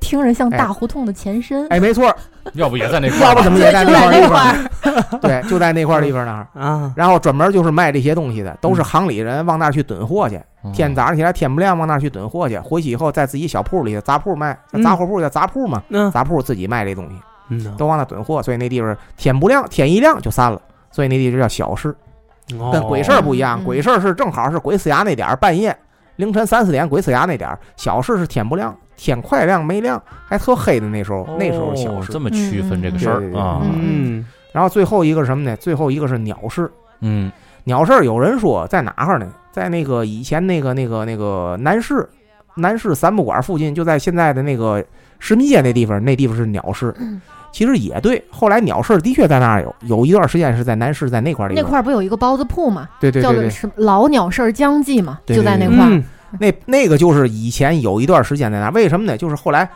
[0.00, 1.66] 听着像大胡同的前身。
[1.68, 2.14] 哎，没错，
[2.54, 5.20] 要不也在那块儿要不怎么也在那那块块儿地，方？
[5.20, 6.46] 对，就在那块地方那儿。
[6.60, 10.40] 啊，然后专门就是卖这些东西的，都是行里人往那儿去囤货去。
[10.64, 10.72] 嗯。
[10.72, 14.82] 天早上起来天不亮往那儿去囤货去，回去以后在自己小铺里杂铺卖，嗯。
[14.82, 16.10] 杂货铺叫杂铺嘛，嗯。
[16.10, 17.14] 杂铺自己卖这东西，
[17.48, 20.60] 嗯，都往那囤货，所以那地方天不亮天一亮就散了，
[20.90, 21.94] 所以那地方叫小市，
[22.58, 22.70] 哦。
[22.72, 23.64] 跟鬼市儿不一样，嗯。
[23.64, 25.76] 鬼市儿是正好是鬼呲牙那点儿，半夜
[26.16, 32.20] 凌晨三四点鬼呲牙那点儿，小市是天不亮，天快亮没亮还特黑的那时候，那时候是小市哦这。
[32.20, 35.56] 么区分这个事儿啊，嗯然后最后一个是什么呢？
[35.56, 36.70] 最后一个是鸟市，
[37.00, 37.30] 嗯
[37.64, 39.26] 鸟市有人说在哪哈呢？
[39.52, 42.08] 在那个以前那个那个那个南市，
[42.56, 44.84] 南市三不管附近，就在现在的那个
[45.18, 46.94] 市民街那地方，那地方是鸟市。
[46.98, 47.20] 嗯
[47.52, 51.62] 其实也对，后来鸟市的确在那儿有，有一段时间是在南市，在那块儿地那。
[51.64, 55.88] 块儿不有一个包子铺嘛，对对对对，叫做什么老鸟市儿江记嘛，对就在那块儿。
[55.90, 56.04] 嗯
[56.40, 59.16] 那那个就是以前有一段时间在那，为什么呢？
[59.16, 59.68] 就是后来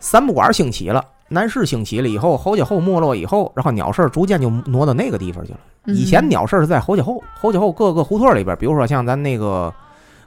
[0.00, 5.58] 三不管兴起了，南市兴起了以后，侯家后没落以后，然后鸟市逐渐就挪到那个地方去了。
[5.86, 9.72] 嗯以前鸟市是在侯家后，侯家后各个胡同里边，比如说像咱那个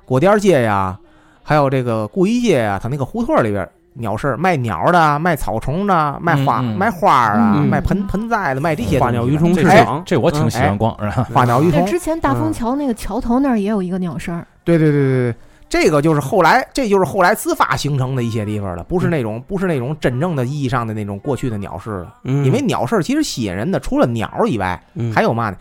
[0.05, 0.97] 果店街呀，
[1.43, 3.67] 还有这个故衣街呀，它那个胡同里边。
[3.95, 11.27] 鸟市卖鸟的，卖草虫的，卖花、卖花儿啊，嗯卖盆盆栽的，卖这些花鸟鱼虫市哎场，这我挺喜欢逛，是吧？
[11.33, 11.91] 花鸟鱼虫对，。
[11.91, 15.35] 之前大丰桥那个桥头那儿也有一个鸟市儿，对对对对对，
[15.71, 22.13] 这个就是后来，这就是后来自发形成的一些地方了，不是那种不是那种真正的意义上的那种过去的鸟市了。
[22.25, 25.55] 嗯因为鸟市其实吸引人的，除了鸟以外，嗯还有嘛呢？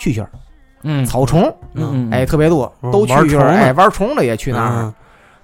[0.00, 0.28] 蛐蛐儿、
[0.82, 1.42] 嗯草虫，
[1.74, 4.82] 嗯哎，特别多，嗯都蛐蛐儿，哎，玩虫的也去那儿。
[4.82, 4.94] 嗯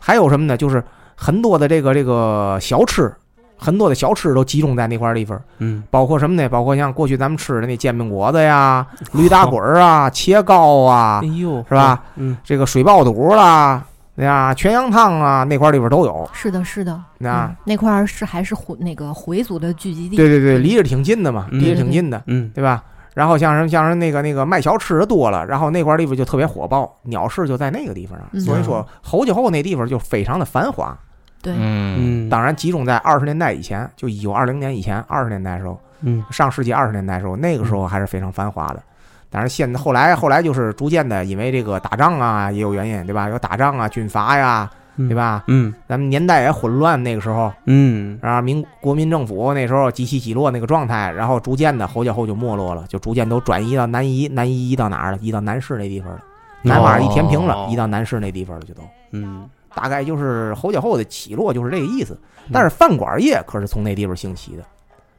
[0.01, 0.57] 还有什么呢？
[0.57, 0.83] 就是
[1.15, 3.13] 很多的这个这个小吃，
[3.57, 6.49] 很多的小吃都集中在那块儿地方，嗯包括什么呢？
[6.49, 12.03] 包括像过去咱们吃的那煎饼果子呀、 驴打滚儿啊、切糕啊哎，呦，是吧？
[12.17, 16.29] 嗯这个水爆肚啦，对呀，全羊汤啊，那块儿地方都有。
[16.33, 20.17] 是的，是的，那嗯那块儿是还是回那个回族的聚集地。
[20.17, 22.83] 对对对，离着挺近的嘛，嗯离着挺近的，嗯对吧？
[23.15, 30.97] 然后像什么像什么那个那个卖小吃的多了，然后那块地方就特别火爆，鸟市就在那个地方所以说侯家后那地方就非常的繁华。
[31.41, 38.83] 对，嗯嗯，当然，集中在二十年代以前，就一九二零年以前，二十年代的时候，嗯上世纪二十年代的时候，那个时候还是非常繁华的。
[39.31, 43.29] 但是现在后来后来就是逐渐的，因为这个打仗啊也有原因，对吧？
[43.29, 45.45] 有打仗啊、军阀呀，对吧？
[45.49, 55.19] 嗯咱们年代也混乱，那个时候，嗯啊，民国民政府那时候几起几落那个状态，然后逐渐的侯家后就没落了，就逐渐都转移到南移，南移移到哪儿了？
[55.21, 56.21] 移到南市那地方了，
[56.63, 58.83] 南瓦一填平了，哦移到南市那地方了，就都
[59.13, 62.19] 嗯大概就是侯家后的起落就是这个意思。
[62.51, 64.65] 但是饭馆业可是从那地方兴起的，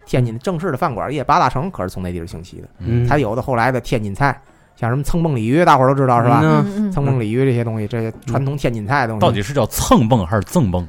[0.09, 4.41] 天津的正式的饭馆业八大城可是从那地儿兴起的，嗯，才有的后来的天津菜，
[4.75, 6.39] 像什么蹭蹦鲤鱼，大伙儿都知道是吧？
[6.41, 6.91] 嗯嗯嗯。
[6.91, 10.87] 蹭蹦鲤鱼这些东西，这些传统天津菜的东西，到底是叫蹭蹦还是赠蹦？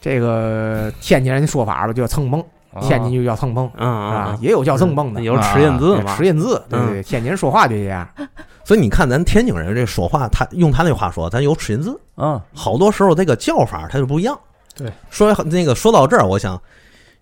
[0.00, 2.42] 这个天津人说法吧，就叫蹭蹦，
[2.80, 3.70] 天津就叫蹭蹦。
[3.76, 8.08] 嗯啊，也有叫蹭蹦的，有吃印字嘛，吃印字，对对对，天津人说话就这样。
[8.64, 14.34] 所以你看，咱天津人这说话，他用他那话说，咱有吃印字，啊，好多时候这个叫法它就不一样。
[14.74, 16.60] 对，说那个说到这儿，我想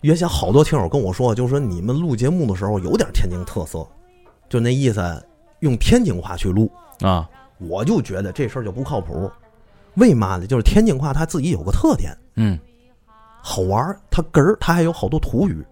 [0.02, 3.86] 原先好多听友跟我说，就是说你们录节目的时候有点天津特色，
[4.48, 5.26] 就那意思，
[5.60, 6.70] 用天津话去录，
[7.00, 9.30] 啊，我就觉得这事儿就不靠谱。
[9.94, 10.46] 为嘛呢？
[10.46, 12.58] 就是天津话它自己有个特点，嗯
[13.40, 15.64] 好玩儿，它哏儿，它还有好多土语。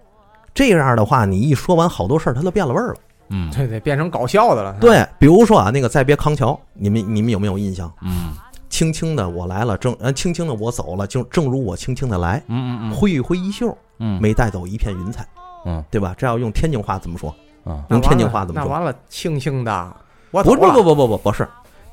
[0.53, 2.97] 这样的话，你一说完好多事儿，它都变了味儿了。
[3.31, 4.77] 嗯对对，变成搞笑的了。
[4.81, 7.93] 对，比如说啊，那个再别康桥，你们你们有没有印象？
[8.03, 8.35] 嗯
[8.81, 15.27] 轻轻的我来了，正呃，轻轻的我走了，就正如我轻轻的来，嗯嗯挥一挥衣袖，嗯没带走一片云彩，
[15.67, 16.15] 嗯对吧？
[16.17, 17.35] 这要用天津话怎么说？
[17.67, 18.67] 嗯那完了用天津话怎么说？
[18.71, 19.95] 那完了，轻轻的，
[20.31, 21.47] 我不不不不不不不是，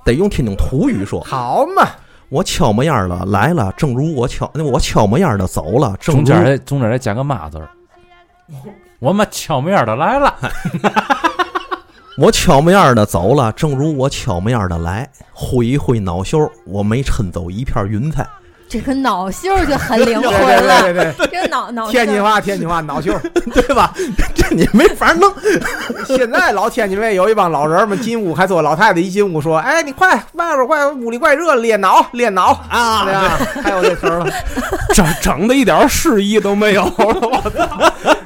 [0.05, 1.19] 得用天津土语说。
[1.25, 1.85] 好嘛，
[2.29, 7.67] 我悄么样的来了，正如我悄我悄么样的走了，正中间还中间还加个嘛字儿。
[8.99, 10.33] 我们悄么样的来了，
[12.17, 18.27] 我悄么样的走了，正如我悄么样的来，挥一挥脑袖，我没抻走一片云彩。
[18.67, 20.81] 这个脑袖就很灵对魂了。
[20.91, 23.13] 对对对这个恼恼对，羞天津话天津话脑袖。
[23.53, 23.93] 对吧？
[24.33, 25.31] 这你没法弄。
[26.07, 34.33] 现在老天津卫有一帮老人们进屋，还坐老太太一进屋说：“哎，你快外边快屋里怪热，练脑练脑啊！”对呀，还有这词儿了。
[34.91, 38.16] 整整的一点诗意都没有了，我操！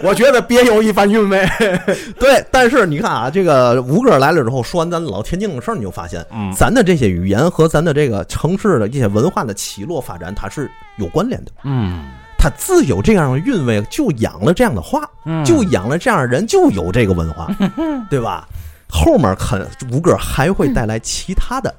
[0.08, 1.46] 我觉得别有一番韵味。
[2.18, 11.52] 对，但是你看啊，这个吴哥来了之后，说完咱老天津的事儿，你就发现，嗯咱的这些语言和咱的这个城市的一些文化的起落发展，它是有关联的。
[11.64, 12.04] 嗯
[12.38, 17.48] 它自有这样的韵味，就养了这样的话，嗯，就养了这样的人，就有这个文化，
[18.08, 18.48] 对吧？
[18.88, 21.72] 后面肯吴哥还会带来其他的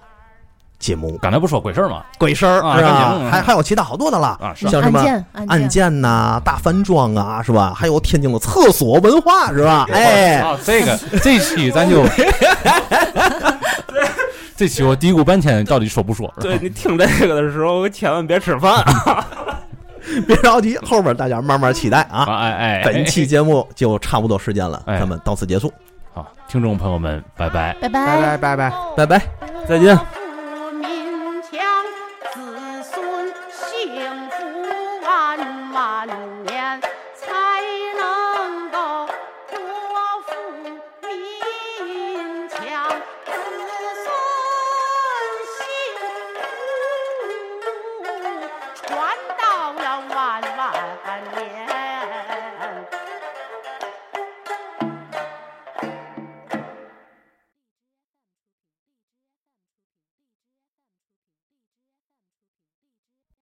[0.82, 2.04] 节目，刚才不说鬼事儿吗？
[2.18, 7.74] 鬼事儿是啊还还有其他好多的了，啊，是像什么案件案案件呐、大翻庄啊，是吧？
[7.76, 9.86] 还有天津的厕所文化，是吧？
[9.94, 12.04] 哎，啊，这个这期咱就，
[14.58, 16.32] 这期我嘀咕半天，到底说不说？
[16.42, 18.84] 对你听这个的时候，千万别吃饭。
[20.28, 22.26] 别着急，后边大家慢慢期待啊。
[22.26, 25.72] 啊，哎哎，本期节目就差不多时间了，哎咱们到此结束，
[26.12, 27.76] 好，听众朋友们，拜拜。
[27.80, 28.74] 拜拜拜拜拜。
[28.98, 29.22] 拜拜。
[29.68, 30.21] 再见。